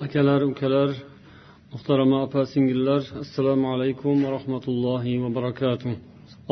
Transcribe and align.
akalar 0.00 0.40
ukalar 0.42 0.90
muhtarama 1.72 2.18
opa 2.26 2.42
singillar 2.52 3.02
assalomu 3.22 3.66
alaykum 3.74 4.14
va 4.24 4.30
rahmatullohi 4.36 5.12
va 5.22 5.30
barakatuh. 5.38 5.92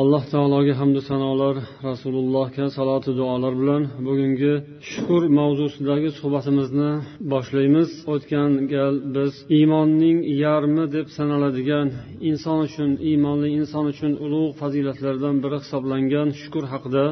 Alloh 0.01 0.23
taologa 0.33 0.73
hamdu 0.81 1.01
sanolar 1.09 1.55
rasulullohga 1.89 2.65
salotu 2.77 3.11
duolar 3.19 3.53
bilan 3.61 3.83
bugungi 4.07 4.53
shukur 4.91 5.21
mavzusidagi 5.39 6.09
suhbatimizni 6.19 6.91
boshlaymiz. 7.33 7.89
O'tgan 8.13 8.51
gal 8.73 8.95
biz 9.15 9.33
iymonning 9.57 10.17
yarmi 10.43 10.85
deb 10.95 11.07
sanaladigan 11.17 11.87
inson 12.29 12.57
uchun 12.67 12.91
iymonli 13.09 13.49
inson 13.59 13.85
uchun 13.93 14.11
ulug' 14.25 14.53
fazilatlardan 14.61 15.35
biri 15.43 15.57
hisoblangan 15.63 16.27
shukur 16.41 16.63
haqida 16.73 17.05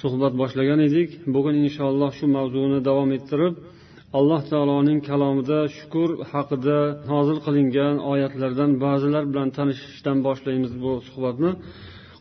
suhbat 0.00 0.32
boshlagan 0.40 0.80
edik. 0.88 1.08
Bugun 1.34 1.56
inshaalloh 1.64 2.10
shu 2.18 2.26
mavzuni 2.36 2.78
davom 2.88 3.10
ettirib 3.18 3.54
alloh 4.18 4.42
taoloning 4.50 5.00
kalomida 5.08 5.58
shukur 5.76 6.10
haqida 6.32 6.78
nozil 7.12 7.38
qilingan 7.46 7.96
oyatlardan 8.12 8.70
ba'zilar 8.84 9.24
bilan 9.30 9.48
tanishishdan 9.56 10.18
boshlaymiz 10.26 10.72
bu 10.84 10.92
suhbatni. 11.08 11.50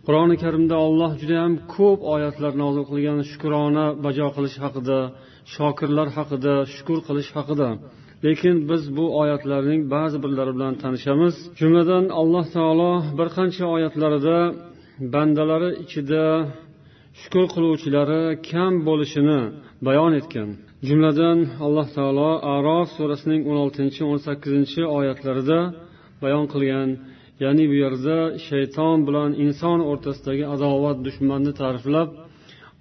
Qur'oni 0.05 0.35
karimda 0.43 0.75
olloh 0.87 1.11
judayam 1.21 1.53
ko'p 1.75 1.99
oyatlar 2.13 2.51
nozil 2.63 2.83
qilgan 2.91 3.19
shukrona 3.31 3.85
bajo 4.05 4.27
qilish 4.35 4.57
haqida 4.63 4.99
shokirlar 5.55 6.07
haqida 6.17 6.53
shukur 6.75 6.99
qilish 7.07 7.29
haqida. 7.37 7.69
Lekin 8.25 8.55
biz 8.69 8.83
bu 8.97 9.05
oyatlarning 9.21 9.81
ba'zi 9.95 10.17
birlari 10.23 10.51
bilan 10.57 10.73
tanishamiz. 10.83 11.35
Jumladan 11.59 12.05
alloh 12.21 12.45
taolo 12.55 12.91
bir 13.17 13.27
qancha 13.37 13.65
oyatlarida 13.75 14.37
bandalari 15.13 15.69
ichida 15.83 16.23
shukur 17.21 17.45
qiluvchilari 17.53 18.21
kam 18.49 18.73
bo'lishini 18.87 19.39
bayon 19.87 20.13
etgan. 20.21 20.49
Jumladan 20.87 21.37
alloh 21.65 21.87
taolo 21.97 22.31
arof 22.55 22.87
surasining 22.97 23.41
o'n 23.49 23.57
oltinchi 23.63 24.01
o'n 24.11 24.19
sakkizinchi 24.27 24.81
oyatlarida 24.97 25.59
bayon 26.23 26.45
qilgan 26.53 26.89
ya'ni 27.43 27.63
bu 27.71 27.75
yerda 27.83 28.17
shayton 28.47 28.97
bilan 29.07 29.29
inson 29.45 29.79
o'rtasidagi 29.91 30.45
adovat 30.55 30.97
dushmanni 31.07 31.51
ta'riflab 31.61 32.09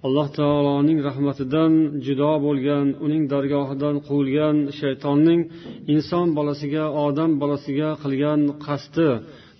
alloh 0.05 0.27
taoloning 0.39 0.99
rahmatidan 1.07 1.73
judo 2.05 2.31
bo'lgan 2.45 2.87
uning 3.05 3.23
dargohidan 3.33 3.95
quvilgan 4.07 4.55
shaytonning 4.79 5.41
inson 5.93 6.27
bolasiga 6.37 6.85
odam 7.05 7.31
bolasiga 7.41 7.89
qilgan 8.03 8.39
qasdi 8.65 9.09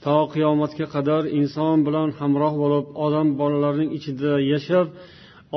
to 0.03 0.16
qiyomatga 0.33 0.85
qadar 0.95 1.23
inson 1.39 1.78
bilan 1.88 2.09
hamroh 2.19 2.53
bo'lib 2.63 2.85
odam 3.05 3.28
bolalarining 3.39 3.89
ichida 3.97 4.33
yashab 4.53 4.88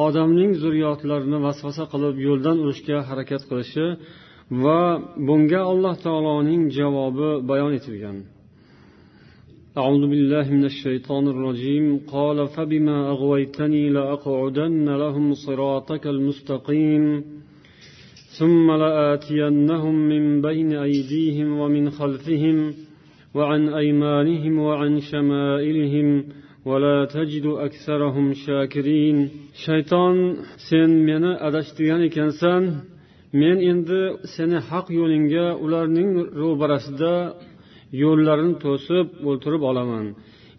odamning 0.05 0.51
zurriyotlarini 0.61 1.37
vasvasa 1.45 1.83
qilib 1.93 2.15
yo'ldan 2.27 2.57
urishga 2.63 2.97
harakat 3.09 3.41
qilishi 3.49 3.85
va 4.63 4.81
bunga 5.27 5.61
alloh 5.71 5.95
taoloning 6.05 6.61
javobi 6.77 7.29
bayon 7.49 7.73
etilgan 7.79 8.17
أعوذ 9.81 10.03
بالله 10.11 10.45
من 10.57 10.65
الشيطان 10.65 11.27
الرجيم 11.33 11.85
قال 12.15 12.37
فبما 12.55 12.97
أغويتني 13.13 13.83
لأقعدن 13.89 14.87
لهم 15.03 15.33
صراطك 15.33 16.07
المستقيم 16.07 17.03
ثم 18.39 18.71
لآتينهم 18.71 19.95
من 19.95 20.23
بين 20.41 20.71
أيديهم 20.73 21.59
ومن 21.59 21.89
خلفهم 21.89 22.57
وعن 23.35 23.61
أيمانهم 23.81 24.59
وعن 24.59 24.99
شمائلهم 24.99 26.07
ولا 26.65 27.05
تجد 27.05 27.45
أكثرهم 27.45 28.33
شاكرين 28.33 29.29
shayton 29.64 30.16
sen 30.68 30.90
meni 31.08 31.32
adashtirgan 31.46 32.02
ekansan 32.08 32.62
men 33.40 33.56
endi 33.70 34.00
seni 34.34 34.58
haq 34.70 34.86
yo'lingga 34.98 35.46
ularning 35.64 36.10
ro'barasida 36.40 37.14
yo'llarini 38.02 38.54
to'sib 38.64 39.06
o'ltirib 39.28 39.62
olaman. 39.70 40.04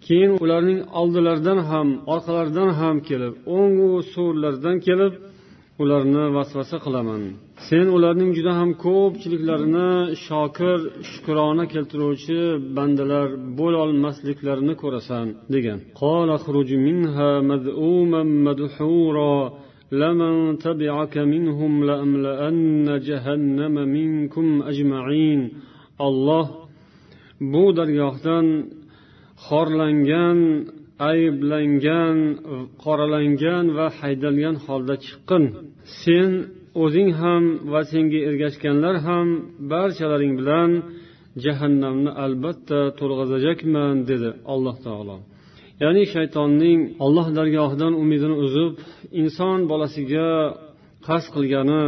Keyin 0.05 0.31
ularning 0.43 0.79
oldilaridan 0.99 1.59
ham 1.69 1.87
orqalaridan 2.13 2.69
ham 2.79 2.95
kelib 3.09 3.33
o'ngu 3.57 3.89
so'rlaridan 4.13 4.77
kelib 4.87 5.13
ularni 5.82 6.24
vasvasa 6.36 6.76
qilaman 6.84 7.22
sen 7.68 7.86
ularning 7.96 8.30
juda 8.38 8.52
ham 8.60 8.70
ko'pchiliklarini 8.86 9.90
shokir 10.26 10.78
shukrona 11.10 11.64
keltiruvchi 11.72 12.40
bandalar 12.76 13.26
bo'lolmasliklarini 13.60 14.74
ko'rasan 14.82 15.26
degan 15.54 15.78
لمن 20.02 20.34
تبعك 20.66 21.14
منهم 21.18 21.72
لأملأن 21.84 23.00
جهنم 23.08 23.74
منكم 23.96 24.62
أجمعين 24.62 25.40
الله 26.00 26.46
bu 27.52 27.64
dargohdan 27.78 28.46
xorlangan 29.46 30.38
ayblangan 31.10 32.16
qoralangan 32.84 33.64
va 33.76 33.86
haydalgan 34.00 34.56
holda 34.66 34.94
chiqqin 35.04 35.44
Sen 36.03 36.29
o'zing 36.83 37.09
ham 37.21 37.43
va 37.71 37.81
senga 37.91 38.19
ergashganlar 38.29 38.95
ham 39.07 39.27
barchalaring 39.71 40.33
bilan 40.39 40.69
jahannamni 41.43 42.11
albatta 42.25 42.79
to'lg'azajakman 42.99 43.95
dedi 44.09 44.29
alloh 44.53 44.75
taolo. 44.87 45.17
Ya'ni 45.83 46.03
shaytonning 46.13 46.79
olloh 47.05 47.27
dargohidan 47.37 47.93
umidini 48.03 48.35
uzib 48.45 48.73
inson 49.21 49.59
bolasiga 49.71 50.29
qasd 51.07 51.27
qilgani 51.35 51.83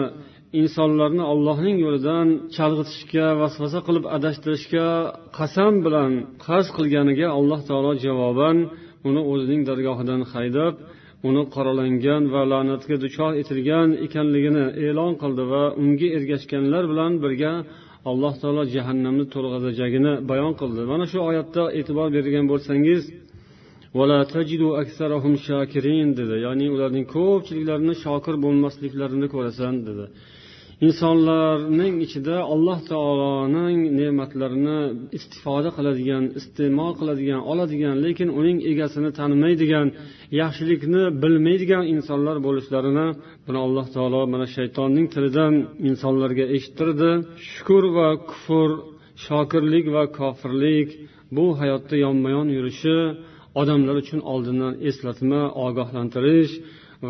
insonlarni 0.62 1.24
ollohning 1.34 1.78
yo'lidan 1.86 2.28
chalg'itishga 2.56 3.28
vasvasa 3.42 3.80
qilib 3.88 4.06
adashtirishga 4.16 4.88
qasam 5.38 5.74
bilan 5.86 6.12
qasd 6.46 6.70
qilganiga 6.78 7.28
alloh 7.40 7.60
taolo 7.70 7.92
javoban 8.06 8.58
uni 9.08 9.22
o'zining 9.32 9.62
dargohidan 9.70 10.22
haydab 10.34 10.74
uni 11.28 11.44
qoralangan 11.56 12.24
va 12.34 12.42
la'natga 12.52 12.96
duchor 13.04 13.32
etilgan 13.42 13.90
ekanligini 14.06 14.66
e'lon 14.88 15.14
qildi 15.22 15.44
va 15.54 15.64
unga 15.82 16.08
ergashganlar 16.18 16.84
bilan 16.92 17.12
birga 17.24 17.54
alloh 18.10 18.34
taolo 18.42 18.64
jahannamni 18.76 19.26
to'lg'azajagini 19.34 20.14
bayon 20.32 20.54
qildi. 20.62 20.82
Mana 20.92 21.06
shu 21.12 21.20
oyatda 21.30 21.64
e'tibor 21.80 22.08
bergan 22.18 22.46
bo'lsangiz 22.52 23.02
dedi. 26.20 26.36
Ya'ni 26.46 26.66
ularning 26.76 27.06
ko'pchiliklarini 27.16 27.96
shokir 28.04 28.36
bo'lmasliklarini 28.46 29.28
ko'rasan 29.34 29.74
dedi. 29.88 30.06
Insonlarning 30.88 31.96
ichida 32.06 32.36
alloh 32.54 32.80
taoloning 32.92 33.80
ne'matlarini 34.00 34.80
istifoda 35.18 35.70
qiladigan 35.78 36.24
iste'mol 36.40 36.92
qiladigan 37.00 37.42
oladigan 37.52 37.96
lekin 38.06 38.30
uning 38.40 38.58
egasini 38.72 39.10
tanimaydigan 39.20 39.88
yaxshilikni 40.42 41.04
bilmaydigan 41.24 41.84
insonlar 41.96 42.38
bo'lishlarini 42.48 43.08
buni 43.46 43.60
alloh 43.66 43.88
taolo 43.96 44.22
mana 44.34 44.48
shaytonning 44.56 45.08
tilidan 45.14 45.54
insonlarga 45.90 46.46
eshittirdi. 46.56 47.12
Shukur 47.52 47.84
va 47.98 48.10
kufr 48.30 48.70
shokirlik 49.26 49.86
va 49.96 50.04
kofirlik 50.20 50.90
bu 51.36 51.46
hayotda 51.60 51.96
yonma 52.06 52.30
yon 52.36 52.48
yurishi 52.56 52.98
odamlar 53.62 53.96
uchun 54.04 54.22
oldindan 54.34 54.74
eslatma 54.90 55.42
ogohlantirish 55.66 56.54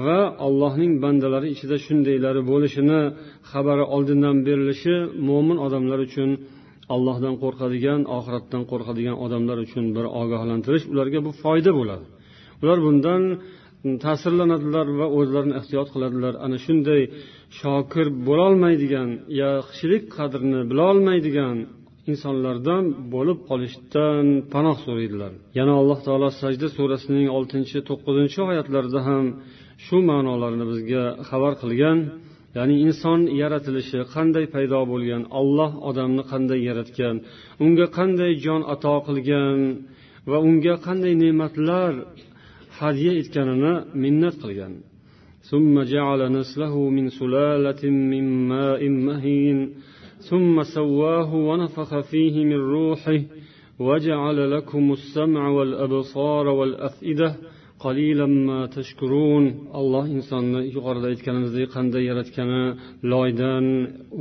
va 0.05 0.19
allohning 0.45 0.91
bandalari 1.03 1.47
ichida 1.55 1.77
shundaylari 1.85 2.41
bo'lishini 2.51 3.01
xabari 3.51 3.85
oldindan 3.95 4.37
berilishi 4.47 4.95
mo'min 5.29 5.57
odamlar 5.65 5.99
uchun 6.07 6.29
allohdan 6.95 7.35
qo'rqadigan 7.43 8.01
oxiratdan 8.17 8.63
qo'rqadigan 8.71 9.17
odamlar 9.25 9.57
uchun 9.65 9.85
bir 9.95 10.05
ogohlantirish 10.21 10.85
ularga 10.93 11.19
bu 11.27 11.31
foyda 11.43 11.71
bo'ladi. 11.79 12.05
Ular 12.63 12.77
bundan 12.87 13.21
ta'sirlanadilar 14.05 14.87
va 14.99 15.07
o'zlarini 15.17 15.55
ehtiyot 15.59 15.87
qiladilar. 15.93 16.33
Ana 16.45 16.57
shunday 16.65 17.01
shokir 17.59 18.07
bo'lolmaydigan 18.27 19.09
yaxshilik 19.43 20.03
qadrini 20.17 20.61
bilolmaydigan 20.71 21.57
insonlardan 22.11 22.83
bo'lib 23.13 23.39
qolishdan 23.49 24.25
panoh 24.53 24.77
so'raydilar. 24.85 25.31
Yana 25.59 25.73
alloh 25.81 25.99
taolo 26.07 26.29
sajda 26.41 26.67
surasining 26.77 27.27
oltinchi 27.37 27.77
to'qqizinchi 27.89 28.39
oyatlarida 28.51 28.99
ham 29.09 29.25
shu 29.84 29.96
ma'nolarni 30.10 30.64
bizga 30.70 31.04
xabar 31.28 31.52
qilgan 31.62 31.98
ya'ni 32.56 32.76
inson 32.86 33.20
yaratilishi 33.42 34.00
qanday 34.14 34.44
paydo 34.54 34.80
bo'lgan 34.92 35.22
olloh 35.40 35.70
odamni 35.88 36.22
qanday 36.32 36.60
yaratgan 36.68 37.16
unga 37.64 37.86
qanday 37.98 38.32
jon 38.44 38.62
ato 38.74 38.96
qilgan 39.08 39.58
va 40.30 40.38
unga 40.48 40.74
qanday 40.86 41.14
ne'matlar 41.22 41.92
hadya 42.78 43.12
etganini 43.20 43.74
minnat 44.02 44.36
qilgan 44.44 44.74
ثم 45.50 45.74
جعل 45.94 46.20
نسله 46.38 46.74
من 46.96 47.06
سلالة 47.20 47.82
من 48.12 48.24
ماء 48.52 48.80
مهين 48.88 49.58
ثم 50.30 50.62
سواه 50.62 51.30
ونفخ 51.34 51.90
فيه 52.10 52.34
من 52.50 52.60
روحه 52.76 53.20
وجعل 53.78 54.38
لكم 54.50 54.92
السمع 54.92 55.48
والأبصار 55.48 56.46
والأفئدة 56.48 57.36
alloh 59.79 60.05
insonni 60.17 60.61
yuqorida 60.75 61.07
aytganimizdek 61.13 61.67
qanday 61.75 62.03
yaratgani 62.11 62.63
loydan 63.11 63.65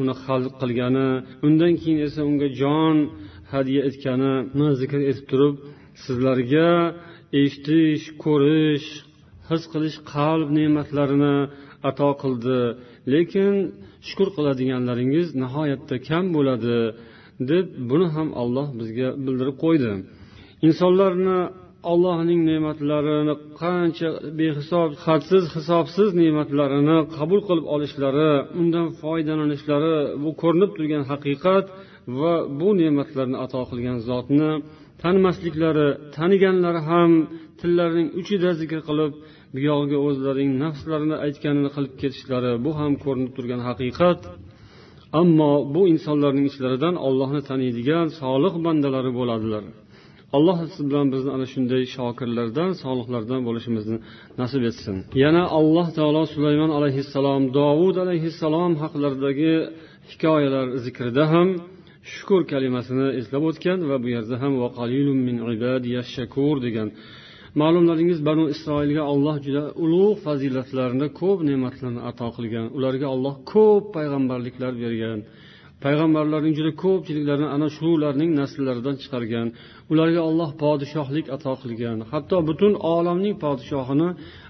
uni 0.01 0.15
xalq 0.25 0.55
qilgani 0.61 1.09
undan 1.47 1.73
keyin 1.81 1.99
esa 2.07 2.21
unga 2.31 2.49
jon 2.61 2.97
hadya 3.53 3.81
etganini 3.89 4.69
zikr 4.81 5.01
etib 5.11 5.27
turib 5.31 5.55
sizlarga 6.05 6.71
eshitish 7.41 8.05
ko'rish 8.25 8.89
his 9.49 9.63
qilish 9.73 9.99
qalb 10.13 10.49
ne'matlarini 10.59 11.37
ato 11.91 12.11
qildi. 12.23 12.61
Lekin 13.13 13.53
shukur 14.09 14.29
qiladiganlaringiz 14.37 15.29
nihoyatda 15.43 15.97
kam 16.09 16.25
bo'ladi 16.37 16.79
deb 17.51 17.67
buni 17.91 18.07
ham 18.17 18.29
olloh 18.43 18.69
bizga 18.81 19.09
bildirib 19.25 19.57
qo'ydi. 19.65 19.93
Insonlarni 20.67 21.39
allohning 21.93 22.41
ne'matlarini 22.51 23.35
qancha 23.63 24.09
behisob 24.41 24.91
hadsiz 25.07 25.45
hisobsiz 25.57 26.09
ne'matlarini 26.23 26.99
qabul 27.17 27.41
qilib 27.49 27.67
olishlari 27.75 28.31
undan 28.61 28.87
foydalanishlari 29.01 29.97
bu 30.23 30.31
ko'rinib 30.43 30.71
turgan 30.77 31.05
haqiqat 31.13 31.67
va 32.21 32.35
bu 32.61 32.69
ne'matlarni 32.83 33.37
ato 33.45 33.61
qilgan 33.71 33.99
zotni 34.09 34.51
tanimasliklari 35.03 35.89
taniganlari 36.17 36.81
ham 36.91 37.11
tillarining 37.61 38.09
uchida 38.21 38.51
zikr 38.61 38.81
qilib 38.89 39.13
buyog'iga 39.55 39.99
o'zlarining 40.09 40.53
nafslarini 40.65 41.17
aytganini 41.27 41.71
qilib 41.77 41.95
ketishlari 42.03 42.53
bu 42.65 42.71
ham 42.81 42.93
ko'rinib 43.05 43.33
turgan 43.37 43.63
haqiqat. 43.69 44.21
Ammo 45.21 45.53
bu 45.75 45.83
insonlarning 45.93 46.47
ichlaridan 46.51 46.95
ollohni 47.09 47.41
taniydigan 47.51 48.07
solih 48.21 48.55
bandalari 48.67 49.11
bo'ladilar. 49.19 49.65
Alloh 50.37 50.59
siz 50.75 50.83
bilan 50.91 51.07
bizni 51.15 51.31
ana 51.37 51.47
shunday 51.53 51.83
shokirlardan 51.97 52.71
solihlardan 52.83 53.41
bo'lishimizni 53.49 53.97
nasib 54.41 54.63
etsin. 54.71 54.97
Yana 55.25 55.43
alloh 55.59 55.89
taolo 55.99 56.23
sulaymon 56.35 56.71
alayhissalom 56.79 57.43
dovud 57.59 57.97
alayhissalom 58.05 58.73
haqlaridagi 58.83 59.53
hikoyalar 60.11 60.67
zikrida 60.85 61.25
ham 61.33 61.49
shukur 62.13 62.41
kalimasini 62.53 63.07
eslab 63.21 63.43
o'tgan 63.51 63.79
va 63.91 63.97
bu 64.03 64.09
yerda 64.17 64.37
ham 64.43 64.53
min 65.29 65.37
shakur 66.17 66.57
degan 66.67 66.89
ma'lumlaringiz 67.61 68.21
banu 68.29 68.45
isroilga 68.55 69.03
olloh 69.13 69.37
juda 69.47 69.65
ulug' 69.85 70.19
fazilatlarni 70.27 71.07
ko'p 71.21 71.39
ne'matlarni 71.49 72.01
ato 72.11 72.29
qilgan 72.37 72.67
ularga 72.77 73.07
olloh 73.15 73.35
ko'p 73.53 73.85
payg'ambarliklar 73.97 74.73
bergan 74.85 75.19
payg'ambarlarning 75.85 76.55
juda 76.59 76.73
ko'pchiliklarini 76.85 77.49
ana 77.57 77.69
shularning 77.77 78.31
nasllaridan 78.41 78.97
chiqargan 79.03 79.47
ularga 79.93 80.21
olloh 80.29 80.51
podshohlik 80.63 81.27
ato 81.37 81.53
qilgan 81.63 81.99
hatto 82.13 82.37
butun 82.49 82.73
olamning 82.95 83.35
podshohini 83.45 84.09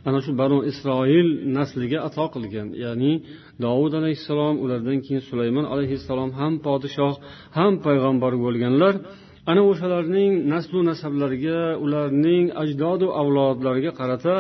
ana 0.09 0.19
shu 0.25 0.31
banu 0.41 0.59
isroil 0.71 1.29
nasliga 1.59 1.99
ato 2.09 2.25
qilgan. 2.35 2.69
Ya'ni 2.85 3.13
dovud 3.65 3.93
alayhissalom 4.01 4.55
ulardan 4.65 4.99
keyin 5.05 5.23
sulaymon 5.29 5.67
alayhissalom 5.73 6.31
ham 6.41 6.53
podshoh 6.67 7.15
ham 7.59 7.73
payg'ambar 7.87 8.33
bo'lganlar. 8.45 8.95
Ana 9.51 9.63
o'shalarning 9.71 10.33
naslu 10.53 10.79
nasablariga 10.91 11.61
ularning 11.85 12.45
ajdodu 12.63 13.07
avlodlariga 13.21 13.93
qarata 14.01 14.35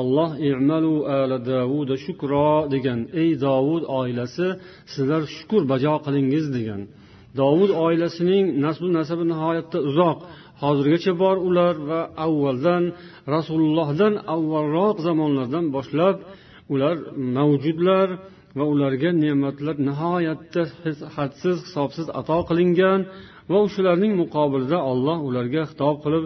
alloh 0.00 0.30
i'malu 0.48 0.94
ala 1.18 1.36
davuda 1.50 1.94
shukro 2.04 2.50
degan 2.74 3.00
ey 3.22 3.30
dovud 3.46 3.82
oilasi 4.00 4.46
sizlar 4.92 5.22
shukur 5.36 5.62
bajo 5.72 5.94
qilingiz 6.06 6.46
degan. 6.56 6.80
Dovud 7.40 7.70
oilasining 7.86 8.44
naslu 8.64 8.88
nasabi 8.98 9.24
nihoyatda 9.32 9.78
uzoq. 9.90 10.18
Hozirgacha 10.62 11.12
bor 11.22 11.36
ular 11.48 11.74
va 11.90 12.00
avvaldan 12.26 12.84
rasulullohdan 13.34 14.14
avvalroq 14.34 14.96
zamonlardan 15.06 15.64
boshlab 15.76 16.16
ular 16.72 16.96
mavjudlar 17.36 18.08
va 18.58 18.64
ularga 18.72 19.10
ne'matlar 19.24 19.76
nihoyatda 19.88 20.62
hadsiz 21.16 21.56
hisobsiz 21.66 22.06
ato 22.20 22.38
qilingan 22.48 23.00
va 23.50 23.58
o'shalarning 23.66 24.12
muqobilida 24.22 24.78
olloh 24.90 25.18
ularga 25.28 25.62
xitob 25.70 25.96
qilib 26.04 26.24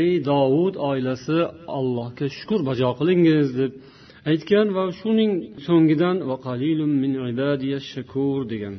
ey 0.00 0.10
dovud 0.30 0.74
oilasi 0.90 1.38
allohga 1.78 2.26
shukur 2.38 2.60
bajo 2.68 2.88
qilingiz 3.00 3.48
deb 3.60 3.72
aytgan 4.30 4.66
va 4.76 4.84
shuning 5.00 5.32
so'ngidan 5.66 6.16
degan. 8.52 8.74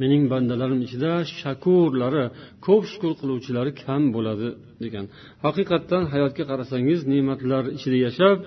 Mening 0.00 0.22
bandalarim 0.32 0.80
ichida 0.86 1.12
shakurlari 1.40 2.24
ko'p 2.66 2.82
shukur 2.92 3.12
qiluvchilari 3.20 3.72
kam 3.82 4.02
bo'ladi 4.16 4.48
degan. 4.84 5.04
Haqiqatdan 5.44 6.02
hayotga 6.12 6.44
qarasangiz 6.50 7.00
ne'matlar 7.12 7.64
ichida 7.76 7.98
yashab 8.06 8.38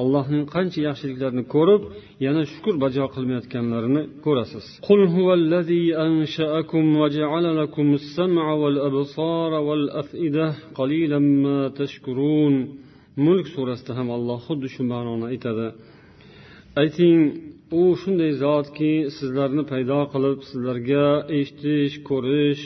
allohning 0.00 0.44
qancha 0.54 0.80
yaxshiliklarini 0.88 1.44
ko'rib 1.54 1.82
yana 2.26 2.42
shukur 2.52 2.74
bajo 2.84 3.04
qilmayotganlarini 3.14 4.02
ko'rasiz 4.24 4.64
قل 4.88 5.00
هو 5.16 5.28
الذي 5.42 5.84
أنشأكم 6.06 6.84
وجعل 7.02 7.44
لكم 7.60 7.86
السمع 8.00 8.46
والأبصار 8.62 9.52
والأفئدة 9.68 10.46
قليلا 10.78 11.18
ما 11.44 11.60
تشكرون 11.80 12.54
mulk 13.26 13.46
surasida 13.54 13.92
ham 13.98 14.08
alloh 14.16 14.38
xuddi 14.46 14.68
shu 14.74 14.82
ma'noni 14.92 15.24
aytadi 15.32 15.66
ayting 16.82 17.18
u 17.80 17.82
shunday 18.02 18.32
zotki 18.42 18.92
sizlarni 19.16 19.62
paydo 19.72 20.00
qilib 20.12 20.38
sizlarga 20.50 21.06
eshitish 21.38 21.94
ko'rish 22.08 22.62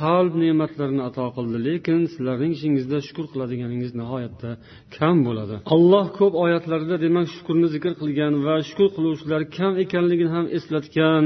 qalb 0.00 0.32
ne'matlarini 0.42 1.02
ato 1.08 1.26
qildi 1.36 1.58
lekin 1.68 2.00
sizlarning 2.12 2.52
ishingizda 2.56 2.98
shukur 3.06 3.26
qiladiganingiz 3.32 3.92
nihoyatda 4.00 4.50
kam 4.96 5.16
bo'ladi. 5.26 5.54
Alloh 5.74 6.06
ko'p 6.18 6.34
oyatlarida 6.44 6.96
demak 7.04 7.26
shukurni 7.34 7.68
zikr 7.74 7.92
qilgan 8.02 8.34
va 8.46 8.54
shukur 8.68 8.88
qiluvchilar 8.96 9.40
kam 9.56 9.72
ekanligini 9.84 10.30
ham 10.36 10.46
eslatgan. 10.58 11.24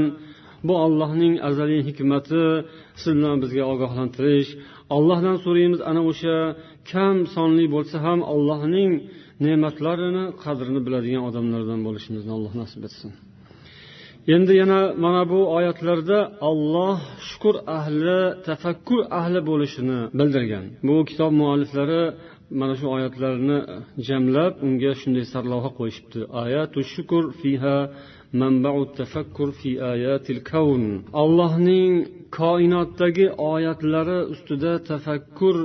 Bu 0.67 0.73
allohning 0.85 1.33
azaliy 1.49 1.81
hikmati 1.89 2.43
siz 3.01 3.13
bilan 3.17 3.37
bizga 3.43 3.63
ogohlantirish. 3.73 4.49
Allohdan 4.95 5.37
so'raymiz 5.45 5.81
ana 5.89 6.01
o'sha 6.11 6.37
kam 6.91 7.15
sonli 7.35 7.65
bo'lsa 7.75 7.95
ham 8.05 8.19
allohning 8.33 8.91
ne'matlarini 9.45 10.25
qadrini 10.43 10.81
biladigan 10.85 11.23
odamlardan 11.29 11.79
bo'lishimizni 11.87 12.31
alloh 12.37 12.53
nasib 12.61 12.81
etsin. 12.89 13.11
Endi 14.27 14.53
yana 14.61 14.93
mana 15.03 15.29
bu 15.29 15.39
oyatlarda 15.57 16.19
olloh 16.49 16.99
shukur 17.29 17.55
ahli 17.77 18.19
tafakkur 18.47 19.01
ahli 19.19 19.39
bo'lishini 19.49 19.99
bildirgan. 20.19 20.65
Bu 20.87 20.95
kitob 21.09 21.31
mualliflari 21.41 22.03
mana 22.59 22.73
shu 22.79 22.85
oyatlarni 22.95 23.57
jamlab 24.07 24.53
unga 24.65 24.91
shunday 25.01 25.25
sarlavha 25.33 25.69
qo'yishibdi. 25.79 26.19
Ayatu 26.43 26.79
shukur 26.93 27.23
fiha 27.41 27.77
tafakkur 28.99 29.49
fi 29.59 29.69
ayatil 29.93 30.41
kavn 30.51 30.85
allohning 31.21 31.93
koinotdagi 32.39 33.27
oyatlari 33.53 34.19
ustida 34.33 34.73
tafakkur 34.91 35.57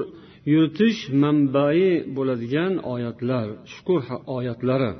yuritish 0.52 1.00
manbai 1.22 1.82
bo'ladigan 2.16 2.72
oyatlar 2.94 3.46
shukur 3.74 4.00
oyatlari. 4.36 4.92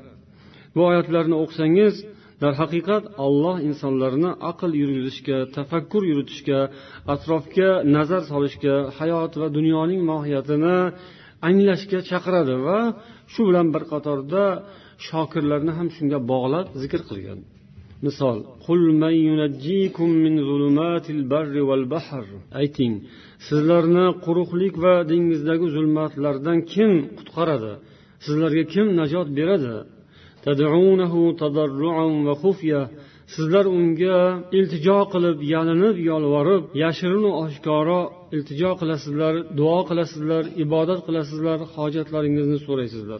Bu 0.75 0.81
oyatlarni 0.91 1.35
o'qisangiz 1.43 1.95
darhaqiqat 2.43 3.03
olloh 3.25 3.57
insonlarni 3.69 4.31
aql 4.51 4.71
yurgizishga 4.81 5.37
tafakkur 5.55 6.03
yuritishga 6.11 6.59
atrofga 7.13 7.69
nazar 7.95 8.21
solishga 8.31 8.75
hayot 8.97 9.33
va 9.41 9.47
dunyoning 9.57 10.01
mohiyatini 10.11 10.77
anglashga 11.49 11.99
chaqiradi 12.09 12.55
va 12.67 12.79
shu 13.33 13.41
bilan 13.49 13.67
bir 13.73 13.83
qatorda 13.91 14.43
shokirlarni 15.07 15.71
ham 15.77 15.87
shunga 15.95 16.19
bog'lab 16.31 16.67
zikr 16.81 17.01
qilgan. 17.09 17.39
Misol 18.05 18.37
ayting 22.61 22.93
sizlarni 23.47 24.05
quruqlik 24.25 24.75
va 24.83 24.95
dengizdagi 25.11 25.67
zulmatlardan 25.75 26.57
kim 26.73 26.91
qutqaradi? 27.17 27.73
Sizlarga 28.25 28.63
kim 28.73 28.87
najot 28.99 29.27
beradi? 29.39 29.75
Sizlar 33.35 33.65
unga 33.77 34.19
iltijo 34.57 34.99
qilib 35.13 35.37
yalinib 35.53 35.95
yolvorib 36.09 36.63
yashirinu 36.83 37.29
oshkoro 37.43 38.01
iltijo 38.35 38.71
qilasizlar 38.81 39.33
duo 39.59 39.79
qilasizlar 39.89 40.43
ibodat 40.65 40.99
qilasizlar 41.07 41.59
hojatlaringizni 41.75 42.57
so'raysizlar. 42.67 43.19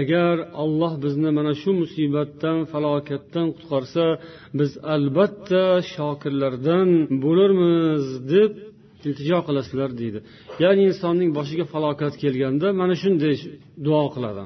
Agar 0.00 0.34
olloh 0.62 0.92
bizni 1.04 1.30
mana 1.38 1.52
shu 1.62 1.70
musibatdan 1.82 2.58
falokatdan 2.72 3.46
qutqarsa 3.56 4.06
biz 4.58 4.70
albatta 4.94 5.64
shokirlardan 5.94 6.88
bo'larmiz 7.24 8.04
deb 8.32 8.52
iltijo 9.06 9.38
qilasizlar 9.46 9.90
deydi. 10.00 10.18
Ya'ni 10.62 10.82
insonning 10.90 11.30
boshiga 11.38 11.64
falokat 11.72 12.14
kelganda 12.22 12.66
mana 12.80 12.94
shunday 13.02 13.34
duo 13.86 14.04
qiladi. 14.14 14.44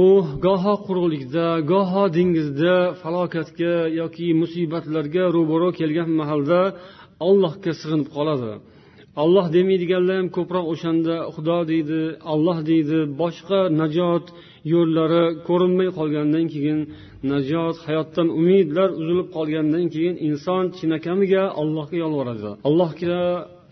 U 0.00 0.04
goho 0.46 0.74
quruqlikda 0.86 1.46
goho 1.72 2.04
dengizda 2.16 2.74
falokatga 3.02 3.74
yoki 4.00 4.26
musibatlarga 4.42 5.24
ro'baro 5.36 5.68
kelgan 5.80 6.10
mahalda 6.20 6.60
allohga 7.28 7.72
sig'inib 7.80 8.08
qoladi. 8.16 8.52
Olloh 9.22 9.46
demaydiganlar 9.56 10.16
ham 10.20 10.28
ko'proq 10.36 10.66
o'shanda 10.72 11.14
xudo 11.34 11.58
deydi 11.70 12.00
olloh 12.32 12.58
deydi 12.70 12.98
boshqa 13.20 13.60
najot 13.80 14.24
yo'llari 14.72 15.24
ko'rinmay 15.48 15.88
qolgandan 15.98 16.46
keyin 16.54 16.80
najot 17.32 17.76
hayotdan 17.86 18.28
umidlar 18.40 18.88
uzilib 19.00 19.28
qolgandan 19.36 19.84
keyin 19.94 20.14
inson 20.28 20.64
chinakamiga 20.78 21.42
allohga 21.60 21.96
yolvoradi 22.04 22.50
allohga 22.68 23.20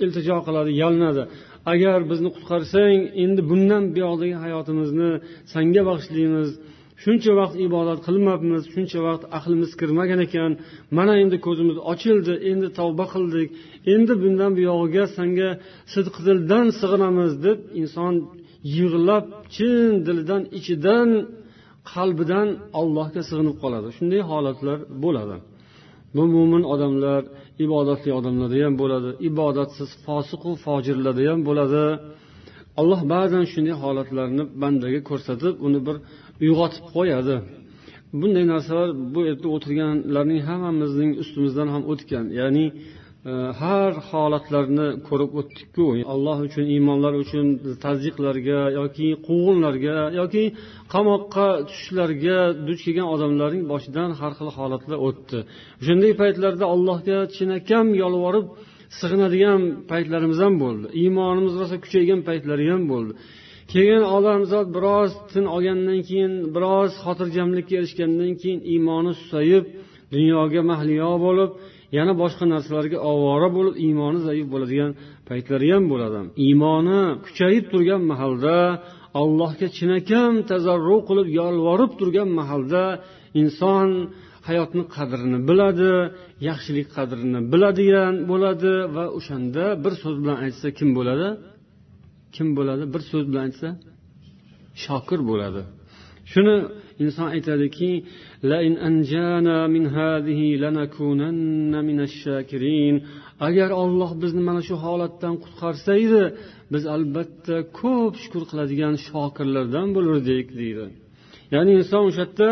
iltijo 0.04 0.36
qiladi 0.46 0.70
yalinadi 0.82 1.22
agar 1.72 1.98
bizni 2.10 2.30
qutqarsang 2.36 2.98
endi 3.24 3.42
bundan 3.50 3.82
buyoqdagi 3.94 4.36
hayotimizni 4.44 5.10
sanga 5.52 5.82
bag'ishlaymiz. 5.88 6.50
Shuncha 7.04 7.32
vaqt 7.40 7.56
ibodat 7.66 7.98
qilmabmiz 8.06 8.62
shuncha 8.74 9.00
vaqt 9.08 9.22
aqlimiz 9.38 9.70
kirmagan 9.80 10.20
ekan. 10.26 10.52
Mana 10.96 11.14
endi 11.22 11.36
ko'zimiz 11.46 11.76
ochildi 11.92 12.34
endi 12.50 12.68
tavba 12.78 13.04
qildik. 13.14 13.48
Endi 13.94 14.12
bundan 14.22 14.52
buyog'iga 14.58 15.04
sanga 15.16 15.50
sidqidildan 15.94 16.66
sig'inamiz 16.80 17.32
deb 17.46 17.58
inson 17.80 18.14
yig'lab 18.76 19.24
chin 19.54 19.90
dilidan 20.06 20.42
ichidan 20.58 21.08
qalbidan 21.92 22.48
allohga 22.80 23.22
sig'inib 23.28 23.56
qoladi. 23.62 23.88
Shunday 23.96 24.22
holatlar 24.30 24.78
bo'ladi. 25.04 25.36
Bu 26.16 26.22
mo'min 26.34 26.62
odamlar 26.74 27.22
ibodatli 27.64 28.10
odamlarda 28.18 28.56
ham 28.64 28.74
bo'ladi 28.82 29.10
ibodatsiz 29.28 29.90
fosiqu 30.06 30.50
fojirlarda 30.64 31.22
ham 31.30 31.40
bo'ladi. 31.48 31.84
Alloh 32.80 33.00
ba'zan 33.14 33.44
shunday 33.52 33.76
holatlarni 33.82 34.42
bandaga 34.62 35.00
ko'rsatib 35.10 35.54
uni 35.66 35.80
bir 35.86 35.96
uyg'otib 36.44 36.84
qo'yadi. 36.96 37.36
Bunday 38.20 38.44
narsalar 38.52 38.88
bu 39.14 39.20
yerda 39.28 39.48
o'tirganlarning 39.56 40.40
hammamizning 40.48 41.10
ustimizdan 41.22 41.68
ham 41.74 41.82
o'tgan 41.92 42.26
ya'ni 42.40 42.66
har 43.60 43.92
holatlarni 44.10 44.88
ko'rib 45.08 45.30
o'tdikku. 45.40 45.86
Alloh 46.14 46.38
uchun 46.48 46.64
iymonlar 46.74 47.14
uchun 47.24 47.46
tazyiqlarga 47.84 48.60
yoki 48.80 49.08
quvg'inlarga 49.26 49.96
yoki 50.20 50.44
qamoqqa 50.94 51.46
tushishlarga 51.68 52.38
duch 52.68 52.80
kelgan 52.86 53.08
odamlarning 53.14 53.64
boshidan 53.72 54.10
har 54.20 54.32
xil 54.38 54.48
holatlar 54.56 54.98
o'tdi. 55.08 55.38
O'shanday 55.80 56.12
paytlarda 56.22 56.64
allohga 56.74 57.18
chinakam 57.36 57.86
yolvorib 58.02 58.46
sig'inadigan 58.98 59.60
paytlarimiz 59.90 60.38
ham 60.44 60.54
bo'ldi. 60.64 60.86
Iymonimiz 61.02 61.54
rosa 61.60 61.76
kuchaygan 61.84 62.20
paytlari 62.28 62.64
ham 62.72 62.82
bo'ldi. 62.92 63.12
Keyin 63.72 64.02
odamzod 64.16 64.68
biroz 64.76 65.10
tin 65.32 65.44
olgandan 65.54 66.00
keyin 66.08 66.32
biroz 66.54 66.90
xotirjamlikka 67.04 67.74
erishgandan 67.80 68.32
keyin 68.40 68.60
iymoni 68.72 69.12
susayib 69.20 69.64
dunyoga 70.14 70.60
mahliyo 70.70 71.12
bo'lib 71.26 71.50
yana 71.96 72.12
boshqa 72.22 72.44
narsalarga 72.54 72.98
ovora 73.10 73.48
bo'lib 73.56 73.74
iymoni 73.86 74.20
zaif 74.28 74.46
bo'ladigan 74.54 74.90
paytlari 75.28 75.68
ham 75.74 75.84
bo'ladi. 75.92 76.18
Iymoni 76.46 77.00
kuchayib 77.24 77.64
turgan 77.72 78.02
mahalda 78.12 78.56
allohga 79.20 79.68
chinakam 79.78 80.32
tazarru 80.50 80.96
qilib 81.08 81.28
yolvorib 81.40 81.92
turgan 82.00 82.28
mahalda 82.40 82.82
inson 83.42 83.88
hayotni 84.48 84.84
qadrini 84.96 85.38
biladi 85.48 85.92
yaxshilik 86.48 86.88
qadrini 86.96 87.40
biladigan 87.52 88.14
bo'ladi 88.30 88.72
va 88.96 89.04
o'shanda 89.18 89.64
bir 89.84 89.92
so'z 90.02 90.16
bilan 90.22 90.38
aytsa 90.44 90.66
kim 90.78 90.88
bo'ladi? 90.98 91.28
Kim 92.34 92.48
bo'ladi? 92.58 92.84
Bir 92.94 93.02
so'z 93.10 93.24
bilan 93.30 93.42
aytsa 93.48 93.68
shokir 94.84 95.20
bo'ladi. 95.30 95.62
Shuni 96.32 96.56
inson 97.04 97.26
aytadiki 97.36 97.90
agar 103.46 103.70
olloh 103.82 104.10
bizni 104.22 104.42
mana 104.48 104.62
shu 104.68 104.74
holatdan 104.84 105.34
qutqarsa 105.44 105.92
edi 106.06 106.22
biz 106.72 106.82
albatta 106.96 107.56
ko'p 107.80 108.14
shukur 108.22 108.42
qiladigan 108.50 108.94
shokirlardan 109.08 109.88
bo'lurdik 109.96 110.46
deydi 110.60 110.84
ya'ni 111.54 111.70
inson 111.80 112.02
o'sha 112.10 112.24
yerda 112.24 112.48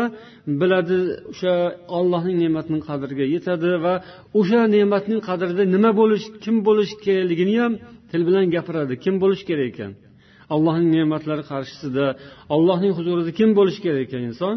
biladi 0.61 0.97
o'sha 1.31 1.53
ollohning 1.97 2.37
ne'matining 2.43 2.81
qadriga 2.89 3.25
yetadi 3.35 3.71
va 3.85 3.93
o'sha 4.39 4.61
ne'matning 4.75 5.21
qadrida 5.29 5.63
nima 5.75 5.91
bo'lish 6.01 6.25
kim 6.43 6.55
bo'lish 6.67 6.91
kerakligini 7.05 7.55
ham 7.63 7.73
til 8.11 8.21
bilan 8.27 8.45
gapiradi 8.55 8.93
kim 9.03 9.15
bo'lish 9.23 9.43
kerak 9.49 9.67
ekan 9.73 9.91
allohning 10.55 10.89
ne'matlari 10.97 11.43
qarshisida 11.51 12.05
allohning 12.55 12.93
huzurida 12.97 13.31
kim 13.39 13.49
bo'lishi 13.57 13.79
kerak 13.85 14.01
ekan 14.07 14.21
inson 14.31 14.55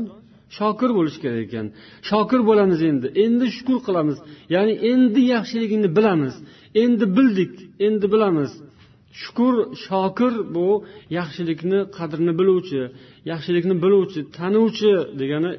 shokir 0.58 0.90
bo'lish 0.98 1.18
kerak 1.22 1.40
ekan. 1.46 1.66
Shokir 2.10 2.40
bo'lamiz 2.48 2.80
endi. 2.90 3.06
Endi 3.24 3.46
shukur 3.56 3.78
qilamiz. 3.86 4.16
Ya'ni 4.54 4.74
endi 4.92 5.20
yaxshiligini 5.34 5.88
bilamiz. 5.96 6.34
Endi 6.82 7.04
bildik. 7.16 7.54
Endi 7.86 8.06
bilamiz. 8.14 8.50
Shukur 9.22 9.54
shokir 9.86 10.32
bu 10.56 10.68
yaxshilikni 11.18 11.78
qadrini 11.98 12.32
biluvchi 12.40 12.82
yaxshilikni 13.30 13.74
biluvchi 13.84 14.20
tanuvchi 14.38 14.92
degani 15.20 15.52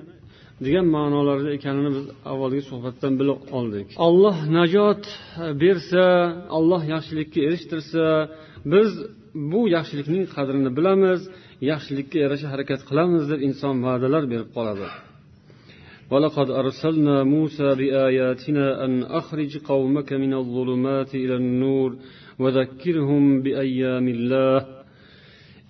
degan 0.65 0.85
ma'nolarda 0.95 1.49
ekanini 1.57 1.89
biz 1.95 2.05
avvalgi 2.31 2.61
suhbatdan 2.69 3.13
bilib 3.19 3.39
oldik. 3.57 3.87
Alloh 4.07 4.37
najot 4.57 5.03
e, 5.09 5.45
bersa 5.63 6.03
alloh 6.57 6.81
yaxshilikka 6.93 7.39
erishtirsa 7.47 8.03
biz 8.73 8.89
bu 9.51 9.61
yaxshilikning 9.75 10.23
qadrini 10.35 10.71
bilamiz. 10.77 11.21
yaxshilikka 11.70 12.16
yarasha 12.24 12.48
harakat 12.52 12.80
qilamiz 12.88 13.24
deb 13.32 13.40
inson 13.48 13.76
va'dalar 13.86 14.22
berib 14.32 14.50
qoladi 14.58 14.88
ولقد 16.12 16.50
أرسلنا 16.50 17.24
موسى 17.24 17.74
بآياتنا 17.74 18.84
أن 18.84 19.02
أخرج 19.02 19.58
قومك 19.58 20.12
من 20.12 20.34
الظلمات 20.34 21.14
إلى 21.14 21.34
النور 21.36 21.96
وذكرهم 22.38 23.42
بأيام 23.42 24.08
الله 24.08 24.75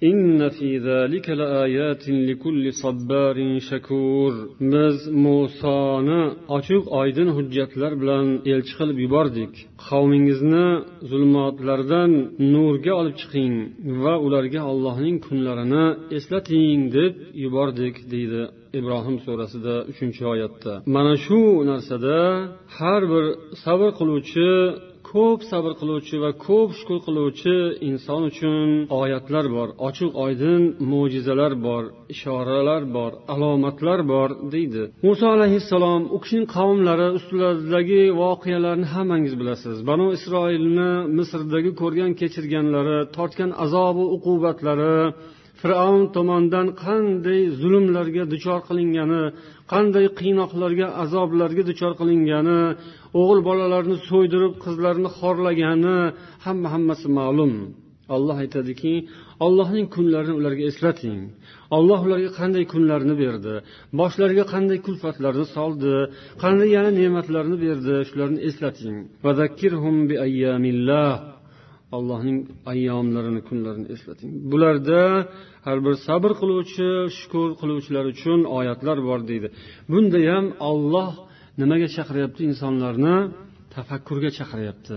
إن 0.03 0.49
في 0.49 0.79
ذلك 0.79 1.31
لآيات 1.31 2.09
لكل 2.09 2.73
صبار 2.73 3.59
شكور 3.59 4.33
biz 4.73 4.97
musoni 5.25 6.23
ochiq 6.57 6.85
oydin 7.01 7.29
hujjatlar 7.37 7.93
bilan 8.03 8.27
elchi 8.53 8.75
qilib 8.79 8.99
yubordik 9.05 9.53
qavmingizni 9.87 10.69
zulmotlardan 11.11 12.11
nurga 12.55 12.93
olib 13.01 13.17
chiqing 13.23 13.55
va 14.03 14.15
ularga 14.27 14.61
allohning 14.71 15.17
kunlarini 15.27 15.87
eslating 16.17 16.79
deb 16.97 17.13
yubordik 17.45 17.95
deydi 18.13 18.43
ibrohim 18.79 19.17
surasida 19.25 19.75
uchinchi 19.93 20.23
oyatda 20.33 20.73
mana 20.95 21.15
shu 21.25 21.41
narsada 21.71 22.19
har 22.77 23.03
bir 23.13 23.25
sabr 23.65 23.89
qiluvchi 23.99 24.49
ko'p 25.12 25.40
sabr 25.52 25.72
qiluvchi 25.80 26.16
va 26.24 26.32
ko'p 26.46 26.70
shukur 26.80 27.00
qiluvchi 27.08 27.56
inson 27.90 28.22
uchun 28.32 28.68
oyatlar 29.02 29.46
bor 29.56 29.68
ochiq 29.88 30.12
oydin 30.26 30.62
mo'jizalar 30.92 31.54
bor 31.68 31.84
ishoralar 32.14 32.84
bor 32.96 33.12
alomatlar 33.34 34.00
bor 34.14 34.30
deydi. 34.54 34.84
Muso 35.06 35.26
alayhissalom 35.36 36.02
u 36.16 36.18
kishining 36.24 36.48
qavmlari 36.58 37.08
ustilaridagi 37.20 38.02
voqealarni 38.22 38.88
hammangiz 38.94 39.34
bilasiz. 39.42 39.76
Banu 39.90 40.06
isroilni 40.18 40.92
misrdagi 41.18 41.72
ko'rgan 41.82 42.12
kechirganlari 42.22 42.98
tortgan 43.16 43.52
azobu 43.66 44.04
uqubatlari 44.16 44.96
fir'avn 45.62 46.04
tomonidan 46.16 46.68
qanday 46.86 47.42
zulmlarga 47.62 48.24
duchor 48.34 48.60
qilingani 48.68 49.24
qanday 49.74 50.06
qiynoqlarga 50.20 50.88
azoblarga 51.04 51.64
duchor 51.70 51.94
qilingani 52.00 52.60
o'g'il 53.20 53.40
bolalarni 53.50 53.98
so'ydirib 54.10 54.54
qizlarni 54.66 55.10
xorlagani 55.20 55.98
hamma 56.46 56.68
hammasi 56.74 57.08
ma'lum. 57.20 57.54
Alloh 58.16 58.38
aytadiki 58.44 58.94
allohning 59.46 59.86
kunlarini 59.96 60.36
ularga 60.40 60.64
eslating. 60.72 61.20
Olloh 61.78 62.00
ularga 62.08 62.30
qanday 62.40 62.64
kunlarni 62.74 63.16
berdi 63.24 63.54
boshlariga 64.00 64.46
qanday 64.54 64.80
kulfatlarni 64.88 65.46
soldi 65.56 65.94
qanday 66.44 66.70
yana 66.78 66.92
ne'matlarni 67.00 67.58
berdi 67.66 67.94
shularni 68.10 68.40
eslating. 68.50 68.96
Allohning 71.98 72.38
ayyomlarini 72.72 73.42
kunlarini 73.50 73.88
eslating. 73.96 74.32
Bularda 74.52 75.02
har 75.68 75.78
bir 75.86 75.96
sabr 76.08 76.32
qiluvchi 76.42 76.88
shukur 77.20 77.50
qiluvchilar 77.62 78.06
uchun 78.14 78.40
oyatlar 78.58 78.98
bor 79.08 79.20
deydi. 79.30 79.48
Bunda 79.92 80.20
ham 80.32 80.46
olloh 80.72 81.12
nimaga 81.62 81.88
chaqiryapti 81.96 82.42
insonlarni? 82.52 83.16
Tafakkurga 83.76 84.30
chaqiryapti. 84.38 84.96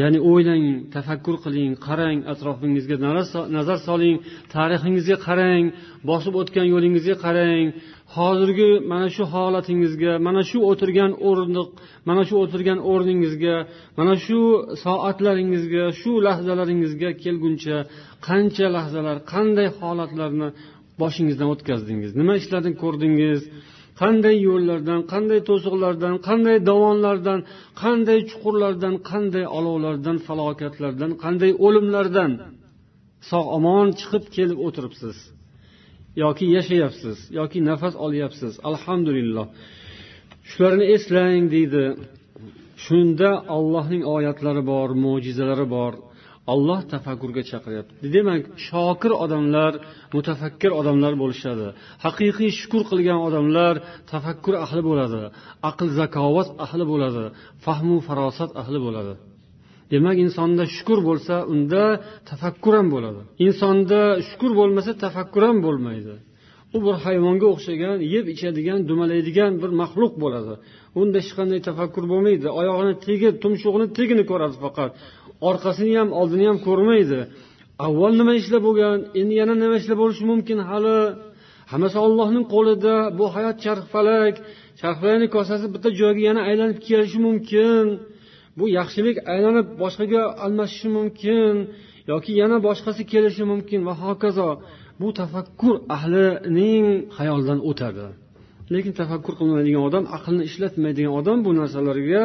Ya'ni 0.00 0.18
o'ylang 0.30 0.64
tafakkur 0.94 1.36
qiling 1.44 1.72
qarang 1.86 2.18
atrofingizga 2.32 2.96
nazar 3.56 3.78
soling 3.88 4.16
tarixingizga 4.54 5.16
qarang 5.26 5.64
bosib 6.10 6.34
o'tgan 6.40 6.66
yo'lingizga 6.74 7.16
qarang. 7.24 7.64
Hozirgi 8.16 8.70
mana 8.92 9.08
shu 9.14 9.22
holatingizga 9.34 10.12
mana 10.26 10.42
shu 10.50 10.58
o'tirgan 10.70 11.12
o'rindiq 11.28 11.68
mana 12.08 12.22
shu 12.28 12.34
o'tirgan 12.42 12.78
o'rningizga 12.92 13.56
mana 13.98 14.14
shu 14.24 14.38
soatlaringizga 14.84 15.84
shu 16.00 16.12
lahzalaringizga 16.26 17.10
kelguncha 17.22 17.76
qancha 18.28 18.66
lahzalar 18.76 19.16
qanday 19.32 19.68
holatlarni 19.78 20.48
boshingizdan 21.02 21.48
o'tkazdingiz? 21.54 22.10
Nima 22.20 22.34
ishlarni 22.40 22.72
ko'rdingiz? 22.82 23.40
Qanday 24.00 24.36
yo'llardan 24.48 25.00
qanday 25.12 25.40
to'siqlardan 25.48 26.14
qanday 26.28 26.56
dovonlardan 26.70 27.40
qanday 27.82 28.20
chuqurlardan 28.30 28.94
qanday 29.10 29.44
olovlardan 29.58 30.16
falokatlardan 30.26 31.12
qanday 31.24 31.52
o'limlardan 31.66 32.30
sog' 33.30 33.48
omon 33.58 33.88
chiqib 34.00 34.24
kelib 34.36 34.58
o'tiribsiz. 34.66 35.16
Yoki 36.22 36.46
yashayapsiz 36.56 37.18
yoki 37.38 37.58
nafas 37.70 37.94
olyapsiz. 38.06 38.52
Alhamdulillah. 38.70 39.46
Shularni 40.50 40.86
eslang 40.96 41.44
deydi. 41.54 41.84
Shunda 42.84 43.30
ollohning 43.56 44.02
oyatlari 44.16 44.62
bor 44.72 44.88
mo'jizalari 45.04 45.66
bor. 45.76 45.92
Olloh 46.52 46.80
tafakkurga 46.92 47.42
chaqiryapti 47.50 47.94
demak 48.16 48.42
shokir 48.68 49.12
odamlar 49.24 49.72
mutafakkir 50.14 50.70
odamlar 50.80 51.12
bo'lishadi. 51.22 51.66
Haqiqiy 52.04 52.50
shukur 52.60 52.82
qilgan 52.90 53.20
odamlar 53.28 53.74
tafakkur 54.12 54.54
ahli 54.64 54.82
bo'ladi. 54.88 55.22
Aql 55.70 55.86
zakovat 56.00 56.48
ahli 56.64 56.84
bo'ladi. 56.92 57.24
Fahmu 57.64 57.96
farosat 58.08 58.50
ahli 58.62 58.78
bo'ladi. 58.86 59.14
Demak 59.92 60.16
insonda 60.24 60.64
shukur 60.76 60.98
bo'lsa 61.08 61.34
unda 61.52 61.82
tafakkur 62.30 62.72
ham 62.78 62.88
bo'ladi. 62.94 63.20
Insonda 63.46 64.00
shukur 64.28 64.52
bo'lmasa 64.60 64.90
tafakkur 65.04 65.42
ham 65.48 65.58
bo'lmaydi. 65.66 66.14
U 66.76 66.78
bir 66.86 66.96
hayvonga 67.04 67.46
o'xshagan 67.54 67.98
yeb 68.14 68.26
ichadigan 68.34 68.80
dumalaydigan 68.90 69.52
bir 69.62 69.70
maxluq 69.80 70.12
bo'ladi. 70.22 70.54
Unda 71.00 71.16
hech 71.22 71.32
qanday 71.38 71.60
tafakkur 71.68 72.04
bo'lmaydi. 72.12 72.46
Oyog'ini 72.60 72.94
tegi 73.06 73.28
tumshug'ini 73.42 73.86
tegini 73.98 74.24
ko'radi 74.30 74.56
faqat. 74.64 74.90
Orqasini 75.48 75.94
ham 76.00 76.10
oldini 76.20 76.46
ham 76.50 76.58
ko'rmaydi. 76.66 77.18
Avval 77.86 78.12
nima 78.20 78.32
ishlar 78.40 78.60
bo'lgan 78.66 78.98
endi 79.20 79.34
yana 79.40 79.54
nima 79.62 79.76
ishlar 79.80 79.96
bo'lishi 80.02 80.24
mumkin 80.30 80.58
hali? 80.70 81.00
Hammasi 81.72 81.98
ollohning 82.06 82.44
qo'lida 82.54 82.94
bu 83.18 83.24
hayot 83.34 83.56
charxfalak 83.64 84.34
charxfalakni 84.80 85.28
kosasi 85.36 85.66
bitta 85.74 85.88
joyga 86.00 86.22
yana 86.28 86.40
aylanib 86.50 86.78
kelishi 86.88 87.18
mumkin. 87.26 87.84
Bu 88.58 88.64
yaxshilik 88.78 89.16
aylanib 89.34 89.66
boshqaga 89.82 90.22
almashishi 90.44 90.88
mumkin 90.96 91.54
yoki 92.12 92.32
yana 92.42 92.56
boshqasi 92.66 93.02
kelishi 93.12 93.44
mumkin 93.52 93.80
va 93.88 93.94
hokazo. 94.02 94.48
Bu 95.00 95.08
tafakkur 95.20 95.74
ahlining 95.96 96.86
xayolidan 97.16 97.58
o'tadi. 97.70 98.06
Lekin 98.74 98.92
tafakkur 99.00 99.34
qilmaydigan 99.40 99.82
odam 99.88 100.04
aqlni 100.16 100.42
ishlatmaydigan 100.50 101.12
odam 101.20 101.38
bu 101.46 101.50
narsalarga 101.60 102.24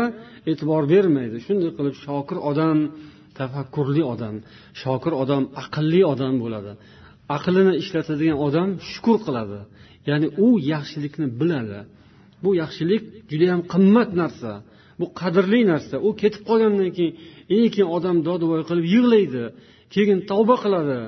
e'tibor 0.52 0.84
bermaydi. 0.94 1.38
Shunday 1.46 1.72
qilib 1.78 1.96
shokir 2.06 2.38
odam 2.52 2.78
tafakkurli 3.40 4.04
odam 4.14 4.36
shokir 4.82 5.14
odam 5.24 5.44
aqlli 5.64 6.02
odam 6.14 6.34
bo'ladi. 6.44 6.72
Aqlini 7.38 7.74
ishlatadigan 7.84 8.38
odam 8.48 8.70
shukur 8.92 9.18
qiladi. 9.26 9.60
Ya'ni 10.10 10.28
u 10.46 10.48
yaxshilikni 10.74 11.28
biladi. 11.40 11.80
Bu 12.44 12.50
yaxshilik 12.62 13.04
judayam 13.32 13.62
qimmat 13.74 14.10
narsa. 14.22 14.52
Bu 15.00 15.06
qadrli 15.20 15.62
narsa. 15.72 15.96
U 16.08 16.10
ketib 16.22 16.44
qolgandan 16.50 16.90
keyin 16.98 17.68
keyin 17.74 17.90
odam 17.98 18.18
dodvoy 18.28 18.62
qilib 18.70 18.86
yig'laydi. 18.96 19.44
Keyin 19.94 20.20
tavba 20.32 20.56
qiladi. 20.64 21.00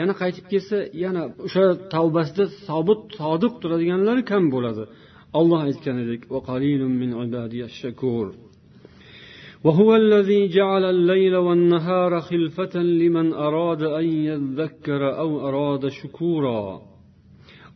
yana 0.00 0.14
qaytib 0.22 0.46
kelsa 0.52 0.76
yana 1.04 1.22
o'sha 1.46 1.64
tavbasida 1.94 2.44
sobit 2.66 3.00
sodiq 3.20 3.54
turadiganlar 3.62 4.18
kam 4.30 4.44
bo'ladi 4.54 4.82
olloh 5.38 5.60
aytganidek 5.68 6.20
وهو 9.66 9.90
الذي 10.02 10.40
جعل 10.56 10.84
الليل 10.94 11.34
والنهار 11.46 12.12
خلفة 12.20 12.74
لمن 13.00 13.26
أراد 13.32 13.82
أن 13.82 14.06
يذكر 14.30 15.02
أو 15.22 15.30
أراد 15.48 15.82
شكورا 15.88 16.62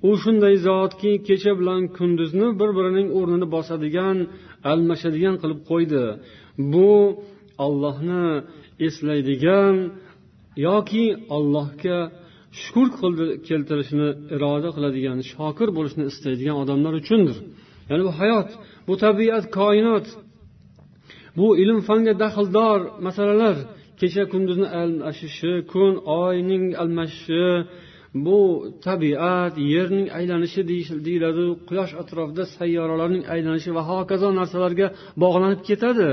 u 0.09 0.13
shunday 0.23 0.57
zotki 0.69 1.13
kecha 1.29 1.53
bilan 1.61 1.83
kunduzni 1.97 2.49
bir 2.61 2.71
birining 2.79 3.09
o'rnini 3.19 3.47
bosadigan 3.55 4.17
almashadigan 4.73 5.37
qilib 5.43 5.61
qo'ydi 5.71 6.05
bu 6.73 6.93
ollohni 7.67 8.27
eslaydigan 8.87 9.75
yoki 10.68 11.06
allohga 11.36 12.00
shukur 12.62 12.88
keltirishni 13.48 14.08
iroda 14.36 14.70
qiladigan 14.76 15.20
shokir 15.32 15.70
bo'lishni 15.78 16.04
istaydigan 16.12 16.58
odamlar 16.64 16.94
uchundir. 17.02 17.38
Ya'ni 17.90 18.04
bu 18.08 18.12
hayot 18.20 18.50
bu 18.88 18.94
tabiat 19.06 19.46
koinot 19.58 20.06
bu 21.38 21.48
ilm 21.64 21.80
fanga 21.88 22.14
daxldor 22.24 22.80
masalalar. 23.08 23.58
Kecha 24.00 24.24
kunduzni 24.34 24.68
almashishi 24.82 25.54
kun 25.72 25.94
oyning 26.24 26.66
almashishi 26.82 27.46
bu 28.26 28.40
tabiat 28.88 29.54
yerning 29.74 30.08
aylanishi 30.18 30.62
deyiladi. 31.08 31.44
Quyosh 31.70 31.94
atrofida 32.02 32.44
sayyoralarning 32.58 33.24
aylanishi 33.34 33.70
va 33.78 33.84
hokazo 33.92 34.30
narsalarga 34.40 34.88
bog'lanib 35.24 35.62
ketadi. 35.70 36.10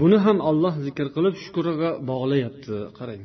Buni 0.00 0.18
ham 0.26 0.38
olloh 0.48 0.74
zikr 0.86 1.06
qilib 1.16 1.34
shukriga 1.44 1.90
bog'layapti. 2.10 2.76
Qarang. 2.98 3.22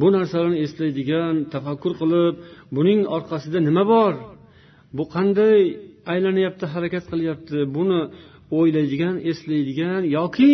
Bu 0.00 0.06
narsalarni 0.16 0.58
eslaydigan 0.64 1.34
tafakkur 1.54 1.92
qilib 2.00 2.34
buning 2.76 3.00
orqasida 3.16 3.58
nima 3.68 3.84
bor? 3.94 4.14
Bu 4.96 5.04
qanday 5.14 5.58
aylanyapti 6.12 6.64
harakat 6.74 7.04
qilyapti? 7.12 7.56
Buni 7.76 8.00
o'ylaydigan 8.58 9.16
eslaydigan 9.30 10.02
yoki 10.18 10.52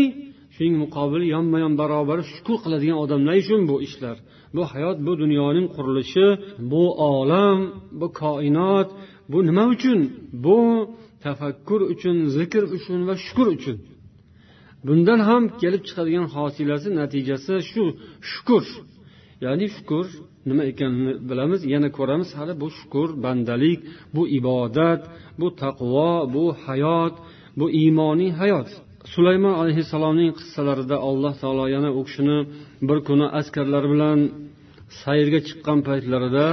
shuning 0.55 0.77
muqobili 0.83 1.27
yonma 1.35 1.59
yon 1.65 1.75
barobar 1.81 2.19
shukur 2.33 2.59
qiladigan 2.65 2.99
odamlar 3.05 3.35
uchun 3.43 3.61
bu 3.71 3.77
ishlar. 3.87 4.17
Bu 4.57 4.63
hayot 4.73 4.99
bu 5.07 5.13
dunyoning 5.23 5.67
qurilishi 5.77 6.27
bu 6.73 6.85
olam 7.13 7.59
bu 8.01 8.07
koinot 8.21 8.89
bu 9.33 9.39
nima 9.49 9.65
uchun? 9.75 10.01
Bu 10.45 10.59
tafakkur 11.25 11.81
uchun 11.93 12.17
zikr 12.37 12.63
uchun 12.77 13.01
va 13.09 13.15
shukur 13.27 13.49
uchun. 13.57 13.77
Bundan 14.87 15.21
ham 15.29 15.43
kelib 15.61 15.83
chiqadigan 15.89 16.27
hosilasi 16.35 16.89
natijasi 17.01 17.55
shu 17.71 17.85
shukur. 18.33 18.65
Ya'ni 19.45 19.67
shukur 19.77 20.07
nima 20.49 20.63
ekanini 20.71 21.13
bilamiz 21.29 21.61
yana 21.75 21.89
ko'ramiz 21.99 22.29
hali 22.39 22.55
bu 22.63 22.69
shukur 22.79 23.09
bandalik 23.25 23.81
bu 24.15 24.23
ibodat 24.39 25.03
bu 25.41 25.47
taqvo 25.63 26.13
bu 26.35 26.45
hayot 26.65 27.15
bu 27.59 27.67
iymoniy 27.81 28.31
hayot. 28.41 28.71
Sulaymon 29.15 29.55
alayhissalomning 29.63 30.31
qissalarida 30.39 30.97
alloh 31.09 31.35
taolo 31.43 31.65
yana 31.75 31.91
u 31.99 32.01
kishini 32.09 32.39
bir 32.89 32.99
kuni 33.09 33.27
askarlar 33.41 33.85
bilan 33.93 34.19
sayrga 35.03 35.41
chiqqan 35.49 35.79
paytlarida 35.89 36.47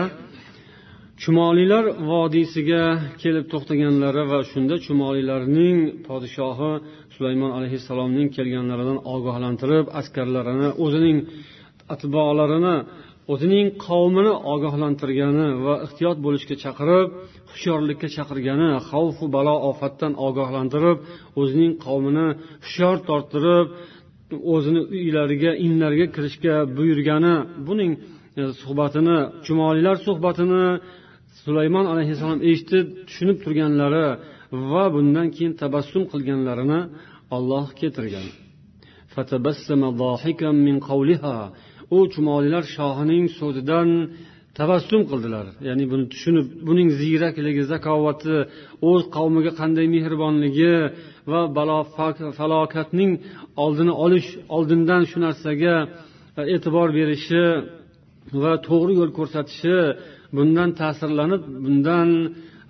chumoliylar 1.21 1.85
vodiysiga 2.11 2.83
kelib 3.21 3.45
to'xtaganlari 3.53 4.23
va 4.31 4.39
shunda 4.51 4.75
chumoliylarning 4.85 5.77
podshohi 6.07 6.71
sulaymon 7.15 7.51
alayhissalomning 7.57 8.27
kelganlaridan 8.37 8.99
ogohlantirib 9.15 9.85
askarlarini 9.99 10.69
o'zining 10.85 11.17
atbolarini 11.93 12.75
o'zining 13.33 13.67
qavmini 13.85 14.33
ogohlantirgani 14.53 15.47
va 15.65 15.73
ehtiyot 15.85 16.17
bo'lishga 16.25 16.55
chaqirib 16.63 17.07
hushyorlikka 17.51 18.07
chaqirgani 18.15 18.69
xavfu 18.89 19.25
balo 19.35 19.55
ofatdan 19.71 20.13
ogohlantirib 20.27 20.97
o'zining 21.41 21.73
qavmini 21.85 22.27
hushyor 22.65 22.95
torttirib 23.09 23.67
o'zini 24.53 24.81
uylariga 24.95 25.51
inlariga 25.65 26.07
kirishga 26.15 26.55
buyurgani 26.77 27.35
buning 27.67 27.91
e, 28.41 28.43
suhbatini 28.61 29.17
chumolilar 29.45 29.95
suhbatini 30.07 30.65
sulaymon 31.43 31.85
alayhissalom 31.93 32.39
eshitib 32.49 32.85
tushunib 33.07 33.37
turganlari 33.43 34.07
va 34.71 34.83
bundan 34.95 35.27
keyin 35.35 35.53
tabassum 35.61 36.03
qilganlarini 36.11 36.81
olloh 37.35 37.65
keltirgan. 37.79 38.27
u 41.96 41.98
chumolilar 42.12 42.64
shohining 42.76 43.24
so'zidan 43.38 43.88
tabassum 44.58 45.02
qildilar 45.10 45.46
ya'ni 45.68 45.84
buni 45.92 46.04
tushunib 46.12 46.46
buning 46.68 46.88
ziyrakligi 47.00 47.62
zakovati 47.72 48.36
o'z 48.90 49.02
qavmiga 49.16 49.52
qanday 49.60 49.86
mehribonligi 49.96 50.74
va 51.30 51.40
balo 51.56 51.78
falokatning 52.38 53.10
oldini 53.64 53.92
olish 54.04 54.28
oldindan 54.56 55.02
shu 55.10 55.18
narsaga 55.26 55.76
e'tibor 56.54 56.88
berishi 56.98 57.44
va 58.42 58.52
to'g'ri 58.68 58.92
yo'l 59.00 59.12
ko'rsatishi 59.18 59.76
bundan 60.36 60.70
ta'sirlanib 60.80 61.42
bundan 61.64 62.08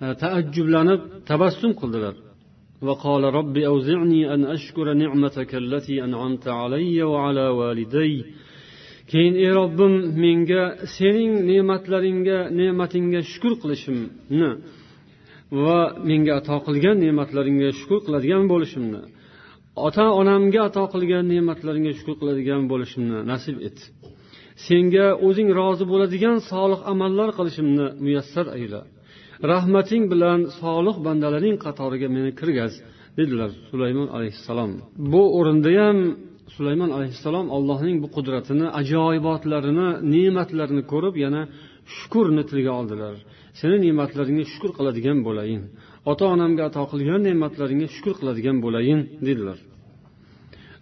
e, 0.03 0.07
taajjublanib 0.21 1.01
tabassum 1.29 1.73
qildilar 1.81 2.15
وقال 2.87 3.23
رب 3.39 3.55
أوزعني 3.57 4.21
أن 4.33 4.41
أشكر 4.55 4.93
نعمتك 5.03 5.51
التي 5.63 5.95
أنعمت 6.07 6.45
علي 6.47 7.03
وعلى 7.11 7.47
والدي 7.59 8.13
keyin 9.12 9.34
ey 9.44 9.50
robbim 9.60 9.94
menga 10.24 10.62
sening 10.96 11.32
ne'matlaringga 11.50 12.38
ne'matingga 12.60 13.20
shukur 13.32 13.52
qilishimni 13.62 14.50
va 15.64 15.80
menga 16.08 16.32
ato 16.40 16.56
qilgan 16.66 16.96
ne'matlaringga 17.04 17.68
shukur 17.78 17.98
qiladigan 18.06 18.44
bo'lishimni 18.52 19.02
ota 19.86 20.06
onamga 20.20 20.60
ato 20.68 20.84
qilgan 20.94 21.24
ne'matlaringga 21.32 21.92
shukur 21.98 22.14
qiladigan 22.20 22.62
bo'lishimni 22.72 23.18
nasib 23.32 23.56
et. 23.68 23.78
Senga 24.66 25.06
o'zing 25.26 25.48
rozi 25.58 25.84
bo'ladigan 25.92 26.36
solih 26.50 26.80
amallar 26.92 27.28
qilishimni 27.38 27.86
muyassar 28.04 28.46
ayla. 28.56 28.80
Rahmating 29.52 30.04
bilan 30.12 30.40
solih 30.60 30.96
bandalaring 31.06 31.56
qatoriga 31.64 32.08
meni 32.16 32.30
kirgaz 32.40 32.72
dedilar 33.18 33.50
sulaymon 33.68 34.08
alayhissalom. 34.16 34.70
Bu 35.12 35.22
o'rinda 35.38 35.70
ham 35.80 35.98
sulaymon 36.54 36.90
alayhissalom 36.96 37.46
allohning 37.56 37.96
bu 38.04 38.08
qudratini 38.16 38.66
ajoyibotlarini 38.80 39.88
ne'matlarini 40.14 40.82
ko'rib 40.92 41.14
yana 41.24 41.42
shukurni 41.96 42.42
tilga 42.50 42.72
oldilar. 42.80 43.14
Seni 43.60 43.76
ne'matlaringga 43.86 44.44
shukur 44.52 44.70
qiladigan 44.78 45.18
bo'layin. 45.28 45.62
Ota 46.10 46.24
onamga 46.34 46.62
ato 46.70 46.82
qilgan 46.92 47.20
ne'matlaringga 47.28 47.88
shukur 47.96 48.14
qiladigan 48.20 48.56
bo'layin 48.64 49.00
dedilar. 49.26 49.58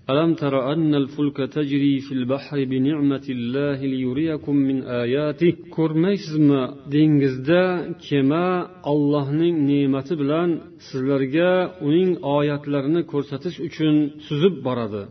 ألم 0.09 0.31
تر 0.33 0.73
أن 0.73 0.95
الفلك 0.95 1.37
تجري 1.37 1.99
في 1.99 2.11
البحر 2.19 2.57
بنعمة 2.71 3.25
الله 3.29 3.77
ليريكم 3.93 4.55
من 4.55 4.77
آياته 4.83 5.53
ko'rmaysizmi 5.77 6.61
dengizda 6.93 7.63
kema 8.07 8.47
allohning 8.91 9.55
ne'mati 9.69 10.13
bilan 10.21 10.49
sizlarga 10.87 11.51
uning 11.87 12.11
oyatlarini 12.37 13.01
ko'rsatish 13.11 13.57
uchun 13.67 13.95
suzib 14.27 14.55
boradi 14.67 15.01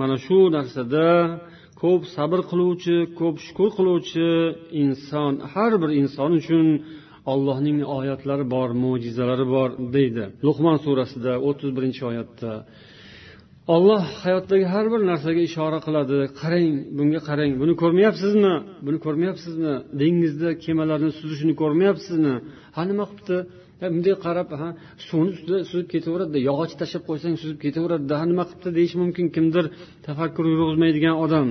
mana 0.00 0.16
shu 0.24 0.38
narsada 0.56 1.08
ko'p 1.82 2.02
sabr 2.16 2.40
qiluvchi 2.50 2.96
ko'p 3.20 3.36
shukur 3.46 3.68
qiluvchi 3.78 4.28
inson 4.82 5.32
har 5.52 5.72
bir 5.82 5.90
inson 6.00 6.30
uchun 6.40 6.66
ollohning 7.31 7.77
oyatlari 7.97 8.45
bor 8.55 8.69
mo'jizalari 8.83 9.45
bor 9.55 9.69
deydi 9.95 10.23
luqmon 10.47 10.77
surasida 10.85 11.31
o'ttiz 11.47 11.69
birinchi 11.77 12.01
oyatda. 12.11 12.51
Olloh 13.75 14.03
hayotdagi 14.23 14.65
har 14.73 14.85
bir 14.93 15.01
narsaga 15.11 15.41
ishora 15.49 15.79
qiladi. 15.87 16.17
Qarang 16.41 16.67
bunga 16.97 17.21
qarang 17.29 17.51
buni 17.61 17.73
ko'rmayapsizmi? 17.81 18.53
Buni 18.85 18.97
ko'rmayapsizmi? 19.05 19.73
Dengizda 20.01 20.49
kemalarni 20.65 21.11
suzishini 21.19 21.53
ko'rmayapsizmi? 21.61 22.33
Ha 22.75 22.81
nima 22.89 23.05
qilibdi 23.09 23.37
bunday 23.93 24.15
qarab 24.25 24.49
ha 24.61 24.67
suvni 25.07 25.29
ustida 25.35 25.57
suzib 25.71 25.87
ketaveradida 25.93 26.39
yog'och 26.49 26.73
tashlab 26.81 27.03
qo'ysang 27.09 27.35
suzib 27.41 27.57
ketaveradida 27.65 28.15
ha 28.21 28.25
nima 28.31 28.43
qilibdi 28.49 28.69
deyishi 28.77 28.97
mumkin. 29.03 29.25
Kimdir 29.35 29.65
tafakkur 30.07 30.45
yurg'izmaydigan 30.53 31.15
odam. 31.25 31.47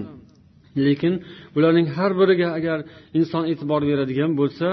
Lekin 0.87 1.15
bularning 1.55 1.87
har 1.97 2.12
biriga 2.21 2.49
agar 2.59 2.79
inson 3.19 3.43
e'tibor 3.53 3.83
beradigan 3.91 4.31
bo'lsa 4.41 4.69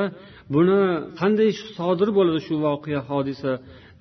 buni 0.55 0.79
qanday 1.19 1.49
sodir 1.77 2.09
bo'ladi 2.17 2.39
shu 2.47 2.53
voqea 2.67 3.01
hodisa 3.09 3.51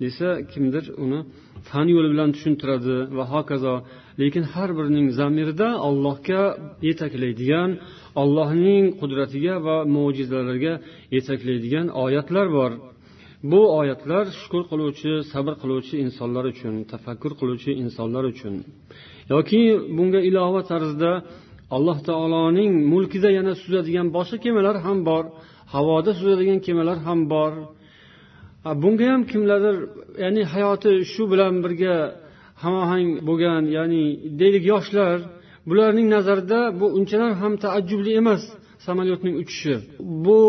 desa 0.03 0.29
kimdir 0.53 0.85
uni 1.05 1.21
fan 1.69 1.87
yo'li 1.95 2.09
bilan 2.13 2.31
tushuntiradi 2.35 2.97
va 3.17 3.25
hokazo. 3.33 3.75
Lekin 4.21 4.45
har 4.53 4.71
birining 4.79 5.07
zamirida 5.19 5.69
allohga 5.89 6.43
yetaklaydigan 6.89 7.71
allohning 8.23 8.85
qudratiga 9.01 9.55
va 9.67 9.77
mo'jizalariga 9.97 10.75
yetaklaydigan 11.17 11.87
oyatlar 12.05 12.47
bor. 12.59 12.73
Bu 13.51 13.61
oyatlar 13.81 14.25
shukur 14.41 14.63
qiluvchi 14.71 15.13
sabr 15.33 15.55
qiluvchi 15.63 15.95
insonlar 16.05 16.45
uchun 16.53 16.75
tafakkur 16.93 17.33
qiluvchi 17.41 17.71
insonlar 17.83 18.25
uchun. 18.33 18.55
Yoki 19.33 19.63
bunga 19.97 20.21
ilova 20.29 20.61
tarzda 20.71 21.11
alloh 21.77 21.99
taoloning 22.09 22.73
mulkida 22.93 23.31
yana 23.39 23.53
suzadigan 23.63 24.07
boshqa 24.17 24.37
kemalar 24.45 24.77
ham 24.87 24.99
bor. 25.11 25.25
Havoda 25.73 26.11
suzadigan 26.19 26.61
kemalar 26.67 26.99
ham 27.07 27.21
bor. 27.33 27.53
Bunga 28.83 29.07
ham 29.13 29.23
kimlardir 29.31 29.77
ya'ni 30.25 30.43
hayoti 30.55 30.93
shu 31.13 31.23
bilan 31.33 31.55
birga 31.65 31.95
hamohang 32.63 33.09
bo'lgan 33.29 33.63
ya'ni 33.77 34.05
deylik 34.41 34.65
yoshlar 34.73 35.17
bularning 35.69 36.09
nazarida 36.17 36.61
bu 36.81 36.87
unchalar 36.99 37.33
ham 37.43 37.53
taajjubli 37.65 38.13
emas 38.21 38.43
samolyotning 38.87 39.35
uchishi. 39.43 39.75
Bu 40.25 40.41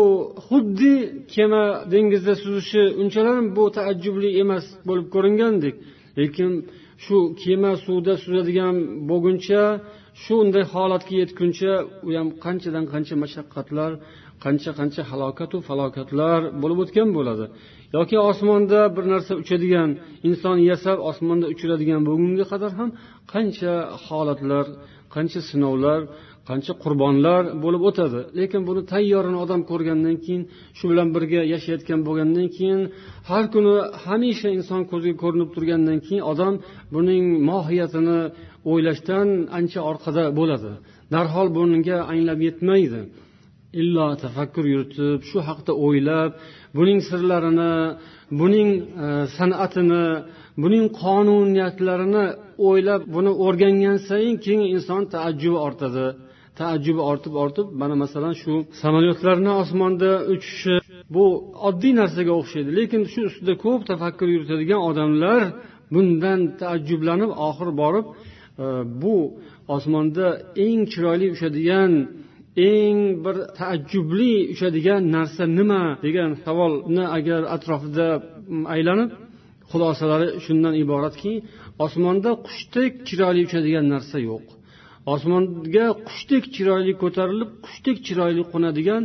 xuddi 0.46 0.94
kema 1.34 1.64
dengizda 1.92 2.34
suzishi 2.42 2.82
unchalar 3.02 3.36
bu 3.56 3.64
taajjubli 3.78 4.28
emas 4.42 4.64
bo'lib 4.88 5.06
ko'ringandek 5.14 5.74
lekin 6.18 6.50
shu 7.04 7.16
kema 7.42 7.72
suvda 7.84 8.14
suzadigan 8.24 8.76
bo'lguncha 9.10 9.62
shunday 10.24 10.64
holatga 10.72 11.14
yetguncha 11.22 11.72
u 12.06 12.08
ham 12.18 12.28
qanchadan 12.44 12.84
qancha 12.92 13.14
mashaqqatlar 13.24 13.90
qancha 14.44 14.70
qancha 14.78 15.02
halokatu 15.10 15.56
falokatlar 15.68 16.40
bo'lib 16.62 16.78
o'tgan 16.84 17.08
bo'ladi. 17.16 17.44
Yoki 17.96 18.16
osmonda 18.30 18.80
bir 18.96 19.04
narsa 19.12 19.32
uchadigan 19.42 19.90
inson 20.28 20.56
yasab 20.70 20.98
osmonda 21.10 21.46
uchiradigan 21.54 22.00
bugunga 22.08 22.44
qadar 22.52 22.72
ham 22.78 22.90
qancha 23.32 23.72
holatlar 24.06 24.66
qancha 25.14 25.40
sinovlar 25.50 26.00
qancha 26.48 26.72
qurbonlar 26.82 27.42
bo'lib 27.64 27.82
o'tadi. 27.88 28.20
Lekin 28.38 28.62
buni 28.68 28.82
tayyorini 28.92 29.38
odam 29.44 29.60
ko'rgandan 29.70 30.16
keyin 30.24 30.42
shu 30.78 30.84
bilan 30.90 31.08
birga 31.14 31.40
yashayotgan 31.54 32.00
bo'lgandan 32.08 32.46
keyin 32.56 32.80
har 33.30 33.44
kuni 33.54 33.74
hamisha 34.04 34.48
inson 34.58 34.82
ko'ziga 34.90 35.16
ko'rinib 35.22 35.50
turgandan 35.54 35.98
keyin 36.06 36.22
odam 36.32 36.54
buning 36.94 37.24
mohiyatini 37.50 38.20
o'ylashdan 38.70 39.28
ancha 39.58 39.80
orqada 39.90 40.24
bo'ladi. 40.38 40.72
Darhol 41.12 41.48
bunga 41.56 41.98
anglab 42.12 42.40
yetmaydi. 42.48 43.00
Illo 43.80 44.06
tafakkur 44.24 44.64
yuritib 44.74 45.20
shu 45.30 45.38
haqda 45.48 45.72
o'ylab 45.86 46.30
buning 46.76 47.00
sirlarini 47.08 47.72
buning 48.40 48.70
e, 49.04 49.06
san'atini 49.36 50.06
buning 50.62 50.86
qonuniyatlarini 51.02 52.24
o'ylab 52.68 53.02
buni 53.14 53.32
o'rgangan 53.44 53.96
sayin 54.08 54.36
keyin 54.44 54.64
inson 54.74 55.02
taajjubi 55.14 55.58
ortadi. 55.68 56.06
Taajjubi 56.60 57.02
ortib 57.10 57.34
ortib 57.44 57.66
mana 57.80 57.94
masalan 58.04 58.34
shu 58.42 58.52
samolyotlarni 58.82 59.52
osmonda 59.62 60.10
uchishi 60.34 60.74
bu 61.14 61.24
oddiy 61.68 61.92
narsaga 62.00 62.32
o'xshaydi. 62.40 62.70
Lekin 62.78 63.02
shu 63.12 63.20
ustida 63.28 63.54
ko'p 63.64 63.80
tafakkur 63.90 64.28
yuritadigan 64.34 64.80
odamlar 64.90 65.40
bundan 65.94 66.40
taajjublanib 66.60 67.30
oxiri 67.48 67.72
borib 67.82 68.06
e, 68.64 68.66
bu 69.02 69.16
osmonda 69.76 70.26
eng 70.66 70.80
chiroyli 70.92 71.26
uchadigan 71.34 71.92
eng 72.56 73.00
bir 73.24 73.36
taajjubli 73.58 74.34
uchadigan 74.54 75.02
narsa 75.16 75.44
nima 75.58 75.82
degan 76.04 76.30
savolni 76.44 77.04
agar 77.18 77.42
atrofida 77.56 78.08
mm, 78.18 78.64
aylanib 78.74 79.10
xulosalari 79.70 80.28
shundan 80.44 80.74
iboratki 80.82 81.32
osmonda 81.84 82.30
qushdek 82.46 82.92
chiroyli 83.08 83.40
uchadigan 83.48 83.86
narsa 83.94 84.18
yo'q. 84.28 84.44
Osmonga 85.14 85.86
qushdek 86.08 86.44
chiroyli 86.54 86.92
ko'tarilib 87.02 87.50
qushdek 87.64 87.96
chiroyli 88.06 88.42
qo'nadigan 88.52 89.02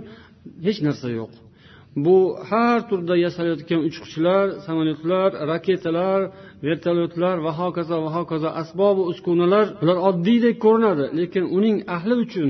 hech 0.65 0.79
narsa 0.87 1.09
yo'q. 1.19 1.31
Bu 2.05 2.17
har 2.49 2.79
turda 2.89 3.15
yasalayotgan 3.25 3.81
uchquchlar 3.87 4.45
samolyotlar 4.65 5.29
raketalar 5.51 6.19
vertolyotlar 6.67 7.35
va 7.45 7.51
hokazo 7.61 7.95
va 8.05 8.09
hokazo 8.17 8.49
asbobi 8.61 9.03
uskunalar 9.11 9.65
bular 9.81 9.97
oddiydek 10.09 10.55
ko'rinadi. 10.65 11.05
Lekin 11.19 11.43
uning 11.57 11.77
ahli 11.95 12.15
uchun 12.25 12.49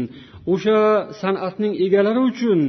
o'sha 0.51 0.79
san'atning 1.21 1.73
egalari 1.85 2.21
uchun 2.31 2.59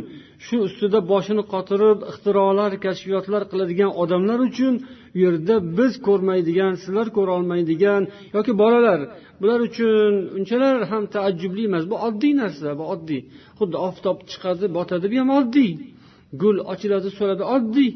shu 0.47 0.57
ustida 0.66 0.99
boshini 1.12 1.43
qotirib 1.53 1.99
ixtirolar 2.11 2.73
kashfiyotlar 2.85 3.43
qiladigan 3.51 3.90
odamlar 4.03 4.38
uchun 4.49 4.75
u 5.14 5.19
yerda 5.25 5.55
biz 5.79 5.93
ko'rmaydigan 6.07 6.73
sizlar 6.83 7.07
ko'rolmaydigan 7.16 8.03
yoki 8.37 8.53
bolalar 8.62 9.01
bular 9.40 9.61
uchun 9.69 10.12
unchalar 10.38 10.77
ham 10.90 11.05
taajjubli 11.14 11.62
emas 11.71 11.85
bu 11.90 11.97
oddiy 12.09 12.33
narsa 12.43 12.69
bu 12.81 12.85
oddiy. 12.95 13.21
Xuddi 13.59 13.77
oftob 13.88 14.19
chiqadi 14.31 14.66
botadi 14.77 15.07
bu 15.12 15.16
ham 15.23 15.31
oddiy. 15.40 15.71
Gul 16.43 16.57
ochiladi 16.73 17.09
so'ladi 17.19 17.45
oddiy. 17.57 17.90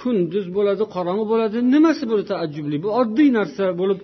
Kunduz 0.00 0.46
bo'ladi 0.56 0.84
qorong'i 0.94 1.24
bo'ladi 1.32 1.58
nimasi 1.74 2.04
bu 2.10 2.16
taajjubli? 2.32 2.76
Bu 2.84 2.90
oddiy 3.00 3.28
narsa 3.38 3.64
bo'lib 3.80 4.00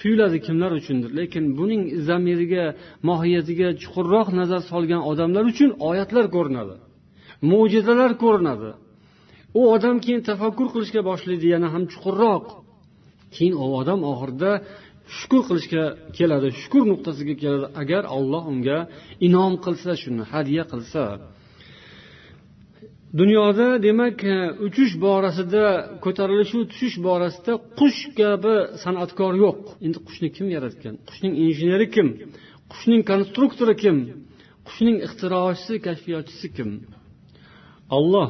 tuyuladi 0.00 0.38
kimlar 0.46 0.70
uchundir. 0.80 1.10
Lekin 1.20 1.44
buning 1.58 1.82
zamiriga 2.08 2.64
mohiyatiga 3.08 3.68
chuqurroq 3.82 4.28
nazar 4.40 4.60
solgan 4.70 5.02
odamlar 5.10 5.44
uchun 5.52 5.70
oyatlar 5.88 6.26
ko'rinadi 6.36 6.76
mo'jizalar 7.50 8.12
ko'rinadi. 8.24 8.70
U 9.58 9.60
odam 9.74 9.96
keyin 10.04 10.22
tafakkur 10.30 10.68
qilishga 10.74 11.00
boshlaydi 11.10 11.46
yana 11.54 11.68
ham 11.74 11.84
chuqurroq. 11.92 12.44
Keyin 13.34 13.54
u 13.62 13.66
odam 13.80 14.00
oxirida 14.12 14.52
shukur 15.18 15.42
qilishga 15.48 15.84
keladi 16.16 16.48
shukur 16.60 16.82
nuqtasiga 16.92 17.34
keladi. 17.42 17.66
Agar 17.82 18.02
olloh 18.16 18.44
unga 18.52 18.78
inom 19.26 19.52
qilsa 19.64 19.92
shuni 20.02 20.24
hadya 20.32 20.62
qilsa 20.72 21.02
dunyoda 23.18 23.82
demak 23.82 24.24
e, 24.24 24.36
uchish 24.66 24.94
borasida 25.04 25.64
ko'tarilishu 26.04 26.58
tushish 26.70 26.96
borasida 27.06 27.52
qush 27.78 28.00
kabi 28.18 28.54
san'atkor 28.82 29.32
yo'q. 29.44 29.60
Endi 29.86 29.98
qushni 30.06 30.28
kim 30.36 30.46
yaratgan? 30.56 30.94
Qushning 31.08 31.34
injeneri 31.44 31.86
kim? 31.94 32.08
Qushning 32.72 33.02
konstruktori 33.10 33.74
kim? 33.82 33.96
Qushning 34.68 34.96
ixtirochisi 35.06 35.74
kashfiyotchisi 35.86 36.48
kim? 36.56 36.70
Olloh 37.98 38.28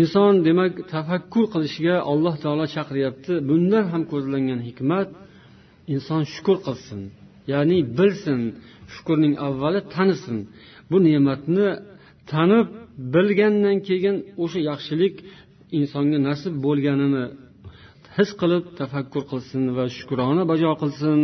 inson 0.00 0.34
demak 0.46 0.72
tafakkur 0.94 1.44
qilishga 1.54 1.94
alloh 2.12 2.34
taolo 2.44 2.66
chaqiryapti 2.74 3.32
bundan 3.48 3.84
ham 3.92 4.02
ko'zlangan 4.12 4.60
hikmat 4.68 5.08
inson 5.94 6.22
shukur 6.34 6.56
qilsin 6.66 7.00
ya'ni 7.52 7.78
bilsin 7.98 8.40
shukurning 8.94 9.34
avvali 9.46 9.80
tanisin. 9.94 10.38
Bu 10.90 10.96
ne'matni 11.06 11.68
tanib 12.30 12.66
bilgandan 13.14 13.76
keyin 13.88 14.16
o'sha 14.42 14.60
yaxshilik 14.70 15.14
insonga 15.78 16.18
nasib 16.28 16.54
bo'lganini 16.66 17.24
his 18.16 18.30
qilib 18.40 18.64
tafakkur 18.80 19.22
qilsin 19.32 19.62
va 19.76 19.84
shukrona 19.98 20.42
bajo 20.52 20.72
qilsin. 20.82 21.18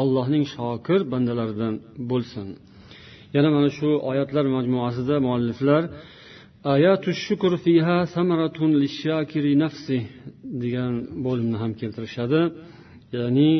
Allohning 0.00 0.44
shokir 0.54 1.00
bandalaridan 1.12 1.74
bo'lsin. 2.10 2.46
Yana 3.36 3.48
mana 3.56 3.70
shu 3.78 3.88
oyatlar 4.10 4.44
majmuasida 4.56 5.14
mualliflar 5.26 5.82
ayatu 6.74 7.10
shukr 7.24 7.52
fiha 7.64 7.98
samaratun 8.16 8.70
lishakiri 8.82 9.52
nafsi 9.64 9.98
degan 10.62 10.92
bo'limni 11.26 11.56
ham 11.62 11.72
keltirishadi. 11.80 12.40
Ya'ni 13.16 13.50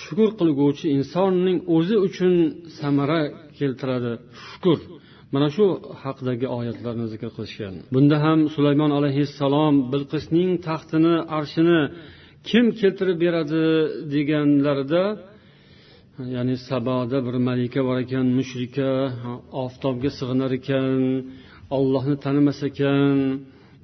shukur 0.00 0.30
qilguvchi 0.40 0.86
insonning 0.96 1.58
o'zi 1.76 1.96
uchun 2.06 2.34
samara 2.78 3.20
keltiradi 3.58 4.12
shukur 4.46 4.78
mana 5.34 5.48
shu 5.56 5.64
haqidagi 6.02 6.46
oyatlarni 6.58 7.06
zikr 7.12 7.28
qilishgan. 7.36 7.74
Bunda 7.94 8.16
ham 8.24 8.38
sulaymon 8.54 8.92
alayhissalom 8.98 9.74
bilqisning 9.92 10.50
taxtini 10.68 11.14
arshini 11.38 11.80
kim 12.48 12.64
keltirib 12.80 13.18
beradi 13.24 13.64
deganlarida 14.14 15.04
ya'ni 16.34 16.56
saboda 16.68 17.18
bir 17.26 17.36
malika 17.48 17.80
bor 17.88 17.96
ekan 18.04 18.26
mushrika 18.38 18.90
oftobga 19.64 20.10
sig'inar 20.18 20.50
ekan 20.58 21.00
ollohni 21.78 22.16
tanimas 22.24 22.60
ekan 22.70 23.16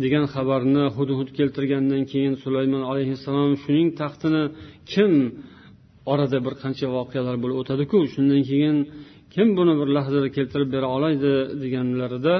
degan 0.03 0.25
xabarni 0.35 0.85
hudhud 0.97 1.29
keltirgandan 1.39 2.03
keyin 2.13 2.35
sulaymon 2.45 2.83
alayhissalom 2.91 3.53
shuning 3.63 3.89
taxtini 4.01 4.45
kim 4.93 5.13
orada 6.13 6.39
bir 6.47 6.55
qancha 6.63 6.87
voqealar 6.97 7.37
bo'lib 7.43 7.57
o'tadiku? 7.63 7.99
Shundan 8.15 8.43
keyin 8.51 8.77
kim 9.35 9.49
buni 9.59 9.75
bir 9.81 9.89
lahzada 9.97 10.29
keltirib 10.37 10.69
bera 10.75 10.89
oladi 10.97 11.33
deganlarida 11.63 12.35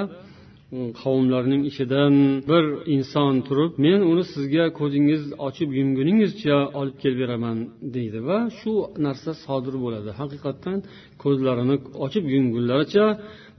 qavmlarning 1.01 1.61
ichidan 1.69 2.13
bir 2.49 2.63
inson 2.95 3.33
turib 3.47 3.73
men 3.85 3.99
uni 4.11 4.23
sizga 4.33 4.65
ko'zingiz 4.79 5.23
ochib 5.47 5.69
yumguningizcha 5.79 6.57
olib 6.79 6.95
kelib 7.01 7.19
beraman 7.23 7.57
deydi 7.95 8.19
va 8.29 8.39
shu 8.59 8.73
narsa 9.05 9.31
sodir 9.45 9.75
bo'ladi. 9.83 10.09
Haqiqatdan 10.21 10.77
ko'zlarini 11.23 11.75
ochib 12.05 12.25
yumgunlaricha 12.35 13.05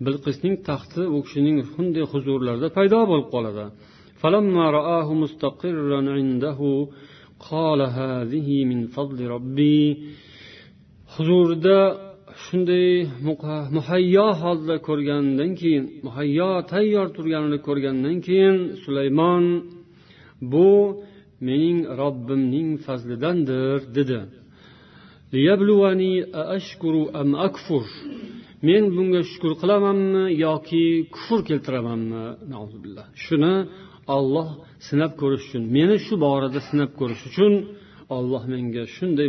bilqisning 0.06 0.54
taxti 0.68 1.02
u 1.16 1.18
kishining 1.26 1.56
shunday 1.72 2.04
huzurlarida 2.12 2.68
paydo 2.78 3.00
bo'lib 3.10 3.28
qoladi. 3.34 3.64
Huzurida 11.14 11.78
shunday 12.42 12.88
muhayyo 13.76 14.26
holda 14.42 14.76
ko'rgandan 14.88 15.50
keyin 15.60 15.84
muhayyo 16.06 16.50
tayyor 16.72 17.06
turganini 17.16 17.58
ko'rgandan 17.66 18.16
keyin 18.26 18.56
sulaymon 18.82 19.44
bu 20.52 20.70
mening 21.46 21.78
robbimning 22.00 22.68
fazlidandir 22.86 23.78
dedi. 23.96 24.20
Men 28.68 28.84
bunga 28.96 29.20
shukur 29.30 29.52
qilamanmi 29.60 30.24
yoki 30.46 30.84
kufr 31.14 31.40
keltiramanmi? 31.48 32.24
Shuni 33.24 33.54
olloh 34.16 34.48
sinab 34.88 35.12
ko'rish 35.20 35.44
uchun 35.48 35.62
meni 35.76 35.96
shu 36.06 36.14
borada 36.24 36.60
sinab 36.70 36.90
ko'rish 37.00 37.22
uchun 37.30 37.52
olloh 38.16 38.42
menga 38.52 38.84
shunday 38.96 39.28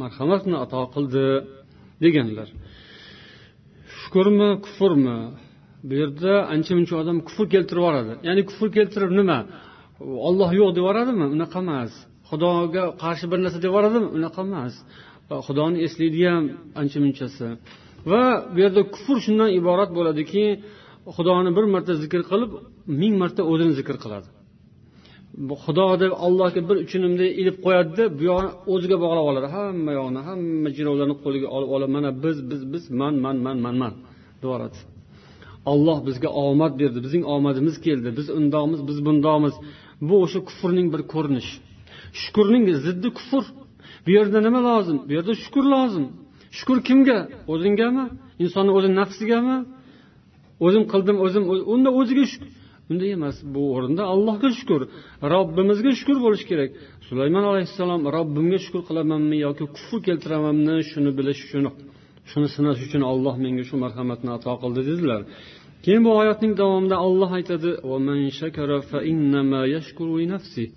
marhamatni 0.00 0.56
ato 0.64 0.82
qildi. 0.94 1.26
Deganlar. 2.04 2.48
Shukurmi 3.98 4.48
kufrmi? 4.64 5.18
Bu 5.88 5.94
yerda 6.00 6.32
ancha 6.54 6.72
muncha 6.78 6.94
odam 7.02 7.16
kufr 7.28 7.46
keltirib 7.54 7.82
yuboradi. 7.82 8.12
Ya'ni 8.28 8.42
kufr 8.50 8.68
keltirib 8.76 9.12
nima? 9.20 9.38
Olloh 10.28 10.50
yo'q 10.60 10.70
deb 10.76 10.82
yuboradimi? 10.82 11.26
Unaqa 11.36 11.58
emas. 11.64 11.92
Xudoga 12.28 12.84
qarshi 13.02 13.26
bir 13.32 13.38
narsa 13.44 13.58
deb 13.64 13.70
yuboradimi? 13.70 14.08
Unaqa 14.18 14.40
emas. 14.48 14.74
Xudoni 15.46 15.78
eslaydi 15.86 16.20
ham 16.30 16.44
ancha 16.80 16.98
munchasi. 17.04 17.46
Va 18.10 18.22
bu 18.52 18.58
yerda 18.64 18.82
kufr 18.94 19.16
shundan 19.24 19.50
iborat 19.60 19.90
bo'ladiki 19.98 20.44
xudoni 21.16 21.50
bir 21.56 21.64
marta 21.74 21.92
zikr 22.02 22.20
qilib 22.30 22.50
ming 23.00 23.14
marta 23.22 23.42
o'zini 23.52 23.72
zikr 23.80 23.96
qiladi. 24.04 24.28
Xudo 25.64 25.86
deb 26.02 26.12
allohga 26.26 26.60
bir 26.68 26.76
uchunimda 26.84 27.26
ilib 27.40 27.56
qo'yadida 27.64 28.04
bu 28.18 28.22
yog'ini 28.30 28.50
o'ziga 28.72 28.96
bog'lab 29.04 29.26
oladi. 29.30 29.48
Hamma 29.56 29.92
yog'ini 29.98 30.20
hamma 30.28 30.68
jinovlarni 30.78 31.16
qo'liga 31.24 31.48
olib 31.56 31.70
olib 31.76 31.90
mana 31.96 32.10
biz 32.24 32.36
biz 32.50 32.62
biz 32.72 32.84
man 33.00 33.14
man 33.24 33.36
man 33.46 33.56
man 33.64 33.76
man. 33.82 33.92
Deyoradi 34.42 34.78
olloh 35.72 35.98
bizga 36.08 36.28
omad 36.46 36.72
berdi. 36.80 36.98
Bizning 37.06 37.24
omadimiz 37.34 37.76
keldi. 37.86 38.08
Biz 38.18 38.26
undoqmiz 38.38 38.80
biz 38.88 38.98
bundoqmiz. 39.06 39.54
Bu 40.08 40.14
o'sha 40.24 40.40
kufrning 40.48 40.88
bir 40.94 41.02
ko'rinishi. 41.12 41.56
Shukurning 42.22 42.62
ziddi 42.86 43.08
kufr. 43.18 43.44
Bu 44.04 44.10
yerda 44.16 44.38
nima 44.46 44.60
lozim? 44.68 44.98
Bu 45.08 45.12
yerda 45.16 45.32
shukur 45.44 45.64
lozim. 45.74 46.04
Shukur 46.58 46.78
kimga? 46.88 47.18
O'zingami 47.52 48.04
insonni 48.44 48.70
o'zini 48.78 48.94
nafsigami 49.02 49.56
o'zim 50.66 50.84
qildim 50.92 51.16
o'zim 51.24 51.44
unda 51.74 51.90
o'ziga 52.00 52.24
unday 52.90 53.08
bunday 53.08 53.10
emas 53.18 53.36
bu 53.54 53.62
o'rinda 53.76 54.02
allohga 54.12 54.48
shukur 54.58 54.80
robbimizga 55.34 55.90
shukur 56.00 56.18
bo'lishi 56.24 56.46
kerak. 56.50 56.70
Sulaymon 57.08 57.44
alayhissalom 57.50 58.02
robbimga 58.16 58.58
shukur 58.64 58.82
qilamanmi 58.88 59.36
yoki 59.46 59.64
kufr 59.76 59.98
keltiramanmi 60.08 60.76
shuni 60.90 61.10
bilish 61.18 61.40
uchun 61.46 61.64
shuni 62.30 62.48
sinash 62.56 62.80
uchun 62.86 63.02
olloh 63.12 63.34
menga 63.44 63.64
shu 63.68 63.76
marhamatni 63.84 64.30
ato 64.36 64.52
qildi 64.62 64.80
dedilar. 64.90 65.20
Keyin 65.84 66.02
bu 66.06 66.10
oyatning 66.20 66.52
davomida 66.60 66.96
olloh 67.08 67.30
aytadi 67.38 67.70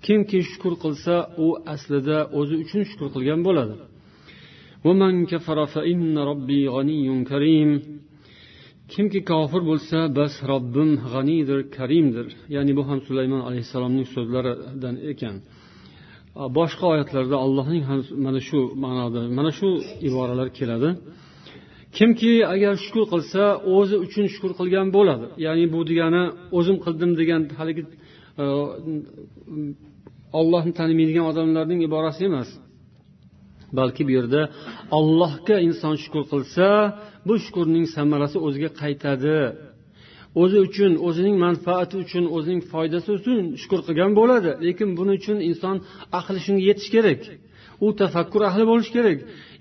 kimki 0.06 0.38
shukur 0.50 0.74
qilsa 0.84 1.14
u 1.44 1.46
aslida 1.74 2.18
o'zi 2.38 2.54
uchun 2.64 2.82
shukur 2.90 3.08
qilgan 3.14 3.40
bo'ladi. 3.48 3.74
Kimki 8.94 9.20
kofir 9.30 9.62
bo'lsa 9.70 9.98
bas 10.18 10.34
robbim 10.52 10.90
g'aniydir 11.12 11.60
karimdir. 11.76 12.26
Ya'ni 12.54 12.72
bu 12.78 12.82
ham 12.88 12.98
sulaymon 13.08 13.42
alayhissalomning 13.48 14.06
so'zlaridan 14.14 14.96
ekan. 15.12 15.36
Boshqa 16.58 16.84
oyatlarda 16.94 17.36
allohning 17.44 17.82
ham 17.90 18.00
mana 18.26 18.40
shu 18.48 18.58
ma'noda 18.84 19.20
mana 19.38 19.50
shu 19.58 19.68
iboralar 20.08 20.48
keladi. 20.58 20.88
Kimki 21.98 22.32
agar 22.54 22.74
shukur 22.84 23.04
qilsa 23.12 23.42
o'zi 23.76 23.96
uchun 24.04 24.24
shukur 24.34 24.52
qilgan 24.60 24.86
bo'ladi. 24.96 25.26
Ya'ni 25.46 25.64
bu 25.74 25.80
degani 25.90 26.22
o'zim 26.58 26.76
qildim 26.84 27.10
degan 27.20 27.42
haligi 27.58 27.82
e, 28.42 28.44
ollohni 30.40 30.72
tanimaydigan 30.80 31.24
odamlarning 31.32 31.80
iborasi 31.88 32.22
emas. 32.30 32.48
Balki 33.78 34.02
bu 34.08 34.12
yerda 34.18 34.42
ollohga 34.98 35.56
inson 35.68 35.94
shukur 36.02 36.24
qilsa 36.32 36.66
bu 37.26 37.34
shukurning 37.44 37.86
samarasi 37.96 38.38
o'ziga 38.46 38.70
qaytadi. 38.82 39.38
O'zi 40.42 40.58
uchun 40.66 40.92
o'zining 41.06 41.36
manfaati 41.46 41.94
uchun 42.04 42.24
o'zining 42.36 42.62
foydasi 42.72 43.08
uchun 43.18 43.38
shukur 43.62 43.80
qilgan 43.86 44.10
bo'ladi. 44.20 44.50
Lekin 44.66 44.88
buning 44.98 45.16
uchun 45.22 45.38
inson 45.50 45.76
aqli 46.18 46.38
shunga 46.46 46.62
yetishi 46.68 46.90
kerak. 46.96 47.20
U 47.84 47.86
tafakkur 48.00 48.42
ahli 48.50 48.64
bo'lishi 48.70 48.92
kerak. 48.96 49.18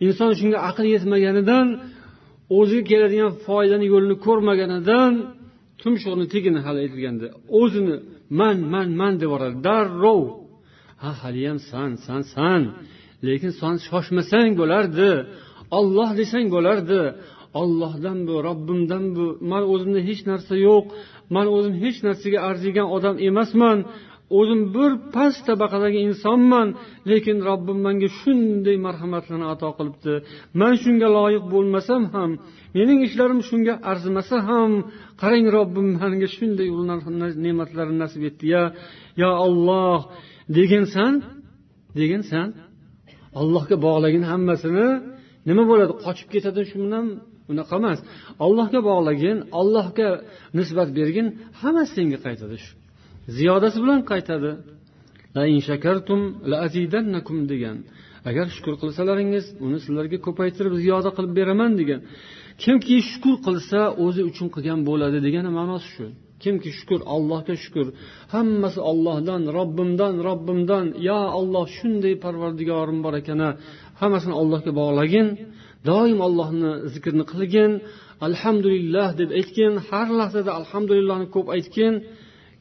Inson 0.07 0.31
shunga 0.39 0.59
aqli 0.69 0.87
yetmaganidan 0.95 1.67
o'ziga 2.59 2.83
keladigan 2.91 3.31
foydani 3.45 3.85
yo'lini 3.93 4.15
ko'rmaganidan 4.25 5.13
tumshug'ini 5.81 6.25
tagini 6.33 6.59
hali 6.65 6.79
aytilganda 6.85 7.27
o'zini 7.61 7.95
man 8.39 8.57
man 8.73 8.87
man 9.01 9.13
deb 9.21 9.27
yuboradi 9.27 9.57
darrov. 9.67 10.21
Ha 11.01 11.11
haliyam 11.21 11.57
san 11.69 11.91
san 12.05 12.21
san. 12.33 12.61
Lekin 13.27 13.51
son 13.61 13.75
shoshmasang 13.87 14.51
bo'lardi. 14.61 15.11
Olloh 15.79 16.09
desang 16.19 16.47
bo'lardi. 16.55 17.01
Ollohdan 17.61 18.17
bu 18.27 18.35
robbimdan 18.47 19.03
bu. 19.15 19.25
Man 19.51 19.63
o'zimda 19.73 19.99
hech 20.09 20.21
narsa 20.29 20.55
yo'q. 20.67 20.85
Man 21.35 21.47
o'zim 21.55 21.73
hech 21.83 21.97
narsaga 22.07 22.39
arzigan 22.49 22.87
odam 22.95 23.15
emasman. 23.29 23.77
O'zim 24.39 24.61
bir 24.75 24.91
past 25.15 25.41
tabaqadagi 25.49 25.99
insonman. 26.09 26.67
Lekin 27.11 27.37
robbim 27.49 27.77
menga 27.87 28.09
shunday 28.19 28.77
marhamatlarni 28.85 29.47
ato 29.53 29.69
qilibdi. 29.77 30.13
Man 30.61 30.73
shunga 30.83 31.07
loyiq 31.17 31.43
bo'lmasam 31.53 32.01
ham 32.13 32.31
mening 32.77 32.99
ishlarim 33.07 33.39
shunga 33.49 33.73
arzimasa 33.91 34.37
ham 34.49 34.71
qarang 35.21 35.47
robbim 35.57 35.87
menga 36.01 36.29
shunday 36.37 36.69
ne'matlarni 37.45 37.97
nasib 38.03 38.21
etdi 38.29 38.45
ya 38.55 38.63
yo 39.21 39.29
olloh 39.45 39.99
degansan 40.57 41.13
degansan 41.99 42.47
allohga 43.39 43.75
bog'lagin 43.85 44.23
hammasini 44.31 44.87
nima 45.49 45.63
bo'ladi? 45.69 45.93
Qochib 46.05 46.27
ketadi 46.33 46.61
shu 46.69 46.77
bilan 46.85 47.05
unaqa 47.51 47.75
emas. 47.81 47.99
Allohga 48.45 48.79
bog'lagin 48.89 49.37
allohga 49.59 50.09
nisbat 50.57 50.89
bergin 50.97 51.27
hammasi 51.61 51.91
senga 51.97 52.19
qaytadi 52.25 52.55
shu. 52.63 52.71
Ziyodasi 53.37 53.77
bilan 53.83 53.99
qaytadi. 54.11 54.51
Degan. 57.51 57.77
Agar 58.29 58.45
shukur 58.55 58.73
qilsalaringiz 58.81 59.45
uni 59.65 59.77
sizlarga 59.85 60.17
ko'paytirib 60.27 60.73
ziyoda 60.83 61.09
qilib 61.17 61.33
beraman 61.39 61.71
degan. 61.81 61.99
Kimki 62.63 62.95
shukur 63.09 63.35
qilsa 63.47 63.79
o'zi 64.05 64.21
uchun 64.29 64.47
qilgan 64.55 64.79
bo'ladi 64.89 65.17
degani 65.27 65.51
ma'nosi 65.59 65.89
shu. 65.95 66.05
Kimki 66.43 66.69
shukur 66.77 66.99
allohga 67.15 67.55
shukur 67.63 67.87
hammasi 68.33 68.79
ollohdan 68.91 69.41
robbimdan 69.57 70.13
robbimdan. 70.27 70.85
Yo 71.09 71.19
olloh 71.39 71.65
shunday 71.77 72.13
parvardigorim 72.23 72.99
bor 73.05 73.13
ekan 73.21 73.41
hammasini 74.01 74.35
allohga 74.41 74.71
bog'lagin. 74.81 75.27
Doim 75.89 76.19
ollohni 76.27 76.71
zikrni 76.93 77.23
qilgin. 77.31 77.71
Alhamdulillah 78.27 79.07
deb 79.21 79.29
aytgin. 79.39 79.73
Har 79.89 80.07
lahzada 80.19 80.51
alhamdulillahni 80.59 81.27
ko'p 81.35 81.47
aytgin. 81.55 81.93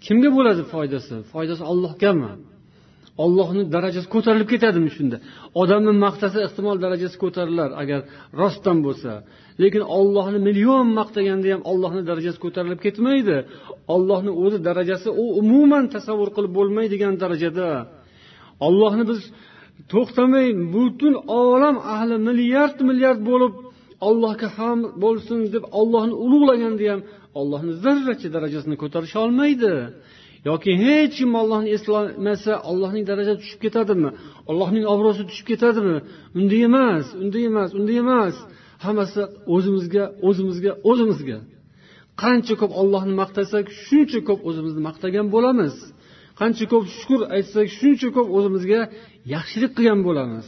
Kimga 0.04 0.30
bo'ladi 0.36 0.62
foydasi? 0.72 1.14
Foydasi 1.32 1.62
ollohgami 1.72 2.30
ollohni 3.24 3.62
darajasi 3.74 4.08
ko'tarilib 4.14 4.48
ketadimi 4.54 4.90
shunda? 4.96 5.16
Odamni 5.62 5.92
maqtasa 6.04 6.38
ehtimol 6.46 6.76
darajasi 6.84 7.16
ko'tarilar. 7.24 7.70
Agar 7.82 8.00
rostdan 8.40 8.78
bo'lsa. 8.86 9.12
Lekin 9.62 9.82
ollohni 9.98 10.38
million 10.48 10.86
maqtaganda 10.98 11.48
ham 11.54 11.62
ollohni 11.70 12.02
darajasi 12.10 12.38
ko'tarilib 12.44 12.80
ketmaydi. 12.86 13.36
Ollohni 13.94 14.32
o'zi 14.44 14.58
darajasi 14.68 15.08
u 15.22 15.24
umuman 15.40 15.84
tasavvur 15.94 16.30
qilib 16.36 16.52
bo'lmaydigan 16.58 17.14
darajada. 17.22 17.68
Ollohni 18.66 19.04
biz 19.10 19.20
to'xtamay 19.92 20.46
butun 20.74 21.14
olam 21.40 21.76
ahli 21.94 22.16
milliard 22.28 22.78
milliard 22.88 23.20
bo'lib 23.30 23.54
ollohga 24.08 24.48
ham 24.58 24.78
bo'lsin 25.04 25.40
deb 25.54 25.64
ollohni 25.80 26.14
ulug'laganda 26.24 26.84
ham 26.92 27.00
ollohni 27.40 27.72
zarracha 27.84 28.28
darajasini 28.36 28.76
ko'tarisha 28.82 29.18
olmaydi. 29.26 29.72
Yoki 30.48 30.72
hech 30.84 31.12
kim 31.18 31.30
ollohni 31.40 31.68
eslamasa 31.76 32.52
ollohning 32.70 33.04
darajasi 33.10 33.38
tushib 33.44 33.60
ketadimi? 33.66 34.10
Ollohning 34.50 34.84
obro'si 34.94 35.22
tushib 35.30 35.46
ketadimi? 35.52 35.96
Unday 36.38 36.62
emas 36.68 37.06
unday 37.22 37.44
emas 37.50 37.70
unday 37.78 37.98
emas. 38.04 38.36
hammasi 38.85 39.21
o'zimizga 39.55 40.03
o'zimizga 40.27 40.71
o'zimizga 40.89 41.37
qancha 42.23 42.53
ko'p 42.61 42.71
ollohni 42.81 43.13
maqtasak 43.21 43.65
shuncha 43.85 44.19
ko'p 44.27 44.39
o'zimizni 44.49 44.81
maqtagan 44.89 45.27
bo'lamiz 45.35 45.73
qancha 46.39 46.65
ko'p 46.73 46.85
shukur 46.97 47.21
aytsak 47.35 47.67
shuncha 47.79 48.09
ko'p 48.15 48.27
o'zimizga 48.37 48.81
yaxshilik 49.33 49.71
qilgan 49.77 49.99
bo'lamiz 50.07 50.47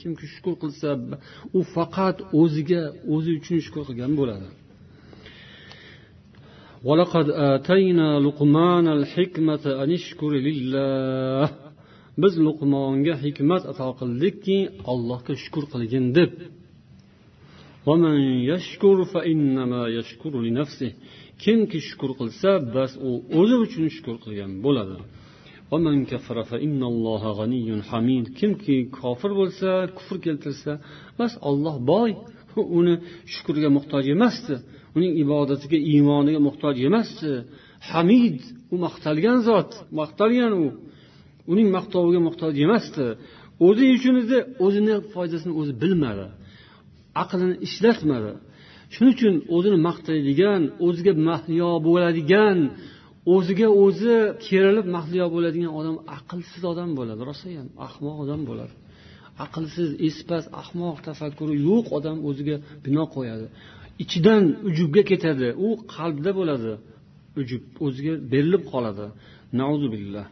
kimki 0.00 0.26
shukur 0.34 0.54
qilsa 0.62 0.88
u 1.58 1.60
faqat 1.74 2.16
o'ziga 2.40 2.82
o'zi 3.14 3.30
uchun 3.38 3.58
shukur 3.66 3.82
qilgan 3.88 4.12
bo'ladi 4.20 4.48
ولقد 6.88 7.26
آتينا 7.30 8.20
لقمان 8.26 8.86
الحكمة 8.98 9.64
أن 9.82 9.90
اشكر 9.98 10.30
لله 10.48 11.50
biz 12.21 12.33
luqmonga 12.45 13.15
hikmat 13.23 13.63
ato 13.71 13.87
qildikki 13.99 14.57
allohga 14.91 15.33
shukur 15.43 15.63
qilgin 15.73 16.05
deb. 16.17 16.31
Kimki 21.43 21.79
shukur 21.87 22.11
qilsa 22.19 22.49
bas 22.75 22.91
u 23.07 23.09
o'zi 23.39 23.55
uchun 23.65 23.85
shukur 23.95 24.15
qilgan 24.23 24.51
bo'ladi. 24.65 24.97
Kimki 28.39 28.75
kofir 28.99 29.31
bo'lsa 29.39 29.69
kufr 29.97 30.17
keltirsa 30.25 30.71
bas 31.19 31.33
olloh 31.49 31.75
boy 31.91 32.09
uni 32.77 32.95
shukurga 33.33 33.69
muhtoj 33.77 34.05
emasdi. 34.15 34.55
Uning 34.97 35.13
ibodatiga 35.23 35.77
iymoniga 35.91 36.39
muhtoj 36.47 36.75
emasdi. 36.89 37.31
Hamid 37.89 38.39
u 38.73 38.75
maqtalgan 38.85 39.39
zot 39.47 39.71
maqtalgan 39.99 40.53
u. 40.63 40.65
uning 41.51 41.67
maqtoviga 41.77 42.19
muhtoj 42.27 42.53
emasdi. 42.65 43.05
O'zi 43.67 43.85
uchun 43.97 44.15
edi 44.23 44.37
o'zini 44.65 44.95
foydasini 45.13 45.53
o'zi 45.59 45.73
bilmadi. 45.83 46.25
Aqlini 47.23 47.55
ishlatmadi. 47.67 48.31
Shuning 48.93 49.11
uchun 49.17 49.33
o'zini 49.55 49.77
maqtaydigan 49.87 50.61
o'ziga 50.85 51.13
mahliyo 51.29 51.71
bo'ladigan 51.87 52.57
o'ziga 53.35 53.67
o'zi 53.83 54.15
kerilib 54.47 54.87
mahliyo 54.95 55.25
bo'ladigan 55.35 55.71
odam 55.79 55.95
aqlsiz 56.17 56.63
odam 56.71 56.89
bo'ladi. 56.99 57.21
Rostayam 57.29 57.67
ahmoq 57.87 58.15
odam 58.23 58.41
bo'ladi. 58.49 58.73
Aqlsiz 59.45 59.89
espas 60.07 60.45
ahmoq 60.61 60.97
tafakkuri 61.07 61.55
yo'q 61.69 61.85
odam 61.97 62.17
o'ziga 62.29 62.55
bino 62.85 63.03
qo'yadi. 63.15 63.45
Ichidan 64.03 64.43
ujubga 64.69 65.03
ketadi. 65.11 65.47
U 65.65 65.67
qalbda 65.95 66.31
bo'ladi. 66.39 66.71
Ujub 67.39 67.63
o'ziga 67.85 68.13
berilib 68.31 68.63
qoladi. 68.71 69.05
Billah. 69.93 70.25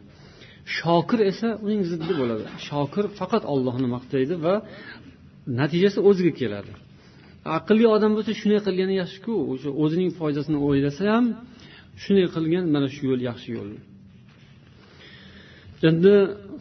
Shokir 0.78 1.20
esa 1.30 1.48
uning 1.66 1.82
ziddi 1.90 2.12
bo'ladi. 2.20 2.44
Shokir 2.68 3.04
faqat 3.18 3.42
ollohni 3.54 3.88
maqtaydi 3.96 4.34
va 4.44 4.54
natijasi 5.60 5.98
o'ziga 6.08 6.32
keladi. 6.40 6.72
Aqlli 7.58 7.86
odam 7.96 8.12
bo'lsa 8.16 8.32
shunday 8.40 8.60
qilgani 8.66 8.94
yaxshiku 9.02 9.34
o'sha 9.52 9.70
o'zining 9.82 10.10
foydasini 10.18 10.58
o'ylasa 10.68 11.02
ham 11.12 11.24
shunday 12.02 12.26
qilgan 12.34 12.64
mana 12.74 12.88
shu 12.94 13.02
yo'l 13.10 13.20
yaxshi 13.30 13.48
yo'l. 13.56 13.70
Endi 15.88 16.14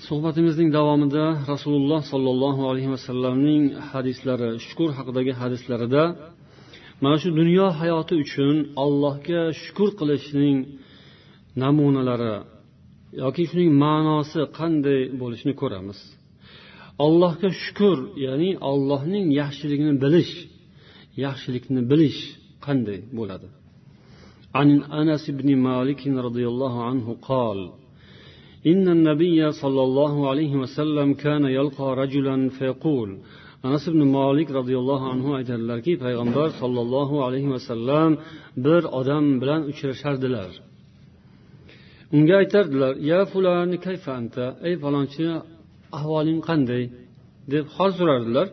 suhbatimizning 0.08 0.70
davomida 0.78 1.26
rasululloh 1.54 2.02
sollallohu 2.12 2.62
alayhi 2.70 2.90
vasallamning 2.96 3.64
hadislari 3.90 4.50
shukur 4.68 4.90
haqidagi 4.98 5.34
hadislarida 5.42 6.04
mana 7.04 7.18
shu 7.22 7.30
dunyo 7.40 7.68
hayoti 7.80 8.14
uchun 8.24 8.56
allohga 8.84 9.42
shukur 9.64 9.90
qilishning 10.00 10.58
namunalari 11.64 12.36
yoki 13.23 13.43
shuning 13.51 13.71
ma'nosi 13.85 14.41
qanday 14.59 15.01
bo'lishini 15.21 15.55
ko'ramiz 15.63 15.99
allohga 17.05 17.49
shukur 17.63 17.99
ya'ni 18.27 18.51
allohning 18.71 19.27
yaxshiligini 19.41 19.95
bilish 20.05 20.33
yaxshilikni 21.25 21.81
bilish 21.91 22.21
qanday 22.67 23.01
bo'ladi 23.19 23.49
عن 24.59 24.69
أنس 25.01 25.25
بن 25.39 25.49
مالك 25.69 26.01
رضي 26.29 26.45
الله 26.53 26.75
عنه 26.89 27.07
قال 27.31 27.59
إن 28.73 28.85
النبي 28.97 29.39
صلى 29.63 29.83
الله 29.89 30.15
عليه 30.31 30.53
وسلم 30.63 31.09
كان 31.25 31.45
يلقى 31.59 31.89
رجلا 32.03 32.37
فيقول 32.57 33.11
anas 33.69 33.85
ibn 33.91 34.03
molik 34.17 34.49
roziyallohu 34.59 35.07
anhu 35.13 35.31
aytadilarki 35.39 35.93
payg'ambar 36.05 36.49
sollallohu 36.61 37.17
alayhi 37.27 37.51
vasallam 37.55 38.11
bir 38.65 38.83
odam 39.01 39.25
bilan 39.41 39.63
uchrashardilar 39.71 40.51
unga 42.17 42.35
aytardilar 42.43 42.93
ya 43.11 43.21
fulani 43.33 43.77
kayfa 43.87 44.11
anta 44.21 44.45
ey 44.69 44.75
falonchi 44.83 45.25
ahvoling 45.99 46.41
qanday 46.49 46.85
deb 47.53 47.65
hol 47.77 47.91
so'rardilar 47.99 48.47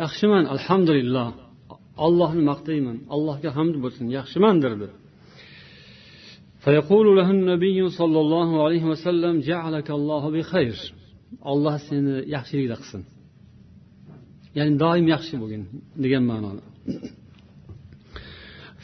yaxshiman 0.00 0.44
alhamdulillah 0.54 1.28
ollohni 2.06 2.42
maqtayman 2.50 2.96
allohga 3.14 3.50
hamd 3.58 3.74
bo'lsin 3.84 4.06
yaxshiman 4.18 4.56
derdi 4.64 4.88
فيقول 6.64 7.06
له 7.18 7.28
النبي 7.38 7.78
صلى 8.00 8.18
الله 8.24 8.50
عليه 8.64 8.84
وسلم 8.92 9.34
جعلك 9.50 9.88
الله 9.98 10.24
بخير 10.36 10.76
olloh 11.52 11.76
seni 11.88 12.14
yaxshilikda 12.34 12.76
qilsin 12.80 13.02
ya'ni 14.58 14.72
doim 14.84 15.06
yaxshi 15.14 15.34
bo'lgin 15.42 15.62
degan 16.04 16.24
ma'noda 16.30 16.62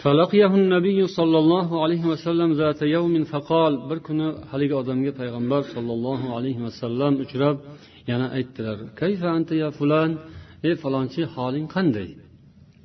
فلقيه 0.02 0.52
النبي 0.62 1.06
صلى 1.18 1.38
الله 1.42 1.68
عليه 1.82 2.02
وسلم 2.12 2.52
ذات 2.52 2.82
يوم 2.82 3.14
فقال 3.24 3.72
bir 3.90 3.98
kuni 4.06 4.28
haligi 4.50 4.74
odamga 4.82 5.12
payg'ambar 5.20 5.62
sollallohu 5.74 6.26
alayhi 6.36 6.60
vasallam 6.66 7.12
uchrab 7.24 7.56
yana 8.10 8.26
aytdilar 8.36 8.78
kayfa 9.00 9.28
anta 9.36 9.54
ya 9.62 9.68
fulan 9.78 10.10
ey 10.68 10.74
falonchi 10.82 11.22
holing 11.34 11.66
qanday 11.76 12.08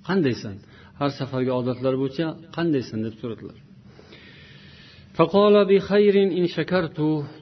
qandaysan 0.08 0.56
har 1.00 1.10
safargi 1.20 1.52
odatlari 1.60 1.98
bo'yicha 2.04 2.28
qandaysan 2.56 3.00
deb 3.06 3.14
so'radilar 3.22 3.58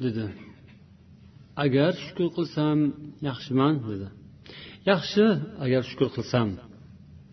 dedi 0.06 0.26
agar 1.66 1.92
shukur 2.06 2.30
qilsam 2.38 2.78
yaxshiman 3.30 3.74
dedi 3.92 4.08
yaxshi 4.92 5.26
agar 5.66 5.82
shukur 5.90 6.10
qilsam 6.18 6.48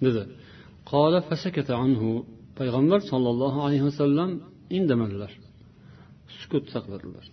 dedi 0.05 0.22
payg'ambar 2.60 2.99
sollallohu 3.12 3.60
alayhi 3.66 3.86
vasallam 3.89 4.30
indamadilar. 4.78 5.32
Sukut 6.39 6.66
saqladilar. 6.74 7.26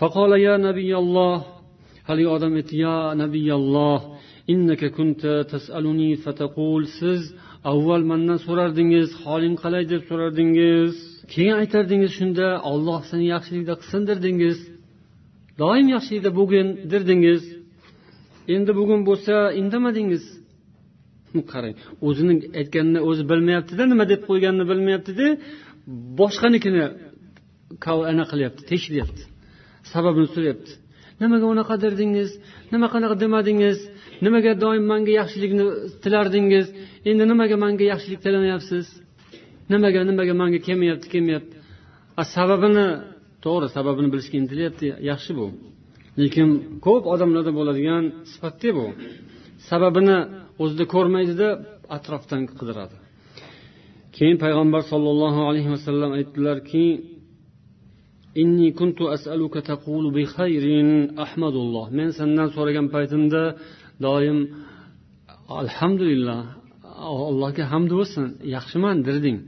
Faqola 0.00 0.36
ya 0.48 0.54
nabiyalloh 0.68 1.38
haligi 2.08 2.30
odam 2.36 2.52
aytdi 2.60 2.74
ya 2.86 2.98
nabiyalloh 3.22 4.00
innaka 4.52 4.88
kunta 4.98 5.34
tasaluni 5.52 6.10
fataqul 6.24 6.82
siz 6.98 7.22
avval 7.72 8.02
mandan 8.10 8.38
so'rardingiz 8.46 9.08
holing 9.24 9.54
qalay 9.62 9.84
deb 9.92 10.02
so'rardingiz 10.10 10.94
keyin 11.32 11.54
aytardingiz 11.62 12.12
shunda 12.18 12.46
olloh 12.72 13.00
seni 13.10 13.24
yaxshilikda 13.34 13.74
qilsin 13.80 14.02
derdingiz 14.10 14.58
doim 15.60 15.86
yaxshilikda 15.94 16.30
bo'lgin 16.38 16.68
derdingiz. 16.92 17.42
Endi 18.54 18.72
bugun 18.80 19.00
bo'lsa 19.08 19.34
indamadingiz. 19.60 20.24
Qarang 21.52 21.74
o'zini 22.08 22.34
aytganini 22.60 23.00
o'zi 23.08 23.22
bilmayaptida 23.30 23.82
nima 23.92 24.04
deb 24.12 24.20
qo'yganini 24.28 24.64
bilmayaptida 24.70 25.26
boshqanikini 26.20 26.84
anaqa 28.12 28.30
qilyapti 28.32 28.62
tekshiryapti 28.70 29.22
sababini 29.92 30.28
so'rayapti. 30.34 30.72
Nimaga 31.22 31.46
unaqa 31.54 31.74
derdingiz 31.84 32.30
nima 32.72 32.86
qanaqa 32.94 33.16
demadingiz? 33.24 33.78
Nimaga 34.24 34.52
doim 34.64 34.84
manga 34.92 35.12
yaxshilikni 35.20 35.64
tilardingiz? 36.02 36.66
Endi 37.10 37.24
nimaga 37.32 37.56
manga 37.64 37.84
yaxshilik 37.92 38.20
tilamayapsiz 38.24 38.86
nimaga 39.72 40.00
nimaga 40.10 40.34
manga 40.42 40.58
kelmayapti 40.66 41.06
kelmayapti? 41.14 41.54
Sababini 42.36 42.86
to'g'ri 43.44 43.68
sababini 43.76 44.08
bilishga 44.12 44.36
intilyapti 44.42 44.86
yaxshi 45.10 45.32
bu. 45.38 45.46
Lekin 46.22 46.48
ko'p 46.86 47.04
odamlarda 47.14 47.52
bo'ladigan 47.58 48.04
sifatda 48.32 48.70
bu. 48.78 48.86
Sababini 49.68 50.18
o'zida 50.62 50.84
ko'rmaydida 50.94 51.48
atrofdan 51.96 52.42
qidiradi. 52.58 52.96
Keyin 54.16 54.36
payg'ambar 54.44 54.82
sollallohu 54.92 55.40
alayhi 55.48 55.70
vasallam 55.74 56.10
aytdilarki 56.18 56.86
inni 58.42 58.68
kuntu 58.80 59.04
as'aluka 59.16 59.60
taqulu 59.70 60.08
bi 60.16 60.24
khayrin 60.36 60.90
ahmadulloh. 61.24 61.86
Men 61.98 62.08
sendan 62.18 62.48
so'ragan 62.56 62.86
paytimda 62.94 63.42
doim 64.06 64.38
alhamdulillah 65.60 66.40
allohga 67.30 67.64
hamd 67.72 67.90
bo'lsin 67.98 68.26
yaxshiman 68.54 68.96
dirding. 69.06 69.38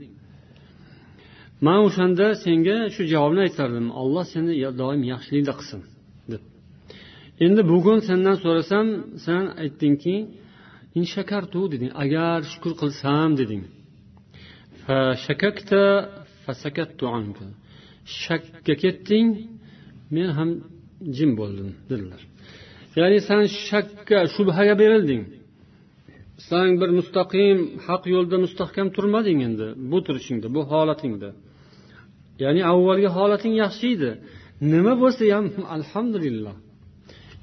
Man 1.65 1.79
o'shanda 1.87 2.27
senga 2.43 2.77
shu 2.95 3.01
javobni 3.13 3.41
aytardim 3.47 3.87
alloh 4.01 4.23
seni 4.33 4.53
doim 4.81 5.01
yaxshilikda 5.13 5.53
qilsin. 5.59 5.81
Endi 7.45 7.61
bugun 7.71 7.99
sendan 8.07 8.35
so'rasam 8.43 8.87
sen 9.25 9.43
aytdingki 9.63 10.15
inshakartu 10.99 11.61
deding. 11.73 11.91
Agar 12.03 12.37
shukur 12.51 12.73
qilsam 12.81 13.29
deding. 13.41 13.63
Shakka 18.23 18.73
ketding 18.83 19.27
men 20.15 20.29
ham 20.37 20.49
jim 21.17 21.31
bo'ldim 21.39 21.69
dedilar. 21.89 22.21
Ya'ni 22.99 23.19
san 23.29 23.43
shakka 23.69 24.19
shubhaga 24.35 24.75
berilding. 24.83 25.23
San 26.49 26.69
bir 26.81 26.89
mustaqim 26.99 27.57
haq 27.87 28.03
yo'lda 28.15 28.37
mustahkam 28.45 28.87
turmading 28.95 29.39
endi 29.47 29.67
bu 29.91 29.97
turishingda 30.05 30.47
bu 30.55 30.61
holatingda. 30.71 31.29
Ya'ni 32.43 32.61
avvalgi 32.71 33.09
holating 33.17 33.53
yaxshi 33.63 33.87
edi. 33.95 34.11
Nima 34.73 34.93
bo'lsa 35.01 35.23
ham 35.35 35.45
alhamdulillah. 35.77 36.55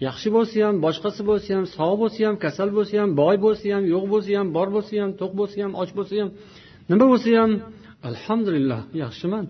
Yaxshi 0.07 0.29
bo'lsa 0.37 0.57
ham 0.67 0.75
boshqasi 0.85 1.23
bo'lsa 1.31 1.49
ham 1.57 1.65
sog' 1.77 1.97
bo'lsa 2.03 2.21
ham 2.27 2.37
kasal 2.45 2.69
bo'lsa 2.77 2.95
ham 3.01 3.11
boy 3.21 3.37
bo'lsa 3.45 3.67
ham 3.75 3.85
yo'q 3.95 4.05
bo'lsa 4.13 4.31
ham 4.39 4.49
bor 4.57 4.69
bo'lsa 4.75 4.93
ham 5.03 5.11
to'q 5.21 5.33
bo'lsa 5.41 5.59
ham 5.65 5.73
och 5.81 5.91
bo'lsa 5.99 6.15
ham 6.23 6.31
nima 6.91 7.07
bo'lsa 7.13 7.31
ham 7.41 7.51
alhamdulillah 8.11 8.81
yaxshiman. 9.03 9.47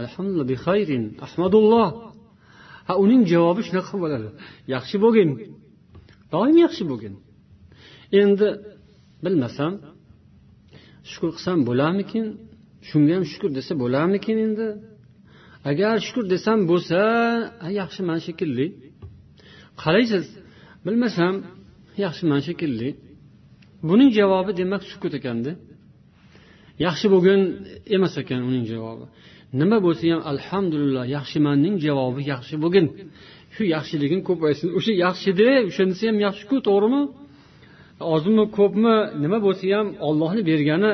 Alhamdulillah 0.00 0.48
bixayrin 0.54 1.04
ahmadulloh. 1.26 1.88
Ha 2.88 2.94
uning 3.04 3.22
javobi 3.32 3.62
shunaqa 3.68 3.94
bo'ladi. 4.02 4.28
Yaxshi 4.74 4.96
bo'lgin. 5.04 5.30
Doim 6.32 6.56
yaxshi 6.64 6.82
bo'lgin. 6.90 7.14
Endi 8.20 8.48
bilmasam 9.24 9.72
shukur 11.10 11.30
qilsam 11.36 11.58
bo'larmikin? 11.68 12.26
Shunga 12.88 13.12
ham 13.16 13.24
shukur 13.32 13.50
desa 13.58 13.72
bo'larmikin 13.82 14.36
endi? 14.46 14.68
Agar 15.70 15.94
shukur 16.06 16.24
desam 16.34 16.58
bo'lsa 16.70 17.00
yaxshiman 17.80 18.18
shekilli. 18.26 18.66
Qaraysiz? 19.82 20.26
Bilmasam 20.86 21.34
yaxshiman 22.04 22.40
shekilli 22.48 22.88
buning 23.88 24.10
javobi 24.18 24.52
demak 24.60 24.82
sukut 24.90 25.12
ekanda 25.18 25.52
yaxshi 26.86 27.06
bo'lgin 27.14 27.40
emas 27.96 28.14
ekan 28.22 28.40
uning 28.48 28.64
javobi. 28.72 29.04
Nima 29.60 29.78
bo'lsa 29.86 30.04
ham 30.12 30.20
alhamdulillah 30.32 31.04
yaxshimanning 31.16 31.74
javobi 31.86 32.20
yaxshi 32.32 32.54
bo'lgin. 32.62 32.86
Shu 33.54 33.62
yaxshiliging 33.74 34.22
ko'paysin. 34.28 34.68
O'sha 34.78 34.92
yaxshida 35.04 35.48
o'shanisi 35.68 36.04
ham 36.10 36.16
yaxshiku 36.26 36.56
to'g'rimi? 36.68 37.02
Ozmi 38.14 38.44
ko'pmi? 38.58 38.96
Nima 39.24 39.38
bo'lsa 39.46 39.64
ham 39.76 39.86
ollohni 40.08 40.42
bergani 40.50 40.92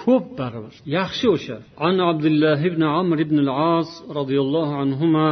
ko'p 0.00 0.24
baribir 0.38 0.74
yaxshi 0.98 1.26
o'sha. 1.36 1.56
An 1.86 1.94
abdulloh 2.10 2.60
ibn 2.70 2.82
amr 3.00 3.18
ibn 3.24 3.36
al 3.44 3.50
as 3.76 3.90
roziyallohu 4.18 4.74
anhuma 4.82 5.28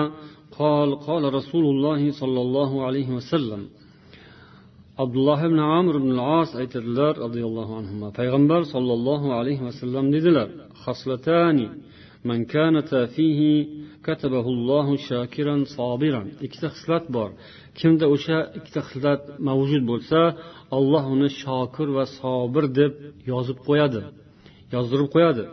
قال 0.60 0.90
قال 1.08 1.24
رسول 1.34 1.66
الله 1.74 2.02
صلى 2.12 2.42
الله 2.46 2.72
عليه 2.86 3.10
وسلم 3.18 3.62
abdulloh 5.04 5.40
ibn 5.50 5.60
amr 5.80 5.94
ibn 6.02 6.12
as 6.40 6.50
aytadilar 6.62 7.14
roziyallohu 7.26 7.74
anhu 7.80 7.96
payg'ambar 8.20 8.62
sollallohu 8.74 9.28
alayhi 9.40 9.64
vasallam 9.68 10.06
dedilar 10.16 10.48
haslatani 10.84 11.68
man 12.30 12.40
kanata 12.54 13.00
fihi 13.16 13.54
katabahullohu 14.08 14.94
shakiran 15.10 15.62
sobiran 15.78 16.28
ikkita 16.46 16.68
xislat 16.76 17.06
bor 17.16 17.30
kimda 17.80 18.06
o'sha 18.16 18.38
ikkita 18.58 18.82
xislat 18.90 19.22
mavjud 19.48 19.84
bo'lsa 19.92 20.20
alloh 20.78 21.04
uni 21.16 21.30
shokir 21.44 21.88
va 21.98 22.06
sobir 22.20 22.66
deb 22.80 22.94
yozib 23.32 23.58
qo'yadi 23.68 24.02
yozdirib 24.76 25.10
qo'yadi 25.16 25.44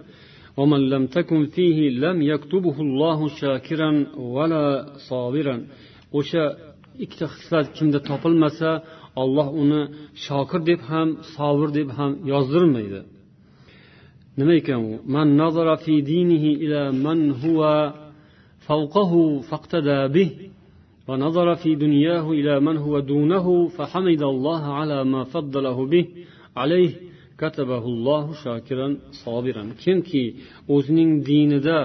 ومن 0.57 0.89
لم 0.89 1.07
تكن 1.07 1.45
فيه 1.45 1.89
لم 1.89 2.21
يكتبه 2.21 2.81
الله 2.81 3.27
شاكرا 3.27 4.05
ولا 4.17 4.93
صابرا. 5.09 5.65
وشا 6.13 6.57
اكتخصات 7.01 7.79
كمدة 7.79 7.99
تقل 7.99 8.39
مسا 8.39 8.83
الله 9.17 9.49
أنا 9.61 9.89
شاكر 10.15 10.57
ديب 10.57 10.79
هم 10.89 11.17
صابر 11.37 11.69
ديب 11.69 11.89
هم 11.89 12.11
يزر 12.25 12.65
ميدا 12.65 13.05
من 15.05 15.37
نظر 15.37 15.75
في 15.75 16.01
دينه 16.01 16.43
إلى 16.63 16.91
من 16.91 17.31
هو 17.31 17.93
فوقه 18.67 19.39
فاقتدى 19.39 20.07
به 20.07 20.31
ونظر 21.07 21.55
في 21.55 21.75
دنياه 21.75 22.31
إلى 22.31 22.59
من 22.59 22.77
هو 22.77 22.99
دونه 22.99 23.67
فحمد 23.67 24.21
الله 24.21 24.63
على 24.73 25.03
ما 25.03 25.23
فضله 25.23 25.85
به 25.85 26.07
عليه 26.55 26.91
kimki 29.83 30.23
o'zining 30.75 31.11
dinida 31.29 31.77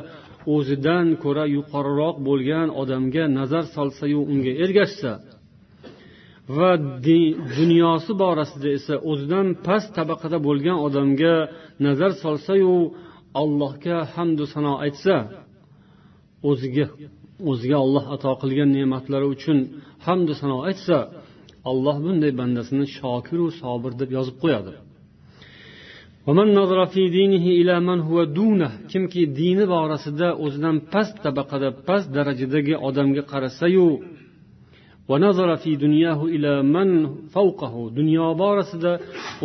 o'zidan 0.55 1.07
ko'ra 1.23 1.45
yuqoriroq 1.57 2.17
bo'lgan 2.29 2.69
odamga 2.83 3.25
nazar 3.39 3.65
solsayu 3.77 4.21
unga 4.33 4.53
ergashsa 4.65 5.13
va 6.57 6.71
dunyosi 7.59 8.13
borasida 8.23 8.69
esa 8.79 8.95
o'zidan 9.11 9.47
past 9.67 9.89
tabaqada 9.99 10.39
bo'lgan 10.49 10.79
odamga 10.87 11.35
nazar 11.87 12.13
solsayu 12.25 12.75
allohga 13.43 13.97
hamdu 14.15 14.45
sano 14.55 14.73
aytsa 14.87 15.15
o'ziga 16.51 16.87
o'ziga 17.51 17.79
olloh 17.87 18.05
ato 18.15 18.31
qilgan 18.43 18.71
ne'matlari 18.77 19.27
uchun 19.35 19.59
hamdu 20.07 20.33
sano 20.41 20.59
aytsa 20.69 20.99
alloh 21.71 21.97
bunday 22.05 22.33
bandasini 22.41 22.87
shokiru 22.99 23.47
sobir 23.61 23.93
deb 24.01 24.11
yozib 24.17 24.37
qo'yadi. 24.45 24.75
Kimki 28.91 29.23
dini 29.39 29.65
borasida 29.75 30.29
o'zidan 30.45 30.77
past 30.93 31.15
tabaqada 31.25 31.69
past 31.89 32.09
darajadagi 32.17 32.75
odamga 32.89 33.23
qarasayu. 33.33 33.89
Dunyo 37.99 38.27
borasida 38.43 38.93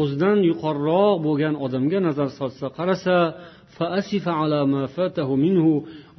o'zidan 0.01 0.37
yuqoriroq 0.49 1.15
bo'lgan 1.25 1.55
odamga 1.65 1.99
nazar 2.07 2.29
solsa 2.39 2.65
qarasa 2.77 3.15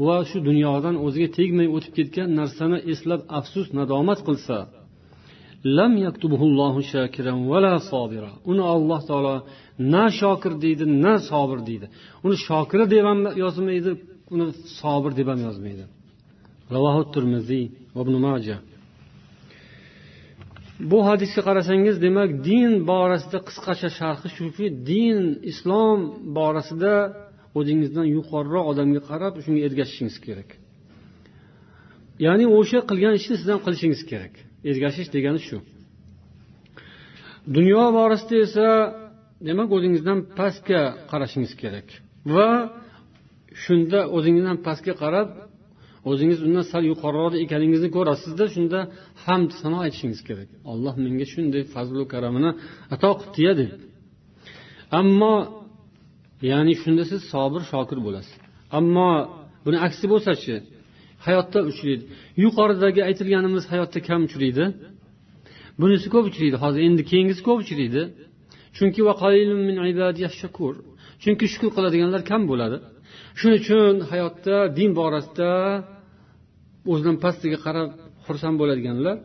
va 0.07 0.17
shu 0.29 0.39
dunyodan 0.49 0.97
o'ziga 1.07 1.29
tegmay 1.39 1.69
o'tib 1.77 1.93
ketgan 1.99 2.29
narsani 2.41 2.79
eslab 2.93 3.21
afsus 3.39 3.67
nadomat 3.79 4.21
qilsa. 4.29 4.59
Uni 8.51 8.63
alloh 8.75 9.01
taolo 9.09 9.35
na 9.95 10.05
shokir 10.21 10.53
deydi 10.65 10.85
na 11.05 11.15
sobir 11.31 11.59
deydi. 11.69 11.87
Uni 12.25 12.37
shokiri 12.47 12.85
deb 12.95 13.05
ham 13.11 13.21
yozmaydi 13.45 13.91
uni 14.35 14.47
sobir 14.81 15.13
deb 15.19 15.29
ham 15.33 15.41
yozmaydi. 15.49 15.85
Ravohi 16.75 17.03
termiziy 17.15 17.65
ibn 18.01 18.15
maja 18.27 18.57
bu 20.91 20.99
hadisga 21.09 21.43
qarasangiz 21.49 21.97
demak 22.07 22.31
din 22.49 22.71
borasida 22.91 23.39
qisqacha 23.49 23.89
sharhi 23.99 24.29
shuki 24.37 24.67
din 24.91 25.19
islom 25.51 25.99
borasida 26.39 26.95
o'zingizdan 27.59 28.07
yuqoriroq 28.17 28.67
odamga 28.73 29.01
qarab 29.11 29.33
shunga 29.45 29.61
ergashishingiz 29.69 30.17
kerak. 30.27 30.51
Ya'ni 32.27 32.45
o'sha 32.59 32.81
qilgan 32.91 33.15
ishni 33.21 33.35
siz 33.41 33.49
ham 33.53 33.61
qilishingiz 33.67 34.03
kerak. 34.11 34.35
Ergashish 34.71 35.09
degani 35.17 35.41
shu. 35.49 35.57
Dunyo 37.57 37.85
borasida 37.99 38.37
esa 38.47 38.69
demak 39.49 39.69
o'zingizdan 39.77 40.19
pastga 40.39 40.81
qarashingiz 41.11 41.53
kerak? 41.63 41.87
Va 42.35 42.51
shunda 43.65 44.01
o'zingizdan 44.17 44.57
pastga 44.67 44.95
qarab 45.03 45.29
o'zingiz 46.11 46.39
undan 46.47 46.65
sal 46.73 46.83
yuqoriroqda 46.93 47.39
ekaningizni 47.45 47.89
ko'rasizda 47.97 48.45
shunda 48.55 48.79
hamd 49.25 49.51
sano 49.61 49.79
aytishingiz 49.87 50.21
kerak. 50.29 50.49
Alloh 50.73 50.95
menga 51.05 51.27
shunday 51.33 51.63
fazlu 51.75 52.05
karamini 52.13 52.51
ato 52.95 53.11
qilibdiya 53.21 53.53
deb. 53.61 53.71
Ammo 55.01 55.35
ya'ni 56.51 56.75
shunda 56.83 57.05
siz 57.11 57.21
sobir 57.33 57.63
shokir 57.73 57.99
bo'lasiz. 58.07 58.35
Ammo 58.79 59.11
buni 59.65 59.79
aksi 59.87 60.07
bo'lsachi 60.13 60.55
hayotda 61.27 61.59
uchraydi. 61.71 62.05
Yuqoridagi 62.45 63.01
aytilganimiz 63.09 63.65
hayotda 63.73 63.99
kam 64.09 64.21
uchraydi. 64.29 64.65
Bunisi 65.81 66.07
ko'p 66.15 66.25
uchraydi. 66.31 66.57
Hozir 66.65 66.81
endi 66.89 67.03
keyingisi 67.11 67.43
ko'p 67.49 67.59
uchraydi. 67.65 68.03
Chunki 68.77 69.01
chunki 71.23 71.47
shukur 71.53 71.71
qiladiganlar 71.77 72.23
kam 72.31 72.43
bo'ladi. 72.51 72.77
Shuning 73.39 73.59
uchun 73.63 73.95
hayotda 74.11 74.57
din 74.79 74.91
borasida 75.01 75.51
o'zidan 76.93 77.17
pastiga 77.25 77.59
qarab 77.67 77.89
xursand 78.27 78.57
bo'ladiganlar 78.61 79.17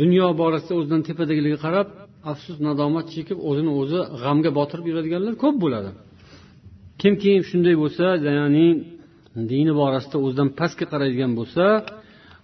dunyo 0.00 0.26
borasida 0.40 0.72
o'zidan 0.78 1.00
tepadagilarga 1.08 1.58
qarab 1.66 1.88
afsus 2.30 2.56
nadomat 2.66 3.06
chekib 3.14 3.38
o'zini 3.48 3.72
o'zi 3.80 4.00
g'amga 4.22 4.50
botirib 4.58 4.86
yuradiganlar 4.90 5.34
ko'p 5.42 5.56
bo'ladi. 5.64 5.90
Kimki 7.02 7.32
shunday 7.48 7.74
bo'lsa 7.82 8.04
ya'ni 8.38 8.66
dini 9.52 9.72
borasida 9.80 10.16
o'zidan 10.24 10.48
pastga 10.60 10.86
qaraydigan 10.92 11.32
bo'lsa 11.38 11.64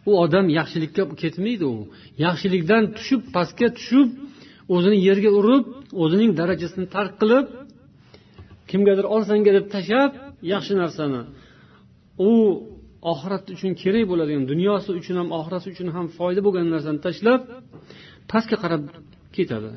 u 0.08 0.10
odam 0.24 0.46
yaxshilikka 0.58 1.02
ketmaydi 1.22 1.64
u 1.74 1.76
yaxshilikdan 2.24 2.82
tushib 2.96 3.22
pastga 3.36 3.68
tushib 3.78 4.08
o'zini 4.74 4.98
yerga 5.08 5.30
urib 5.40 5.64
o'zining 6.02 6.30
darajasini 6.40 6.86
tark 6.96 7.12
qilib 7.20 7.46
kimgadir 8.70 9.06
olsanga 9.14 9.50
deb 9.58 9.66
tashlab 9.74 10.10
yaxshi 10.52 10.74
narsani. 10.82 11.20
U 12.28 12.32
oxirat 13.12 13.44
uchun 13.54 13.72
kerak 13.82 14.04
bo'ladigan 14.10 14.44
dunyosi 14.52 14.90
uchun 15.00 15.16
ham 15.20 15.28
oxirati 15.38 15.66
uchun 15.74 15.88
ham 15.96 16.06
foyda 16.18 16.40
bo'lgan 16.46 16.66
narsani 16.74 16.98
tashlab 17.06 17.40
pastga 18.30 18.56
qarab 18.62 18.82
ketadi. 19.36 19.70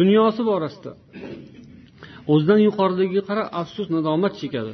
Dunyosi 0.00 0.42
borasida. 0.50 0.92
O'zidan 2.32 2.60
yuqoridagiga 2.68 3.22
qarab 3.30 3.46
afsus 3.60 3.86
nadomat 3.96 4.34
chekadi. 4.40 4.72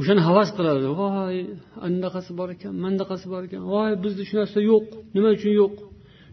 o'shani 0.00 0.22
havas 0.28 0.48
qiladi 0.56 0.88
voy 1.02 1.36
anaqasi 1.86 2.32
bor 2.38 2.48
ekan 2.56 2.72
mandaqasi 2.84 3.26
bor 3.32 3.42
ekan 3.48 3.62
voy 3.74 3.90
bizda 4.04 4.22
shu 4.28 4.34
narsa 4.40 4.58
yo'q 4.70 4.86
nima 5.16 5.28
uchun 5.36 5.52
yo'q 5.60 5.74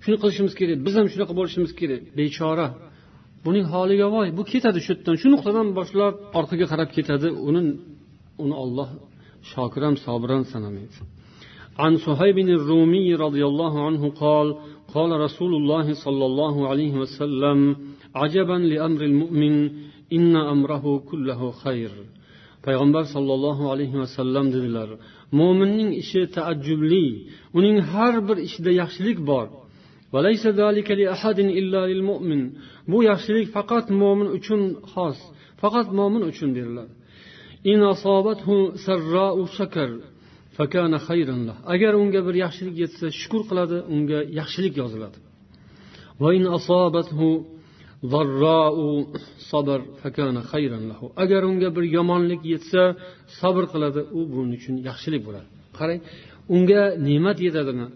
shuni 0.03 0.17
qilishimiz 0.21 0.53
kerak 0.59 0.77
biz 0.85 0.93
ham 0.99 1.07
shunaqa 1.13 1.33
bo'lishimiz 1.39 1.71
kerak 1.79 2.01
bechora 2.17 2.67
buning 3.45 3.65
holiga 3.73 4.07
voy 4.15 4.27
bu 4.37 4.43
ketadi 4.51 4.79
shu 4.85 4.91
yerdan 4.93 5.15
shu 5.21 5.27
nuqtadan 5.33 5.67
boshlab 5.79 6.13
orqaga 6.39 6.65
qarab 6.71 6.89
ketadi 6.97 7.27
uni 7.47 7.61
uni 8.43 8.55
olloh 8.63 8.89
shokiram 9.51 9.93
sobiram 10.05 10.43
sanamaydi 10.53 10.99
عن 11.83 11.93
صهيب 12.07 12.37
الرومي 12.59 13.15
رضي 13.25 13.43
الله 13.51 13.73
عنه 13.87 14.03
قال 14.23 14.47
قال 14.95 15.11
رسول 15.25 15.51
الله 15.59 15.93
صلى 16.05 16.25
الله 16.29 16.55
عليه 16.69 16.93
وسلم 17.01 17.59
عجبا 18.21 18.57
لأمر 18.71 19.01
المؤمن 19.11 19.55
إن 20.17 20.33
أمره 20.53 20.85
كله 21.09 21.41
خير 21.63 21.91
payg'ambar 22.68 23.04
sollallohu 23.14 23.64
alayhi 23.72 23.96
vasallam 24.02 24.46
dedilar 24.54 24.88
mo'minning 25.40 25.90
ishi 26.02 26.20
taajjubli 26.36 27.06
uning 27.58 27.76
har 27.92 28.14
bir 28.28 28.36
ishida 28.48 28.70
yaxshilik 28.82 29.18
bor. 29.30 29.46
Bu 32.90 32.98
yaxshilik 33.10 33.46
faqat 33.56 33.86
mo'min 34.02 34.28
uchun 34.38 34.62
xos 34.92 35.18
faqat 35.62 35.88
mo'min 35.98 36.22
uchun 36.30 36.50
beriladi 36.56 36.92
agar 41.74 41.92
unga 42.02 42.20
bir 42.26 42.34
yaxshilik 42.44 42.76
yetsa 42.82 43.06
shukur 43.20 43.42
qiladi 43.48 43.76
unga 43.94 44.18
yaxshilik 44.40 44.74
yoziladi. 44.82 45.18
Agar 51.22 51.42
unga 51.50 51.68
bir 51.76 51.84
yomonlik 51.96 52.42
yetsa 52.52 52.82
sabr 53.40 53.64
qiladi 53.72 54.00
u 54.18 54.20
buning 54.32 54.54
uchun 54.58 54.74
yaxshilik 54.88 55.22
bo'ladi. 55.26 55.48
Qarang 55.78 56.00
unga 56.54 56.82
ne'mat 57.06 57.38
yetadimi? 57.46 57.86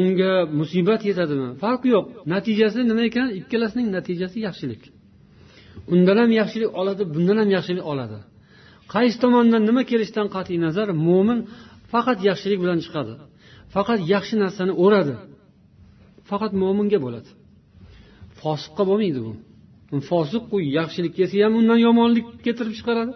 Unga 0.00 0.32
musibat 0.60 1.02
yetadimi? 1.10 1.48
Farqi 1.62 1.88
yo'q. 1.94 2.06
Natijasi 2.34 2.80
nima 2.90 3.02
ekan? 3.10 3.28
Ikkalasining 3.40 3.88
natijasi 3.96 4.38
yaxshilik. 4.48 4.82
Undan 5.94 6.16
ham 6.22 6.30
yaxshilik 6.40 6.70
oladi 6.80 7.02
bundan 7.14 7.36
ham 7.42 7.50
yaxshilik 7.56 7.84
oladi. 7.92 8.18
Qaysi 8.94 9.16
tomondan 9.24 9.62
nima 9.68 9.82
kelishidan 9.90 10.28
qat'iy 10.36 10.58
nazar 10.66 10.88
mo'min 11.08 11.38
faqat 11.92 12.18
yaxshilik 12.28 12.58
bilan 12.64 12.78
chiqadi. 12.84 13.14
Faqat 13.74 14.00
yaxshi 14.14 14.34
narsani 14.44 14.72
o'radi. 14.84 15.14
Faqat 16.30 16.52
mo'minga 16.62 16.98
bo'ladi. 17.06 17.30
Fosiqqa 18.40 18.82
bo'lmaydi 18.90 19.20
bu. 19.26 19.32
fosiq 20.09 20.43
u 20.55 20.57
yaxshilik 20.77 21.13
kelsa 21.19 21.37
ham 21.45 21.53
undan 21.59 21.79
yomonlik 21.87 22.25
keltirib 22.45 22.73
chiqaradi 22.79 23.13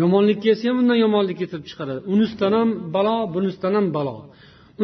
yomonlik 0.00 0.38
kelsa 0.44 0.64
ham 0.68 0.76
undan 0.82 0.98
yomonlik 1.04 1.36
keltirib 1.40 1.66
chiqaradi 1.70 2.00
unisidan 2.14 2.52
ham 2.58 2.68
balo 2.94 3.16
bunisidan 3.34 3.74
ham 3.78 3.86
balo 3.96 4.16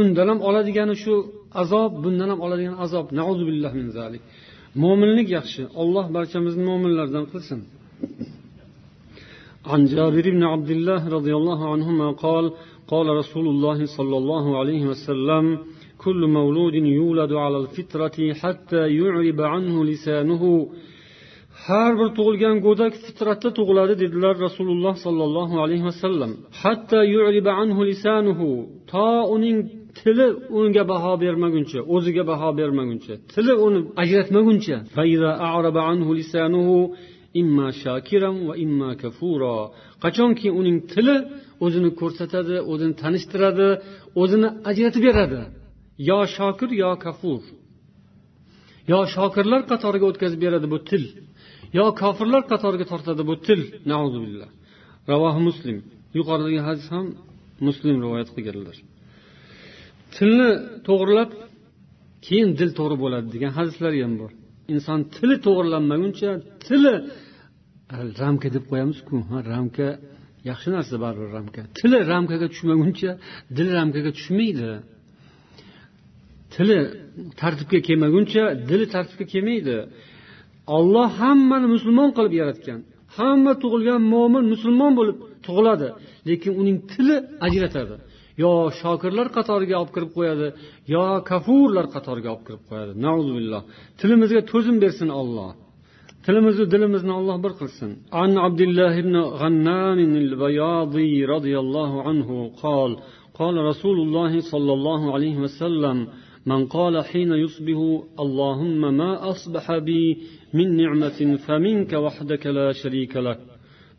undan 0.00 0.26
ham 0.30 0.38
oladigani 0.48 0.94
shu 1.04 1.14
azob 1.62 1.92
bundan 2.04 2.28
ham 2.32 2.40
oladigan 2.46 2.76
azob 2.84 3.06
min 3.80 3.88
zalik 3.98 4.22
mo'minlik 4.82 5.28
yaxshi 5.38 5.62
olloh 5.82 6.06
barchamizni 6.16 6.64
mo'minlardan 6.70 7.24
qilsin 7.32 7.60
عن 9.72 9.80
جابر 9.94 10.24
بن 10.36 10.42
عبد 10.52 10.70
الله 10.76 11.02
رضي 11.16 11.34
الله 11.40 11.60
عنهما 11.72 12.08
قال 12.24 12.44
قال 12.92 13.06
رسول 13.20 13.46
الله 13.52 13.78
صلى 13.96 14.16
الله 14.20 14.44
عليه 14.60 14.82
وسلم 14.90 15.44
كل 16.04 16.20
مولود 16.38 16.74
يولد 16.74 17.32
على 17.44 17.56
الفطرة 17.62 18.18
حتى 18.40 18.82
يعرب 19.00 19.38
عنه 19.52 19.74
لسانه 19.90 20.42
har 21.67 21.91
bir 21.99 22.09
tug'ilgan 22.17 22.57
go'dak 22.65 22.93
fitratda 23.05 23.49
tug'iladi 23.57 23.93
dedilar 24.03 24.35
rasululloh 24.45 24.95
sollallohu 25.05 25.55
alayhi 25.63 25.85
vasallam. 25.89 26.31
Hatto 26.61 26.99
to 28.91 29.07
uning 29.35 29.57
tili 29.99 30.27
unga 30.59 30.83
baho 30.91 31.13
bermaguncha 31.23 31.79
o'ziga 31.95 32.23
baho 32.31 32.49
bermaguncha. 32.59 33.13
Tili 33.33 33.53
uni 33.65 33.79
ajratmaguncha. 34.03 34.77
Qachonki 40.03 40.47
uning 40.59 40.77
tili 40.93 41.17
o'zini 41.65 41.89
ko'rsatadi 41.99 42.55
o'zini 42.71 42.93
tanishtiradi 43.01 43.69
o'zini 44.21 44.49
ajratib 44.69 45.03
beradi 45.07 45.41
yo 46.09 46.19
shokir 46.35 46.69
yo 46.83 46.91
kafur. 47.05 47.41
Yo 48.91 48.99
shokirlar 49.15 49.61
qatoriga 49.71 50.05
o'tkazib 50.11 50.39
beradi 50.45 50.67
bu 50.73 50.79
til. 50.89 51.03
Yo 51.77 51.85
kofirlar 52.01 52.41
qatoriga 52.51 52.85
tortadi 52.91 53.23
bu 53.29 53.35
til. 53.47 53.61
Ravohi 55.11 55.41
muslim. 55.49 55.77
Yuqoridagi 56.17 56.59
hadis 56.67 56.87
ham 56.93 57.05
muslim 57.67 57.95
rivoyat 58.03 58.29
qilganlar. 58.35 58.77
Tilni 60.15 60.49
to'g'irlab 60.87 61.31
keyin 62.25 62.49
dil 62.59 62.71
to'g'ri 62.79 62.95
bo'ladi 63.03 63.27
degan 63.35 63.51
hadislar 63.57 63.91
ham 64.05 64.13
bor. 64.21 64.31
Inson 64.73 64.99
tili 65.15 65.35
to'g'irlanmaguncha 65.45 66.29
tili 66.65 66.93
ramka 68.21 68.47
deb 68.55 68.63
qo'yamizku 68.71 69.15
ha 69.29 69.37
ramka 69.53 69.87
yaxshi 70.49 70.69
narsa 70.75 70.95
baribir 71.03 71.29
ramka. 71.37 71.61
Tili 71.79 71.99
ramkaga 72.11 72.47
tushmaguncha 72.53 73.11
dil 73.57 73.69
ramkaga 73.77 74.11
tushmaydi. 74.17 74.69
Tili 76.53 76.79
tartibga 77.41 77.79
kelmaguncha 77.87 78.43
dili 78.69 78.85
tartibga 78.93 79.25
kelmaydi. 79.33 79.77
olloh 80.76 81.08
hammani 81.20 81.66
musulmon 81.74 82.10
qilib 82.16 82.34
yaratgan 82.40 82.80
hamma 83.16 83.52
tug'ilgan 83.62 84.00
mo'min 84.12 84.44
musulmon 84.52 84.92
bo'lib 84.98 85.16
tug'iladi 85.46 85.88
lekin 86.28 86.52
uning 86.60 86.76
tili 86.92 87.16
ajratadi 87.46 87.96
yo 88.42 88.52
shokirlar 88.80 89.26
qatoriga 89.36 89.74
olib 89.80 89.92
kirib 89.96 90.10
qo'yadi 90.18 90.46
yo 90.94 91.04
kafurlar 91.30 91.86
qatoriga 91.94 92.28
olib 92.34 92.44
kirib 92.46 92.62
qo'yadi 92.70 92.92
nauzubillah 93.06 93.62
tilimizga 94.00 94.40
to'zim 94.52 94.76
bersin 94.84 95.08
olloh 95.20 95.50
tilimizni 96.26 96.66
dilimizni 96.74 97.12
olloh 97.18 97.36
bir 97.44 97.52
qilsin 97.60 97.90
an 98.22 98.30
abdulloh 98.46 98.92
ibn 99.02 99.14
g'annam 99.40 99.98
البياضي 100.24 101.12
رضي 101.34 101.54
الله 101.62 101.92
عنه 102.06 102.28
قال 102.64 102.90
قال 103.40 103.54
رسول 103.70 103.96
الله 104.04 104.32
صلى 104.52 104.72
الله 104.78 105.14
عليه 105.14 105.36
وسلم 105.44 105.96
من 106.46 106.60
قال 106.76 106.94
حين 107.10 107.30
يصبح 107.44 107.78
اللهم 108.24 108.80
ما 109.00 109.30
أصبح 109.32 109.64
بي 109.88 110.02
من 110.56 110.76
نعمة 110.80 111.18
فمنك 111.46 111.92
وحدك 112.04 112.44
لا 112.58 112.72
شريك 112.72 113.14
لك 113.26 113.40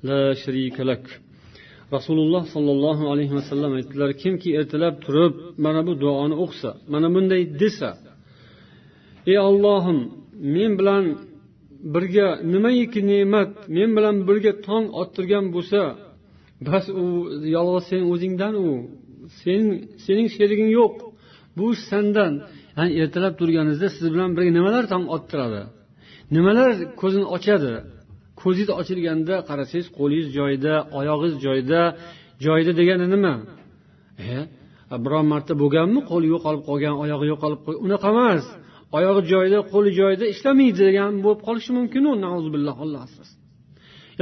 لا 0.10 0.34
شريك 0.44 0.80
لك 0.80 1.06
rasululloh 1.96 2.44
sollallohu 2.56 3.04
alayhi 3.14 3.34
vasallam 3.40 3.72
aytdilar 3.80 4.10
kimki 4.22 4.50
ertalab 4.60 4.96
turib 5.06 5.34
mana 5.66 5.82
bu 5.88 5.94
duoni 6.04 6.36
o'qisa 6.44 6.72
mana 6.94 7.08
bunday 7.16 7.42
desa 7.62 7.90
ey 9.32 9.38
ollohim 9.50 10.00
men 10.56 10.72
bilan 10.80 11.04
birga 11.94 12.28
nimaiki 12.54 13.02
ne'mat 13.12 13.52
men 13.76 13.90
bilan 13.98 14.16
birga 14.28 14.54
tong 14.68 14.86
ottirgan 15.02 15.46
bo'lsa 15.56 15.82
bas 16.68 16.86
u 17.04 17.06
yolg'iz 17.56 17.86
sen 17.92 18.02
o'zingdan 18.12 18.54
u 18.66 18.70
sen 19.42 19.62
sening 20.06 20.28
sheriging 20.36 20.70
yo'q 20.80 20.96
bu 21.58 21.68
sandan 21.90 22.34
ya'ni 22.78 22.92
ertalab 23.02 23.34
turganingizda 23.40 23.88
siz 23.96 24.08
bilan 24.14 24.30
birga 24.36 24.52
nimalar 24.58 24.84
tong 24.94 25.06
ottiradi 25.16 25.62
Nimalar 26.37 26.71
ko'zini 27.01 27.27
ochadi? 27.37 27.73
Ko'zingiz 28.41 28.71
ochilganda 28.81 29.35
qarasangiz 29.49 29.87
qo'lingiz 29.99 30.29
joyida 30.39 30.75
oyog'ingiz 30.99 31.35
joyida 31.47 31.81
joyida 32.47 32.73
degani 32.81 33.07
nima? 33.15 33.35
E 34.35 34.37
biron 35.05 35.27
marta 35.33 35.53
bo'lganmi? 35.63 36.01
Qo'li 36.11 36.27
yo'qolib 36.35 36.63
qolgan 36.69 36.95
oyog'i 37.05 37.27
yo'qolib 37.33 37.61
qolgan 37.65 37.81
unaqa 37.87 38.09
emas. 38.15 38.45
Oyog'i 38.97 39.23
joyida 39.33 39.59
qo'li 39.73 39.91
joyida 40.01 40.25
ishlamaydi 40.35 40.81
degan 40.89 41.13
bo'lib 41.25 41.41
qolishi 41.47 41.71
mumkinu. 41.79 42.11
Alloh 42.85 43.01
asrasin. 43.07 43.39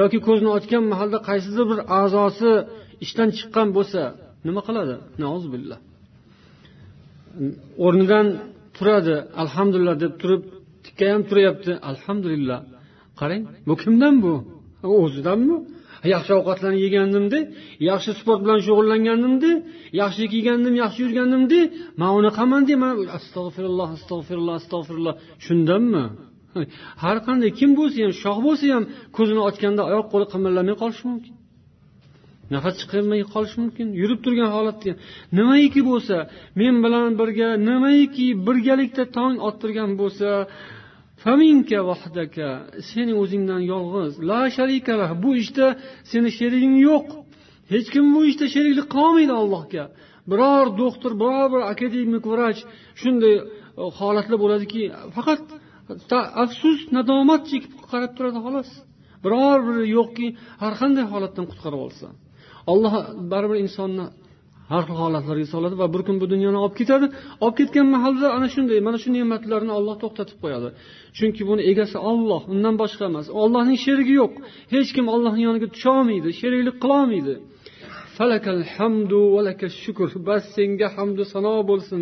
Yoki 0.01 0.19
ko'zini 0.27 0.51
ochgan 0.59 0.85
mahalda 0.93 1.19
qaysidir 1.29 1.65
bir 1.73 1.81
a'zosi 2.01 2.51
ishdan 3.05 3.29
chiqqan 3.39 3.69
bo'lsa 3.77 4.01
nima 4.47 4.61
qiladi? 4.69 4.95
Billah. 5.55 5.79
O'rnidan 7.87 8.27
turadi 8.77 9.17
alhamdulillah 9.43 9.97
deb 10.05 10.13
turib 10.23 10.43
tikkayam 10.87 11.23
turyapti 11.29 11.73
alhamdulillah. 11.91 12.59
Qarang 13.21 13.43
bu 13.69 13.75
kimdan 13.83 14.15
bu? 14.25 14.35
O'zidanmi? 15.03 15.57
Yaxshi 16.15 16.33
ovqatlarni 16.39 16.81
yegandimda 16.87 17.39
yaxshi 17.91 18.11
sport 18.21 18.41
bilan 18.45 18.61
shug'ullangandimda 18.67 19.51
yaxshi 20.01 20.25
kiygandim 20.33 20.75
yaxshi 20.83 21.01
yurgandimda 21.05 21.61
man 22.01 22.11
unaqaman 22.21 22.63
deyman 22.71 22.95
astag'firulloh 23.19 23.89
astag'firulloh 23.97 24.55
astag'firulloh. 24.61 25.15
Shundanmi? 25.47 26.05
Har 27.03 27.17
qanday 27.27 27.51
kim 27.61 27.71
bo'lsa 27.79 27.99
ham 28.05 28.13
shoh 28.23 28.39
bo'lsa 28.47 28.65
ham 28.75 28.85
ko'zini 29.17 29.43
ochganda 29.49 29.83
oyoq 29.91 30.07
qo'li 30.13 30.27
qimirlamay 30.33 30.75
qolishi 30.83 31.05
mumkin. 31.11 31.35
Nafas 32.55 32.75
chiqarmay 32.81 33.21
qolishi 33.33 33.57
mumkin. 33.63 33.87
Yurib 34.01 34.21
turgan 34.25 34.51
holatda 34.57 34.93
nimaiki 35.39 35.81
bo'lsa 35.91 36.17
men 36.61 36.75
bilan 36.85 37.09
birga 37.21 37.49
nimaiki 37.69 38.27
birgalikda 38.47 39.05
tong 39.17 39.35
ottirgan 39.49 39.91
bo'lsa 40.01 40.29
faminka 41.23 41.79
vahdaka 41.91 42.49
seni 42.91 43.13
o'zingdan 43.23 43.63
yolg'iz. 43.73 44.13
La 44.31 44.41
sharikalah 44.57 45.11
bu 45.23 45.31
ishda 45.43 45.67
seni 46.11 46.31
sheriging 46.39 46.77
yo'q. 46.89 47.07
Hech 47.73 47.89
kim 47.95 48.07
bu 48.15 48.21
ishda 48.31 48.47
sheriklik 48.55 48.87
qilolmaydi 48.95 49.35
allohga. 49.43 49.85
Biror 50.31 50.67
doktor 50.83 51.13
biror 51.23 51.47
bir 51.55 51.63
akademik 51.73 52.25
vrach 52.33 52.61
shunday 53.01 53.35
e, 53.41 53.43
holatlar 53.99 54.39
bo'ladiki 54.45 54.83
faqat 55.17 55.43
afsus 56.45 56.81
nadomat 56.97 57.43
chekib 57.51 57.73
qarab 57.91 58.13
turadi 58.17 58.41
xolos. 58.47 58.71
Biror 59.25 59.59
biri 59.67 59.85
yo'qki 59.97 60.27
har 60.63 60.73
qanday 60.81 61.05
holatdan 61.13 61.45
qutqarib 61.51 61.81
olsa. 61.87 62.07
Olloh 62.73 62.95
baribir 63.33 63.59
insonni 63.65 64.07
har 64.73 64.83
xil 64.89 64.97
holatlarga 65.03 65.47
soladi 65.55 65.77
va 65.83 65.87
bir 65.95 66.03
kun 66.07 66.17
bu 66.23 66.27
dunyoni 66.35 66.59
olib 66.65 66.77
ketadi. 66.81 67.07
Olib 67.45 67.57
ketgan 67.61 67.87
mahalda 67.95 68.27
ana 68.37 68.49
shunday 68.55 68.79
mana 68.87 68.99
shu 69.03 69.09
ne'matlarni 69.17 69.73
olloh 69.79 69.97
to'xtatib 70.03 70.39
qo'yadi. 70.45 70.69
Chunki 71.19 71.43
buni 71.51 71.63
egasi 71.71 71.99
olloh 72.11 72.43
undan 72.53 72.75
boshqa 72.83 73.05
emas. 73.11 73.27
Ollohning 73.43 73.79
sherigi 73.85 74.15
yo'q. 74.23 74.33
Hech 74.75 74.91
kim 74.97 75.07
ollohni 75.15 75.43
yoniga 75.49 75.69
tusholmaydi 75.75 76.29
sheriklik 76.41 76.77
qilolmaydi. 76.83 77.35
Falakal 78.17 78.63
hamdu 78.75 79.21
shukr. 79.83 80.09
Bas 80.29 80.45
senga 80.57 80.89
hamdu 80.97 81.23
sano 81.33 81.55
bo'lsin. 81.71 82.01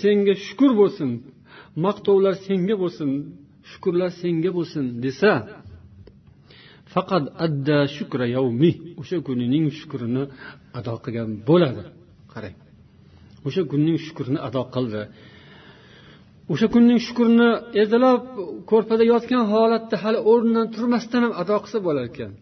Senga 0.00 0.34
shukur 0.46 0.72
bo'lsin. 0.80 1.10
Maqtovlar 1.84 2.34
senga 2.46 2.74
bo'lsin. 2.82 3.10
Shukurlar 3.70 4.10
senga 4.22 4.50
bo'lsin 4.58 4.84
desa 5.04 5.32
faqat 6.94 7.24
adda 7.46 7.78
shukra 7.96 8.26
yavmi 8.36 8.70
o'sha 9.00 9.18
kunining 9.28 9.66
shukrini 9.78 10.22
ado 10.78 10.94
qilgan 11.04 11.30
bo'ladi. 11.48 11.82
Qarang. 12.32 12.56
O'sha 13.46 13.62
kunning 13.70 13.98
shukrini 14.06 14.38
ado 14.48 14.62
qildi. 14.74 15.02
O'sha 16.52 16.66
kunning 16.74 17.00
shukrini 17.06 17.48
ertalab 17.80 18.20
ko'rpada 18.70 19.04
yotgan 19.12 19.44
holatda 19.52 19.96
hali 20.04 20.18
o'rnidan 20.30 20.66
turmasdan 20.74 21.20
ham 21.24 21.32
ado 21.42 21.56
qilsa 21.64 21.78
bo'lar 21.86 22.04
ekan. 22.10 22.32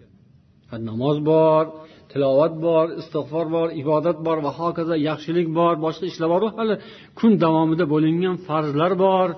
Namoz 0.91 1.17
bor 1.31 1.65
tilovat 2.13 2.55
bor 2.67 2.87
istig'for 3.01 3.47
bor 3.57 3.69
ibodat 3.83 4.19
bor 4.27 4.39
va 4.47 4.51
hokazo 4.61 4.95
yaxshilik 5.09 5.47
bor 5.59 5.75
boshqa 5.85 6.05
ishlar 6.11 6.29
boru 6.35 6.49
hali 6.57 6.75
kun 7.19 7.33
davomida 7.45 7.85
bo'lingan 7.95 8.37
farzlar 8.47 8.93
bor 9.05 9.29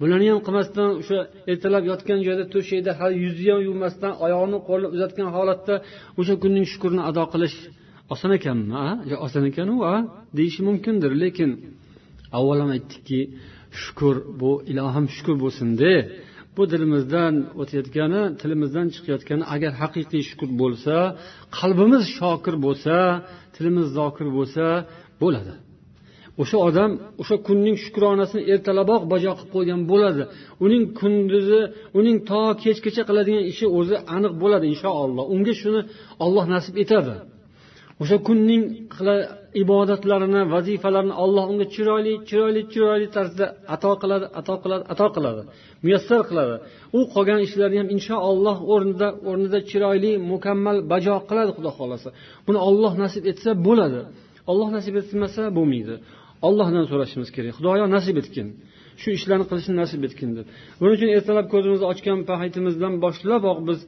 bularni 0.00 0.26
ham 0.32 0.40
qilmasdan 0.46 0.88
o'sha 1.00 1.18
ertalab 1.52 1.84
yotgan 1.90 2.18
joyda 2.26 2.44
to'shakda 2.54 2.92
hali 3.00 3.16
yuzni 3.24 3.48
ham 3.52 3.60
yuvmasdan 3.68 4.12
oyog'ini 4.24 4.58
qo'lini 4.68 4.88
uzatgan 4.96 5.28
holatda 5.36 5.74
o'sha 6.20 6.34
kunning 6.42 6.66
shukurini 6.72 7.02
ado 7.10 7.24
qilish 7.32 7.56
oson 8.14 8.30
ekanmi 8.38 8.74
a? 8.86 8.86
Oson 9.26 9.44
ekanu 9.50 9.74
a? 9.92 9.94
Deyishi 10.38 10.60
mumkindir 10.68 11.12
lekin 11.22 11.50
avval 12.38 12.58
ham 12.62 12.70
aytdikki 12.76 13.20
shukur 13.82 14.16
bu 14.40 14.50
ilohim 14.70 15.06
shukur 15.16 15.36
bo'lsinde 15.44 15.90
bu 16.56 16.62
dilimizdan 16.72 17.34
o'tayotgani 17.60 18.22
tilimizdan 18.40 18.86
chiqayotgani 18.94 19.44
agar 19.54 19.72
haqiqiy 19.82 20.22
shukur 20.30 20.50
bo'lsa 20.62 20.94
qalbimiz 21.58 22.04
shokir 22.18 22.54
bo'lsa 22.66 22.96
tilimiz 23.54 23.86
zokir 23.98 24.28
bo'lsa 24.36 24.64
bo'ladi. 25.22 25.54
O'sha 26.42 26.56
odam 26.68 26.90
o'sha 27.22 27.36
kunning 27.46 27.76
shukronasini 27.84 28.42
ertalaboq 28.52 29.02
bajo 29.12 29.30
qilib 29.38 29.50
qo'ygan 29.54 29.80
bo'ladi. 29.90 30.22
Uning 30.64 30.84
kunduzi 31.00 31.60
uning 31.98 32.16
to 32.30 32.42
kechgacha 32.62 33.02
qiladigan 33.08 33.44
ishi 33.52 33.66
o'zi 33.78 33.96
aniq 34.16 34.32
bo'ladi 34.42 34.66
inshaalloh. 34.72 35.24
Unga 35.34 35.52
shuni 35.60 35.80
olloh 36.24 36.44
nasib 36.54 36.74
etadi. 36.84 37.14
O'sha 38.02 38.16
kunning 38.28 38.62
ibodatlarini 39.62 40.42
vazifalarini 40.54 41.14
alloh 41.24 41.44
unga 41.52 41.66
chiroyli 41.74 42.12
chiroyli 42.28 42.62
chiroyli 42.72 43.06
tarzda 43.16 43.46
ato 43.74 43.92
qiladi 44.02 44.26
ato 44.40 44.54
qiladi 44.62 44.84
ato 44.92 45.06
qiladi 45.16 45.42
muyassar 45.84 46.20
qiladi. 46.30 46.54
U 46.98 47.00
qolgan 47.14 47.40
ishlarni 47.46 47.76
ham 47.82 47.88
inshaalloh 47.96 48.56
o'rnida 48.72 49.08
o'rnida 49.30 49.58
chiroyli 49.70 50.12
mukammal 50.32 50.76
bajo 50.92 51.14
qiladi 51.28 51.50
xudo 51.56 51.70
xohlasa. 51.78 52.08
Buni 52.46 52.58
olloh 52.68 52.92
nasib 53.02 53.22
etsa 53.32 53.50
bo'ladi. 53.66 54.00
Olloh 54.50 54.68
nasib 54.76 54.94
etmasa 55.00 55.42
bo'lmaydi. 55.56 55.94
ollohdan 56.47 56.85
so'rashimiz 56.91 57.29
kerak 57.35 57.53
xudoyo 57.57 57.85
nasib 57.95 58.15
etgin 58.21 58.47
shu 59.01 59.09
ishlarni 59.17 59.45
qilishni 59.49 59.75
nasib 59.81 60.01
etgin 60.07 60.29
deb 60.37 60.45
buning 60.79 60.95
uchun 60.97 61.09
ertalab 61.17 61.47
ko'zimizni 61.53 61.87
ochgan 61.93 62.19
paytimizdan 62.29 62.93
boshlaboq 63.05 63.57
biz 63.69 63.79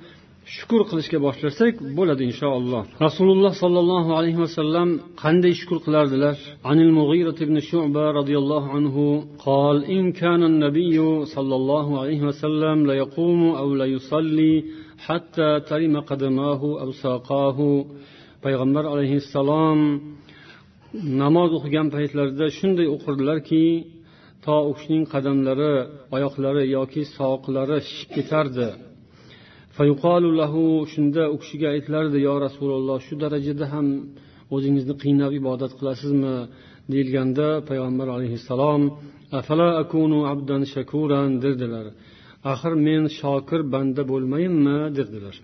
shukur 0.55 0.81
qilishga 0.89 1.19
boshlasak 1.27 1.73
bo'ladi 1.97 2.23
inshaalloh 2.29 2.83
rasululloh 3.05 3.53
sollallohu 3.63 4.09
alayhi 4.19 4.39
vasallam 4.45 4.89
qanday 5.23 5.53
shukur 5.59 5.77
qilardilar 5.85 6.35
anil 6.71 6.91
mug'irat 6.99 7.37
ibn 7.45 7.57
shuba 7.69 8.05
roziyallohu 8.19 8.67
anhu 8.77 9.05
قال 9.47 9.77
إن 9.97 10.03
كان 10.21 10.41
النبي 10.51 10.97
صلى 11.35 11.55
الله 11.59 11.87
عليه 12.01 12.21
وسلم 12.29 12.77
ليقوم 12.91 13.41
أو 13.61 13.67
ليصلي 13.81 14.53
حتى 15.07 15.49
ترم 15.69 15.95
قدماه 16.09 16.61
أو 16.83 16.89
ساقاه 17.03 17.59
payg'ambar 18.43 18.83
alayhissalom 18.93 19.79
namoz 20.94 21.50
o'qigan 21.58 21.88
paytlarida 21.96 22.46
shunday 22.58 22.86
o'qirdilarki 22.94 23.64
to 24.44 24.54
u 24.70 24.72
kishining 24.76 25.04
qadamlari 25.14 25.72
oyoqlari 26.16 26.64
yoki 26.76 27.02
soqlari 27.16 27.78
shishib 27.88 28.10
ketardi. 28.16 28.68
Shunda 30.92 31.22
u 31.34 31.36
kishiga 31.42 31.68
aytilardi 31.74 32.18
yo 32.28 32.34
rasululloh 32.46 32.98
shu 33.06 33.14
darajada 33.22 33.66
ham 33.72 33.86
o'zingizni 34.54 34.94
qiynab 35.02 35.32
ibodat 35.40 35.72
qilasizmi? 35.78 36.36
deyilganda 36.92 37.46
payg'ambar 37.68 38.08
alayhissalom 38.16 38.82
afala 39.38 39.68
akunu 39.82 40.20
abdan 40.32 40.62
shakuran? 40.74 41.30
derdilar. 41.42 41.86
Axir 42.52 42.72
men 42.86 43.02
shokir 43.20 43.60
banda 43.74 44.02
bo'lmayinmi? 44.10 44.78
derdilar. 44.96 45.36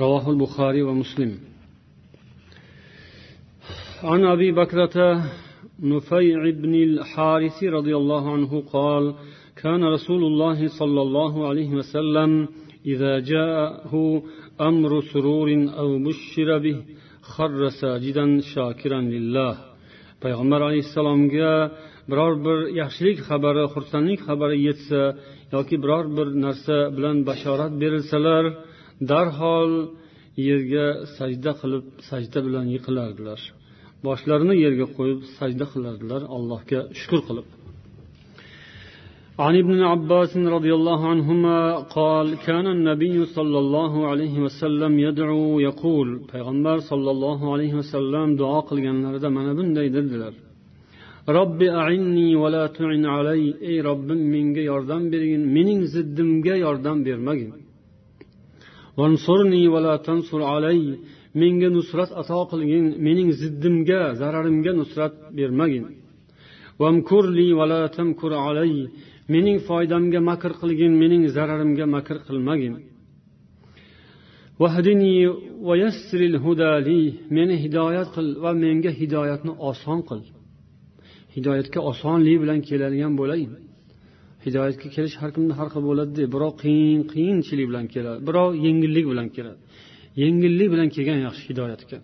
Ravohul 0.00 0.36
buxoriy 0.42 0.84
va 0.88 0.94
muslim. 1.02 1.32
عن 4.03 4.25
أبي 4.25 4.51
بكرة 4.51 5.23
نفيع 5.79 6.49
بن 6.49 6.75
الحارث 6.75 7.63
رضي 7.63 7.95
الله 7.95 8.33
عنه 8.33 8.63
قال 8.73 9.13
كان 9.55 9.83
رسول 9.83 10.23
الله 10.23 10.67
صلى 10.79 11.01
الله 11.01 11.47
عليه 11.47 11.69
وسلم 11.69 12.47
إذا 12.85 13.19
جاءه 13.19 14.23
أمر 14.61 15.01
سرور 15.01 15.49
أو 15.77 15.99
بشر 15.99 16.57
به 16.57 16.77
خر 17.21 17.69
ساجدا 17.69 18.39
شاكرا 18.53 19.01
لله 19.01 19.73
payg'ambar 20.23 20.61
alayhissalomga 20.67 21.53
biror 22.11 22.33
bir 22.45 22.59
yaxshilik 22.81 23.17
xabari 23.27 23.63
xursandlik 23.73 24.19
xabari 24.27 24.57
yetsa 24.67 25.01
yoki 25.55 25.75
biror 25.83 26.05
bir 26.17 26.27
narsa 26.45 26.77
bilan 26.97 27.17
bashorat 27.29 27.73
berilsalar 27.81 28.43
darhol 29.11 29.71
yerga 30.47 30.87
sajda 31.17 31.51
qilib 31.61 31.85
sajda 32.09 32.39
bilan 32.47 32.65
yiqilardilar 32.75 33.39
boshlarini 34.05 34.55
yerga 34.65 34.85
qo'yib 34.97 35.19
sajda 35.37 35.65
qilardilar 35.73 36.21
allohga 36.35 36.79
shukur 37.01 37.21
qilib 37.29 37.47
عن 39.45 39.55
ابن 39.63 39.81
عباس 39.81 40.37
رضي 40.37 40.73
الله 40.79 41.07
عنهما 41.13 41.57
قال 41.97 42.27
كان 42.47 42.67
النبي 42.75 43.25
صلى 43.25 43.57
الله 43.63 43.93
عليه 44.09 44.35
وسلم 44.45 44.99
يدعو 45.07 45.59
يقول 45.69 46.07
پیغمبر 46.33 46.77
صلى 46.91 47.09
الله 47.15 47.39
عليه 47.53 47.73
وسلم 47.79 48.35
دعا 48.41 48.61
qilganlarida 48.69 49.29
mana 49.37 49.51
bunday 49.57 49.87
dedilar 49.97 50.33
robbi 51.37 51.67
ainni 51.87 52.29
va 52.41 52.49
la 52.55 52.65
tu'in 52.77 53.03
alay 53.17 53.41
ey 53.69 53.77
robbim 53.89 54.21
menga 54.33 54.61
yordam 54.71 55.01
bergin 55.13 55.43
mening 55.55 55.81
ziddimga 55.93 56.55
yordam 56.65 56.97
bermagin 57.07 57.51
vansurni 58.99 59.63
va 59.73 59.79
la 59.85 59.95
tansur 60.07 60.41
alay 60.55 60.79
menga 61.42 61.68
nusrat 61.76 62.10
ato 62.20 62.40
qilgin 62.50 62.84
mening 63.06 63.28
ziddimga 63.40 64.00
zararimga 64.20 64.72
nusrat 64.80 65.14
bermagin. 65.38 65.84
Vamkurli 66.80 67.46
alay 68.48 68.72
mening 69.34 69.58
foydamga 69.68 70.20
makr 70.30 70.52
qilgin 70.60 70.92
mening 71.02 71.22
zararimga 71.36 71.86
makr 71.94 72.16
qilmagin. 72.26 72.74
Meni 77.36 77.54
hidoyat 77.64 78.08
qil 78.14 78.26
va 78.44 78.52
menga 78.64 78.90
hidoyatni 79.00 79.52
oson 79.70 80.00
qil. 80.08 80.20
Hidoyatga 81.34 81.80
osonlik 81.90 82.36
bilan 82.42 82.60
keladigan 82.68 83.12
bo'layin. 83.20 83.52
Hidoyatga 84.44 84.86
kelish 84.94 85.16
har 85.20 85.30
kimda 85.36 85.52
har 85.58 85.68
xil 85.72 85.82
bo'ladida 85.90 86.24
birov 86.34 86.52
qiyin 86.62 87.00
qiyinchilik 87.12 87.66
bilan 87.70 87.86
keladi 87.94 88.18
birov 88.28 88.50
yengillik 88.66 89.06
bilan 89.12 89.28
keladi. 89.36 89.58
Yengillik 90.22 90.68
bilan 90.72 90.88
kelgan 90.94 91.20
yaxshi 91.26 91.44
hidoyatga 91.50 91.98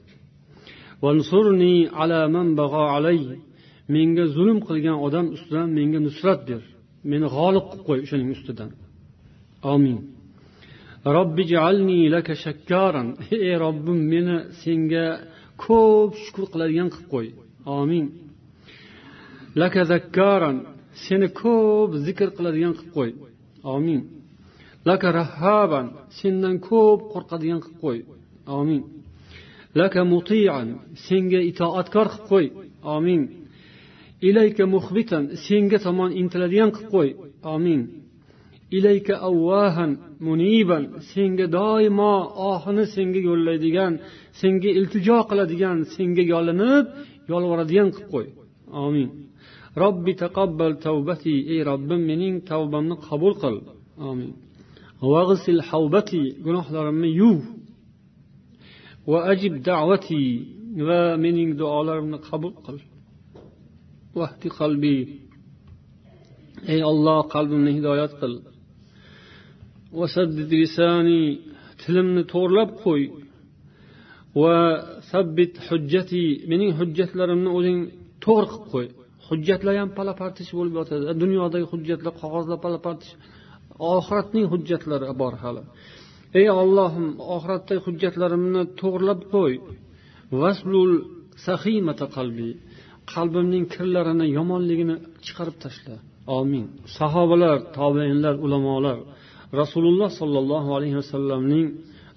menga 3.95 4.25
zulm 4.37 4.59
qilgan 4.69 4.97
odam 5.07 5.27
ustidan 5.37 5.69
menga 5.79 6.01
nusrat 6.07 6.41
ber. 6.49 6.62
Meni 7.11 7.27
g'olib 7.37 7.65
qilib 7.71 7.85
qo'y 7.89 7.99
o'shaning 8.05 8.31
ustidan. 8.37 8.71
Omin 9.73 9.99
laka 12.17 12.35
shakkaran. 12.45 13.09
Ey 13.47 13.55
robbim 13.65 13.99
meni 14.12 14.37
senga 14.62 15.07
ko'p 15.65 16.12
shukur 16.25 16.45
qiladigan 16.53 16.89
qilib 16.95 17.09
qo'y. 17.15 17.29
Omin 17.81 18.07
laka 19.61 19.83
zakkaran. 19.93 20.57
Seni 21.05 21.29
ko'p 21.43 21.91
zikr 22.07 22.29
qiladigan 22.37 22.73
qilib 22.79 22.93
qo'y. 22.99 23.11
Omin 23.75 24.01
laka 24.89 25.09
rahhaban 25.20 25.87
sendan 26.18 26.57
ko'p 26.68 27.01
qo'rqadigan 27.12 27.61
qilib 27.64 27.78
qo'y. 27.85 27.99
Omin 28.59 28.82
laka 29.80 30.01
mutian 30.12 30.66
senga 31.07 31.41
itoatkor 31.51 32.07
qilib 32.12 32.26
qo'y. 32.30 32.47
Omin 32.97 33.22
ilayka 34.28 34.64
muhbitan 34.74 35.24
senga 35.47 35.78
tomon 35.85 36.11
intiladigan 36.20 36.70
qilib 36.76 36.91
qo'y. 36.95 37.11
Omin 37.55 37.80
ilayka 38.76 39.14
avvahan 39.28 39.91
muniban 40.26 40.85
senga 41.12 41.47
doimo 41.57 42.14
ohini 42.51 42.85
senga 42.95 43.20
yo'llaydigan 43.28 43.93
senga 44.41 44.70
iltijo 44.78 45.18
qiladigan 45.30 45.78
senga 45.95 46.22
yolinib 46.32 46.85
yolvoradigan 47.30 47.89
qilib 47.95 48.11
qo'y. 48.14 48.26
Omin 48.85 49.09
robbi 49.82 50.12
taqabbal 50.22 50.72
tavbati 50.87 51.35
ey 51.53 51.61
robbim 51.70 52.01
mening 52.11 52.37
tavbamni 52.51 52.97
qabul 53.07 53.35
qil. 53.43 53.57
Omin 54.11 54.30
gunohlarimni 56.47 57.11
yuv. 57.21 57.41
Va 59.11 59.19
ajib 59.33 59.55
da'vati 59.69 60.23
va 60.89 61.01
mening 61.25 61.51
duolarimni 61.61 62.19
qabul 62.29 62.53
qil. 62.65 62.79
Vahdi 64.19 64.49
qalbi. 64.59 64.97
Ey 66.73 66.81
olloh 66.91 67.21
qalbimni 67.35 67.71
hidoyat 67.79 68.13
qil. 68.21 68.35
Vasaddid 69.99 70.51
lisani 70.61 71.23
tilimni 71.81 72.23
to'g'irlab 72.33 72.71
qo'y. 72.85 73.03
Va 74.41 74.57
sabbit 75.13 75.55
hujjati 75.69 76.25
mening 76.51 76.71
hujjatlarimni 76.79 77.51
o'zing 77.59 77.79
to'g'ri 78.25 78.47
qilib 78.53 78.67
qo'y. 78.73 78.87
Hujjatlar 79.29 79.75
ham 79.81 79.91
pala 79.99 80.13
partish 80.23 80.51
bo'lib 80.59 80.75
yotadi. 80.81 81.03
Dunyodagi 81.23 81.67
hujjatlar 81.73 82.13
qog'ozlar 82.23 82.59
pala 82.65 82.79
partish 82.87 83.13
oxiratning 83.79 84.47
hujjatlari 84.53 85.09
bor 85.22 85.35
hali. 85.43 85.62
Ey 86.41 86.49
ollohim 86.62 87.07
oxiratdagi 87.35 87.81
hujjatlarimni 87.87 88.62
to'g'irlab 88.81 89.20
qo'y. 89.35 89.55
Vaslul 90.43 90.93
sahimata 91.47 92.07
qalbi. 92.16 92.51
Qalbimning 93.12 93.64
kirlarini 93.75 94.27
yomonligini 94.39 94.97
chiqarib 95.25 95.57
tashla. 95.64 95.97
Omin 96.39 96.66
sahobalar 96.99 97.57
tobeinlar 97.79 98.35
ulamolar 98.45 98.99
rasululloh 99.61 100.11
sollallohu 100.20 100.70
alayhi 100.77 100.97
vasallamning 101.03 101.66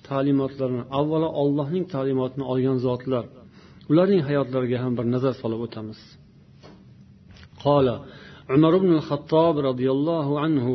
ta'limotlarini 0.10 0.84
avvalo 1.00 1.28
allohning 1.42 1.86
ta'limotini 1.94 2.46
olgan 2.52 2.78
zotlar. 2.88 3.26
Ularning 3.92 4.22
hayotlariga 4.30 4.78
ham 4.84 4.94
bir 4.98 5.06
nazar 5.14 5.34
solib 5.42 5.60
o'tamiz. 5.66 6.00
Qola 7.64 7.96
umar 8.56 8.74
ibn 8.80 8.92
xattob 9.10 9.56
roziyallohu 9.68 10.34
anhu 10.46 10.74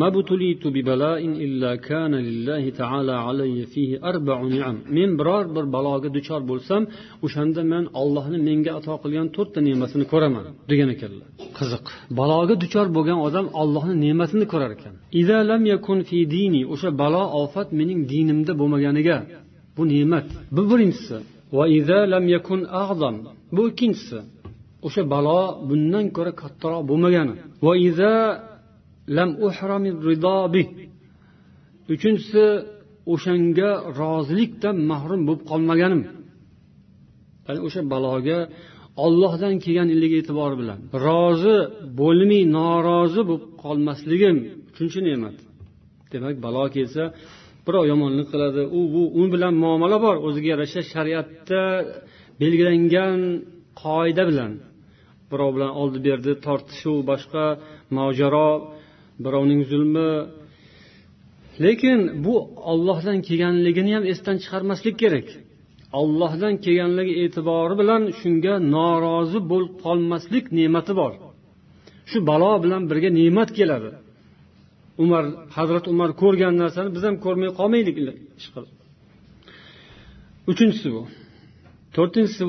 ما 0.00 0.06
ابتليت 0.12 0.64
ببلاء 0.74 1.22
إلا 1.46 1.70
كان 1.88 2.12
لله 2.28 2.62
تعالى 2.80 3.14
علي 3.26 3.58
فيه 3.72 3.90
أربع 4.10 4.38
نعم 4.56 4.76
من 4.96 5.08
برار 5.16 5.44
bir 5.54 5.72
baloga 5.72 6.14
duchor 6.14 6.40
bo'lsam 6.50 6.82
o'shanda 7.22 7.62
man 7.72 7.84
ollohni 8.02 8.38
menga 8.48 8.72
ato 8.78 8.94
qilgan 9.02 9.26
to'rtta 9.36 9.60
ne'matini 9.68 10.04
ko'raman 10.12 10.44
degan 10.70 10.88
ekanlar 10.94 11.26
qiziq 11.58 11.84
baloga 12.20 12.54
duchor 12.62 12.86
bo'lgan 12.96 13.18
odam 13.26 13.46
ollohni 13.62 13.94
ne'matini 14.04 14.46
ko'rar 14.52 14.70
ekan 14.76 14.94
lam 15.50 15.62
yakun 15.74 15.98
fi 16.08 16.18
dini 16.34 16.62
o'sha 16.74 16.90
balo 17.02 17.22
ofat 17.42 17.68
mening 17.78 18.00
dinimda 18.12 18.52
bo'lmaganiga 18.60 19.16
bu 19.76 19.82
ne'mat 19.92 20.26
bu 20.56 20.62
birinchisi 20.70 21.16
va 21.56 21.64
lam 22.14 22.24
yakun 22.36 22.60
a'zam 22.82 23.16
bu 23.56 23.62
ikkinchisi 23.70 24.18
o'sha 24.86 25.02
balo 25.14 25.40
bundan 25.68 26.06
ko'ra 26.16 26.32
kattaroq 26.42 26.82
bo'lmagani 26.90 27.34
Va 29.07 29.13
lam 29.15 29.29
uchinchisi 31.93 32.45
o'shanga 33.13 33.71
rozilikdan 33.99 34.75
mahrum 34.91 35.21
bo'lib 35.27 35.43
qolmaganim. 35.51 36.01
Ya'ni 37.45 37.59
o'sha 37.67 37.81
baloga 37.93 38.39
ollohdan 39.05 39.53
kelganligi 39.63 40.17
e'tibori 40.21 40.55
bilan. 40.61 40.79
Rozi 41.05 41.57
bo'lmay 41.99 42.41
norozi 42.57 43.21
bo'lib 43.29 43.45
qolmasligim 43.63 44.37
uchinchi 44.71 44.99
ne'mat. 45.07 45.37
Demak 46.11 46.35
balo 46.45 46.63
kelsa 46.75 47.03
birov 47.65 47.83
yomonlik 47.91 48.27
qiladi. 48.33 48.61
U 48.77 48.79
bu 48.93 49.03
u 49.19 49.23
bilan 49.33 49.53
muomala 49.63 49.97
bor. 50.05 50.15
O'ziga 50.27 50.49
yarasha 50.53 50.81
shariatda 50.93 51.61
belgilangan 52.41 53.19
qoida 53.83 54.23
bilan. 54.29 54.51
Birov 55.31 55.49
bilan 55.55 55.71
oldi 55.81 55.99
berdi 56.07 56.31
tortishuv 56.45 56.97
boshqa 57.11 57.45
mojaro 57.97 58.51
birovning 59.23 59.61
zulmi. 59.71 60.09
Lekin 61.63 61.99
bu 62.25 62.35
ollohdan 62.71 63.17
kelganligini 63.27 63.91
ham 63.95 64.05
esdan 64.11 64.37
chiqarmaslik 64.43 64.95
kerak. 65.03 65.27
Ollohdan 65.99 66.53
kelganligi 66.65 67.13
e'tibori 67.23 67.75
bilan 67.81 68.01
shunga 68.19 68.53
norozi 68.75 69.39
bo'lib 69.51 69.73
qolmaslik 69.85 70.45
ne'mati 70.57 70.93
bor. 71.01 71.13
Shu 72.09 72.17
balo 72.29 72.51
bilan 72.63 72.81
birga 72.89 73.09
ne'mat 73.19 73.49
keladi. 73.59 73.91
Umar 75.03 75.23
hazrat 75.57 75.85
umar 75.93 76.09
ko'rgan 76.21 76.53
narsani 76.61 76.89
biz 76.95 77.03
ham 77.07 77.15
ko'rmay 77.25 77.49
qolmaylik 77.59 77.95
ishqilib 78.41 78.71
uchinchisi 80.51 80.89
bu. 80.95 81.01
To'rtinchisi 81.95 82.43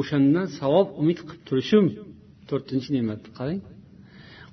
o'shandan 0.00 0.46
savob 0.58 0.88
umid 1.00 1.18
qilib 1.26 1.42
turishim 1.48 1.86
to'rtinchi 2.50 2.88
ne'mat 2.96 3.20
qarang. 3.38 3.60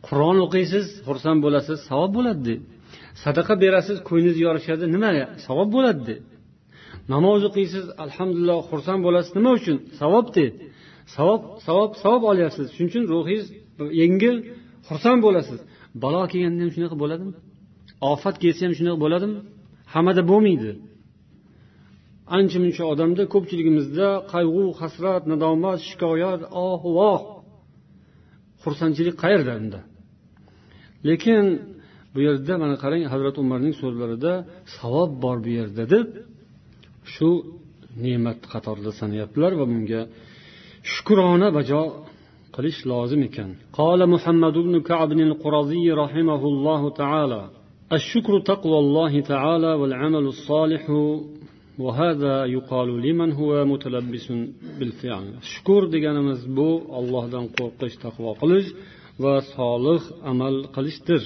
Qur'on 0.08 0.38
o'qiysiz 0.46 0.86
xursand 1.08 1.40
bo'lasiz 1.46 1.78
savob 1.90 2.12
bo'ladi 2.18 2.54
sadaqa 3.24 3.54
berasiz 3.64 3.98
ko'nglingiz 4.08 4.38
yorishadi 4.46 4.86
nima 4.96 5.12
savob 5.48 5.70
bo'ladi 5.76 6.16
namoz 7.14 7.42
o'qiysiz 7.50 7.86
alhamdulillah 8.06 8.60
xursand 8.70 9.02
bo'lasiz 9.06 9.32
nima 9.38 9.52
uchun? 9.60 9.78
Savobde 10.02 10.46
savob 11.16 11.42
savob 11.68 11.92
savob 12.04 12.24
olyapsiz. 12.32 12.66
Shuning 12.76 12.90
uchun 12.92 13.04
ruhingiz 13.14 13.46
yengil 14.02 14.36
xursand 14.88 15.20
bo'lasiz. 15.26 15.60
Balo 16.04 16.22
kelganda 16.32 16.60
ham 16.64 16.72
shunaqa 16.76 16.96
bo'ladimi? 17.04 17.34
Ofat 18.12 18.36
kelsa 18.44 18.62
ham 18.66 18.74
shunaqa 18.80 19.00
bo'ladimi? 19.06 19.38
Hammada 19.94 20.22
bo'lmaydi. 20.32 20.72
Ancha 22.38 22.58
muncha 22.64 22.84
odamda 22.94 23.24
ko'pchiligimizda 23.34 24.08
qayg'u 24.34 24.64
hasrat 24.80 25.24
nadomat 25.32 25.80
shikoyat 25.90 26.42
oh 26.66 26.82
voh! 26.98 27.22
Xursandchilik 28.64 29.16
qayerda 29.24 29.54
unda? 29.62 29.80
lekin 31.09 31.45
bu 32.15 32.19
yerda 32.27 32.55
mana 32.63 32.77
qarang 32.83 33.03
hazrati 33.13 33.39
umarning 33.45 33.75
so'zlarida 33.83 34.33
savob 34.77 35.11
bor 35.25 35.37
bu 35.45 35.51
yerda 35.59 35.85
deb 35.95 36.07
shu 37.15 37.29
ne'mat 38.05 38.39
qatorida 38.53 38.91
sanayaptilar 39.01 39.53
va 39.61 39.65
bunga 39.73 40.01
shukrona 40.93 41.49
bajo 41.59 41.83
qilish 42.57 42.81
lozim 42.91 43.23
ekan 43.29 43.51
قال 43.81 44.01
محمد 44.15 44.57
بن 44.67 44.75
كعب 44.91 45.11
القرظي 45.29 45.85
رحمه 46.03 46.43
الله 46.53 46.83
تعالى 47.03 47.43
الشكر 47.99 48.33
تقوى 48.53 48.79
الله 48.85 49.13
تعالى 49.33 49.71
والعمل 49.81 50.25
الصالح 50.35 50.85
وهذا 51.79 52.35
يقال 52.57 52.89
لمن 53.07 53.33
هو 53.41 53.65
متلبس 53.73 54.27
بالفعل 54.79 55.25
shukur 55.53 55.83
deganimiz 55.95 56.41
bu 56.57 56.69
ollohdan 56.99 57.45
qo'rqish 57.59 57.97
taqvo 58.05 58.31
qilish 58.43 58.69
va 59.23 59.35
solih 59.57 60.03
amal 60.31 60.57
qilishdir 60.77 61.23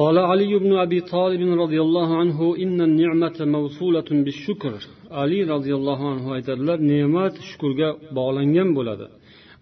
قال 0.00 0.16
علي 0.30 0.52
بن 0.64 0.72
أبي 0.84 1.00
طالب 1.14 1.42
رضي 1.64 1.80
الله 1.86 2.08
عنه 2.20 2.38
إن 2.64 2.78
النعمة 2.88 3.38
موصولة 3.56 4.08
بالشكر 4.24 4.74
علي 5.20 5.40
رضي 5.54 5.72
الله 5.78 6.00
عنه 6.12 6.24
aytadilar 6.36 6.78
ne'mat 6.92 7.34
shukurga 7.48 7.88
bog'langan 8.18 8.68
bo'ladi 8.76 9.06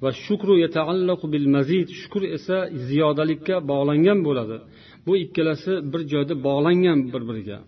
va 0.02 0.10
shukru 0.24 0.54
yataallaqu 0.64 1.26
bil 1.32 1.46
mazid 1.56 1.88
shukur 2.00 2.22
esa 2.36 2.56
ziyodalikka 2.88 3.54
bog'langan 3.70 4.18
bo'ladi 4.26 4.56
bu 5.06 5.12
ikkalasi 5.24 5.72
bir 5.92 6.00
joyda 6.12 6.34
bog'langan 6.46 6.98
bir 7.12 7.22
biriga 7.28 7.58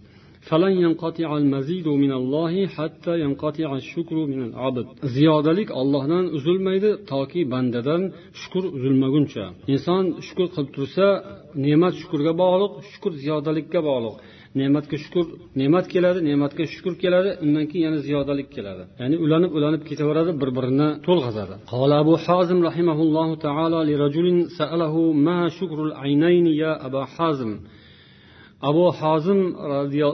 ziyodalik 5.16 5.68
ollohdan 5.80 6.24
uzilmaydi 6.36 6.90
toki 7.12 7.40
bandadan 7.52 8.02
shukur 8.40 8.64
uzilmaguncha 8.76 9.44
inson 9.74 10.04
shukur 10.26 10.46
qilib 10.54 10.70
tursa 10.76 11.06
ne'mat 11.64 11.94
shukurga 12.00 12.32
bog'liq 12.42 12.72
shukur 12.92 13.12
ziyodalikka 13.22 13.80
bog'liq 13.90 14.16
ne'matga 14.60 14.96
shukur 15.04 15.26
ne'mat 15.60 15.86
keladi 15.94 16.18
ne'matga 16.28 16.64
shukur 16.74 16.94
keladi 17.02 17.30
undan 17.44 17.64
keyin 17.70 17.84
yana 17.88 17.98
ziyodalik 18.06 18.48
keladi 18.56 18.82
ya'ni 19.00 19.16
ulanib 19.24 19.50
ulanib 19.58 19.82
ketaveradi 19.90 20.32
bir 20.40 20.50
birini 20.56 20.88
to'lg'azadi 21.06 21.54
قال 21.72 21.90
أبو 22.02 22.14
حازم 22.24 22.58
رحمه 22.68 22.98
الله 23.06 23.28
تعالى 23.46 23.78
لرجل 23.90 24.26
سأله 24.58 24.94
ما 25.26 25.38
شكر 25.58 25.78
العينين 25.88 26.46
يا 26.62 26.72
أبا 26.86 27.02
حازم 27.14 27.52
abu 28.69 28.85
hozim 29.01 29.39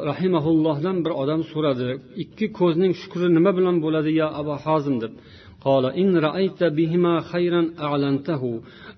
rahimaullohdan 0.10 0.98
bir 1.06 1.12
odam 1.22 1.42
so'radi 1.52 1.90
ikki 2.24 2.46
ko'zning 2.60 2.94
shukri 3.02 3.28
nima 3.38 3.52
bilan 3.58 3.76
bo'ladi 3.86 4.12
ya 4.22 4.28
abu 4.42 4.54
hozim 4.66 4.96
deb. 5.04 5.14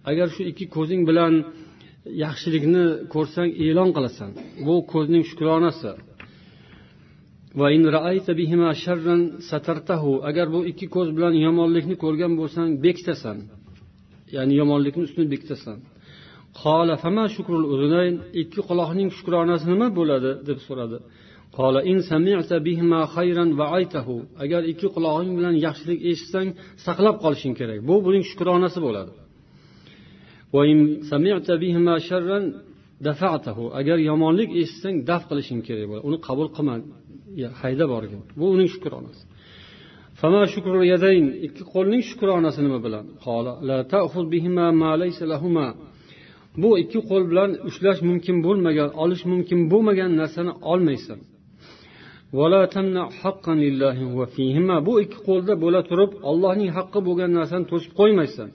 Agar 0.10 0.28
shu 0.36 0.42
ikki 0.52 0.66
ko'zing 0.76 1.02
bilan 1.10 1.34
yaxshilikni 2.24 2.86
ko'rsang 3.14 3.50
e'lon 3.66 3.90
qilasan. 3.96 4.30
Bu 4.66 4.76
ko'zning 4.94 5.24
shukronasi 5.30 5.92
agar 10.30 10.48
bu 10.56 10.60
ikki 10.72 10.88
ko'z 10.96 11.08
bilan 11.18 11.34
yomonlikni 11.46 11.96
ko'rgan 12.04 12.34
bo'lsang 12.40 12.70
bekitasan 12.86 13.38
ya'ni 14.36 14.54
yomonlikni 14.62 15.02
ustini 15.08 15.28
bekitasan 15.34 15.78
ikki 18.42 18.62
quloqning 18.70 19.10
shukronasi 19.18 19.66
nima 19.74 19.88
bo'ladi? 20.00 20.32
deb 20.50 20.60
so'radi. 20.68 20.98
Agar 24.44 24.62
ikki 24.72 24.88
qulog'ing 24.96 25.32
bilan 25.40 25.56
yaxshilik 25.66 26.00
eshitsang 26.12 26.48
saqlab 26.86 27.16
qolishing 27.24 27.54
kerak. 27.60 27.80
Bu 27.90 27.96
buning 28.06 28.24
shukronasi 28.32 28.80
bo'ladi. 28.86 29.12
Agar 33.80 33.98
yomonlik 34.10 34.50
eshitsang 34.62 34.96
daf 35.10 35.24
qilishing 35.30 35.62
kerak 35.68 35.86
bo'ladi. 35.90 36.04
Uni 36.10 36.18
qabul 36.28 36.48
qilma 36.58 36.76
haydab 37.62 37.90
borgin 37.96 38.22
bu 38.40 38.46
uning 38.56 38.70
shukronasi. 38.76 39.24
Ikki 41.48 41.64
qo'lning 41.74 42.02
shukronasi 42.10 42.60
nima 42.66 42.80
bilan 42.86 43.06
bu 46.62 46.70
ikki 46.84 47.00
qo'l 47.10 47.24
bilan 47.32 47.52
ushlash 47.70 48.00
mumkin 48.10 48.38
bo'lmagan 48.48 48.90
olish 49.04 49.24
mumkin 49.32 49.60
bo'lmagan 49.72 50.12
narsani 50.22 50.54
olmaysan. 50.72 51.20
Bu 54.88 54.94
ikki 55.04 55.20
qo'lda 55.28 55.54
bo'la 55.64 55.82
turib 55.90 56.12
ollohning 56.30 56.70
haqqi 56.78 57.00
bo'lgan 57.08 57.32
narsani 57.40 57.66
to'sib 57.72 57.92
qo'ymaysan. 58.00 58.50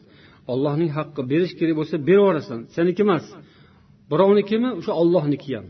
Ollohning 0.53 0.91
haqqi 0.99 1.21
berish 1.33 1.55
kerak 1.59 1.75
bo'lsa 1.81 1.97
beraveраsan 2.09 2.61
seniki 2.77 3.03
emas. 3.07 3.25
Birovnikimi? 4.11 4.71
O'sha 4.81 4.93
ollohniki 5.03 5.51
ham 5.57 5.67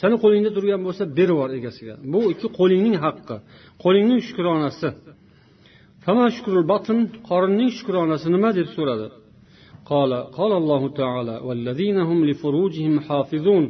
sani 0.00 0.16
qo'lingda 0.24 0.50
turgan 0.56 0.80
bo'lsa 0.86 1.02
berib 1.18 1.34
yubor 1.34 1.50
egasiga. 1.58 1.94
Bu 2.12 2.20
ikki 2.32 2.48
qo'lingning 2.58 2.96
haqqi. 3.04 3.36
Qo'lingning 3.84 4.20
shukronasi. 4.28 4.88
Qorinning 7.30 7.70
shukronasi 7.78 8.26
nima 8.34 8.50
deb 8.58 8.68
so'radi? 8.76 9.06
قال 9.88 10.12
قال 10.38 10.52
الله 10.52 10.82
تعالى 11.00 11.36
والذين 11.46 11.98
هم 12.00 12.24
لفروجهم 12.24 13.00
حافظون. 13.00 13.64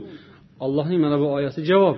mana 0.98 1.20
bu 1.20 1.32
oyati 1.32 1.64
javob 1.64 1.96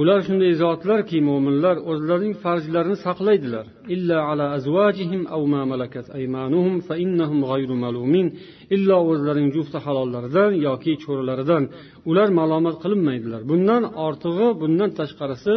ular 0.00 0.20
shunday 0.26 0.52
zotlarki 0.62 1.18
mo'minlar 1.28 1.76
o'zlarining 1.90 2.34
farzlarini 2.44 2.96
saqlaydilar. 3.06 3.66
Illa 3.94 4.18
ala 4.30 4.46
azvajihim 4.56 5.22
aw 5.34 5.42
ma 5.52 5.62
malakat 5.72 6.06
aymanuhum 6.18 6.74
fa 6.88 6.94
innahum 7.04 7.40
ghayru 7.50 7.74
malumin. 7.84 8.26
Illo 8.74 8.98
o'zlarining 9.10 9.50
jufti 9.56 9.78
halollaridan 9.86 10.50
yoki 10.66 10.92
cho'rilaridan. 11.04 11.62
Ular 12.10 12.28
malomat 12.40 12.76
qilinmaydilar. 12.82 13.40
Bundan 13.50 13.82
ortig'i 14.06 14.48
bundan 14.62 14.90
tashqarisi 14.98 15.56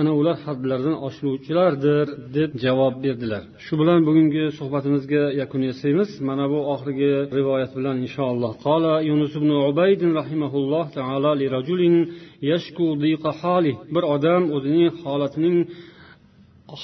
ana 0.00 0.12
ular 0.20 0.36
hadlaridan 0.46 0.96
oshiruvchilardir 1.06 2.06
deb 2.36 2.50
javob 2.64 2.94
berdilar. 3.04 3.42
Shu 3.64 3.74
bilan 3.80 4.00
bugungi 4.08 4.44
suhbatimizga 4.58 5.22
yakun 5.40 5.62
yasaymiz. 5.70 6.10
Mana 6.28 6.44
bu 6.52 6.58
oxirgi 6.74 7.12
rivoyat 7.38 7.72
bilan 7.78 7.96
inshaalloh 8.04 8.52
qola 8.66 8.94
yunus 9.10 9.32
ibn 9.40 9.50
ubayd 9.70 10.00
rahimahulloh 10.20 10.84
taala 10.96 11.30
li 11.40 11.46
rajulin 11.56 11.96
bir 13.94 14.04
odam 14.14 14.42
o'zining 14.56 14.90
holatining 15.04 15.58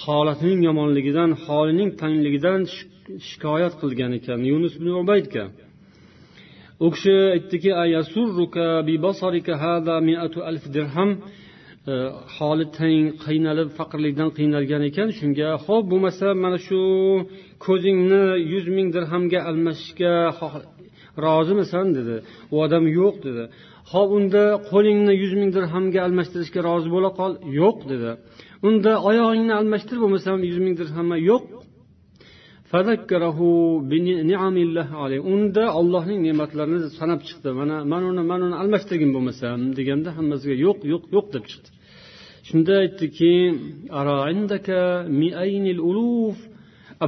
holatining 0.03 0.61
yomonligidan 0.69 1.31
holining 1.45 1.91
tangligidan 2.01 2.61
shikoyat 3.29 3.75
qilgan 3.81 4.13
ekan. 4.19 4.39
Yunus 4.53 4.75
ibn 4.79 4.89
ubaydga. 5.03 5.45
U 6.85 6.87
kishi 6.95 7.15
aytdiki 7.35 7.71
e, 11.93 11.95
holi 12.37 12.67
tang 12.79 13.05
qiynalib 13.25 13.69
faqirlikdan 13.79 14.31
qiynalgan 14.39 14.83
ekan. 14.91 15.09
Shunga 15.19 15.49
ho'p 15.67 15.85
bo'lmasa 15.93 16.27
mana 16.45 16.59
shu 16.67 16.81
ko'zingni 17.67 18.25
yuz 18.53 18.67
ming 18.77 18.89
dirhamga 18.97 19.41
almashishga 19.51 20.15
rozimisan? 21.27 21.87
dedi. 21.99 22.17
U 22.55 22.57
odam 22.65 22.85
yo'q 22.99 23.15
dedi. 23.27 23.45
Ho'p 23.93 24.11
unda 24.19 24.43
qo'lingni 24.71 25.13
yuz 25.23 25.33
ming 25.41 25.51
dirhamga 25.57 26.01
almashtirishga 26.07 26.61
rozi 26.69 26.89
bo'la 26.95 27.11
qol. 27.19 27.33
Yo'q 27.61 27.79
dedi. 27.93 28.11
Unda 28.69 28.93
oyog'ingni 29.09 29.55
almashtir 29.61 29.97
bo'lmasam 30.03 30.39
yuz 30.51 30.59
ming 30.65 30.75
dirhamma 30.81 31.17
yo'q. 31.31 31.45
Unda 35.35 35.65
ollohning 35.81 36.19
ne'matlarini 36.27 36.79
sanab 36.99 37.21
chiqdi. 37.29 37.49
Mana 37.61 37.77
mana 37.93 38.05
uni 38.13 38.23
mana 38.31 38.43
uni 38.49 38.57
almashtirgin 38.63 39.11
bo'lmasam 39.17 39.59
deganda 39.79 40.11
hammasiga 40.19 40.55
yo'q 40.67 40.79
yo'q 40.93 41.05
yo'q 41.15 41.27
deb 41.35 41.45
chiqdi. 41.51 41.69
Shunda 42.49 42.73
aytdiki 42.85 43.33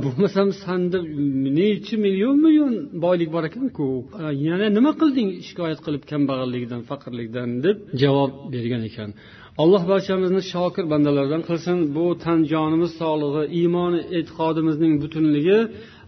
bo'lmasam 0.04 0.48
sanda 0.64 0.98
nechi 1.58 1.94
million 2.06 2.36
million 2.44 2.74
boylik 3.04 3.28
bor 3.34 3.42
ekanku 3.50 3.86
yana 4.48 4.66
nima 4.76 4.92
qilding 5.00 5.28
shikoyat 5.48 5.80
qilib 5.86 6.02
kambag'allikdan 6.12 6.82
faqirlikdan 6.90 7.48
deb 7.64 7.76
javob 8.02 8.30
bergan 8.54 8.82
ekan. 8.90 9.10
Alloh 9.62 9.82
barchamizni 9.92 10.42
shokir 10.52 10.84
bandalardan 10.92 11.42
qilsin. 11.48 11.78
Bu 11.96 12.06
tan 12.24 12.38
jonimiz 12.52 12.92
sog'lig'i 13.00 13.44
iymoni 13.60 14.00
e'tiqodimizning 14.18 14.92
butunligi 15.02 15.58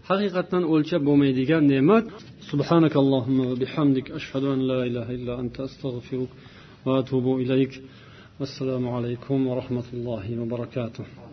haqiqatdan 0.09 0.63
o'lchab 0.73 1.01
bo'lmaydigan 1.09 1.63
ne'mat. 1.73 2.05
Subhanakallohumma 2.49 3.43
va 3.49 3.55
ashhadu 4.19 4.47
an 4.55 4.59
la 4.71 4.79
ilaha 4.89 5.11
illa 5.17 5.33
anta 5.41 5.59
astag'firuk 5.67 6.31
va 6.85 6.93
atubu 7.01 7.33
ilayk. 7.43 7.73
Assalomu 8.45 8.89
alaykum 8.97 9.39
va 9.49 9.53
rahmatullohi 9.61 10.31
va 10.39 10.45
barakatuh. 10.53 11.28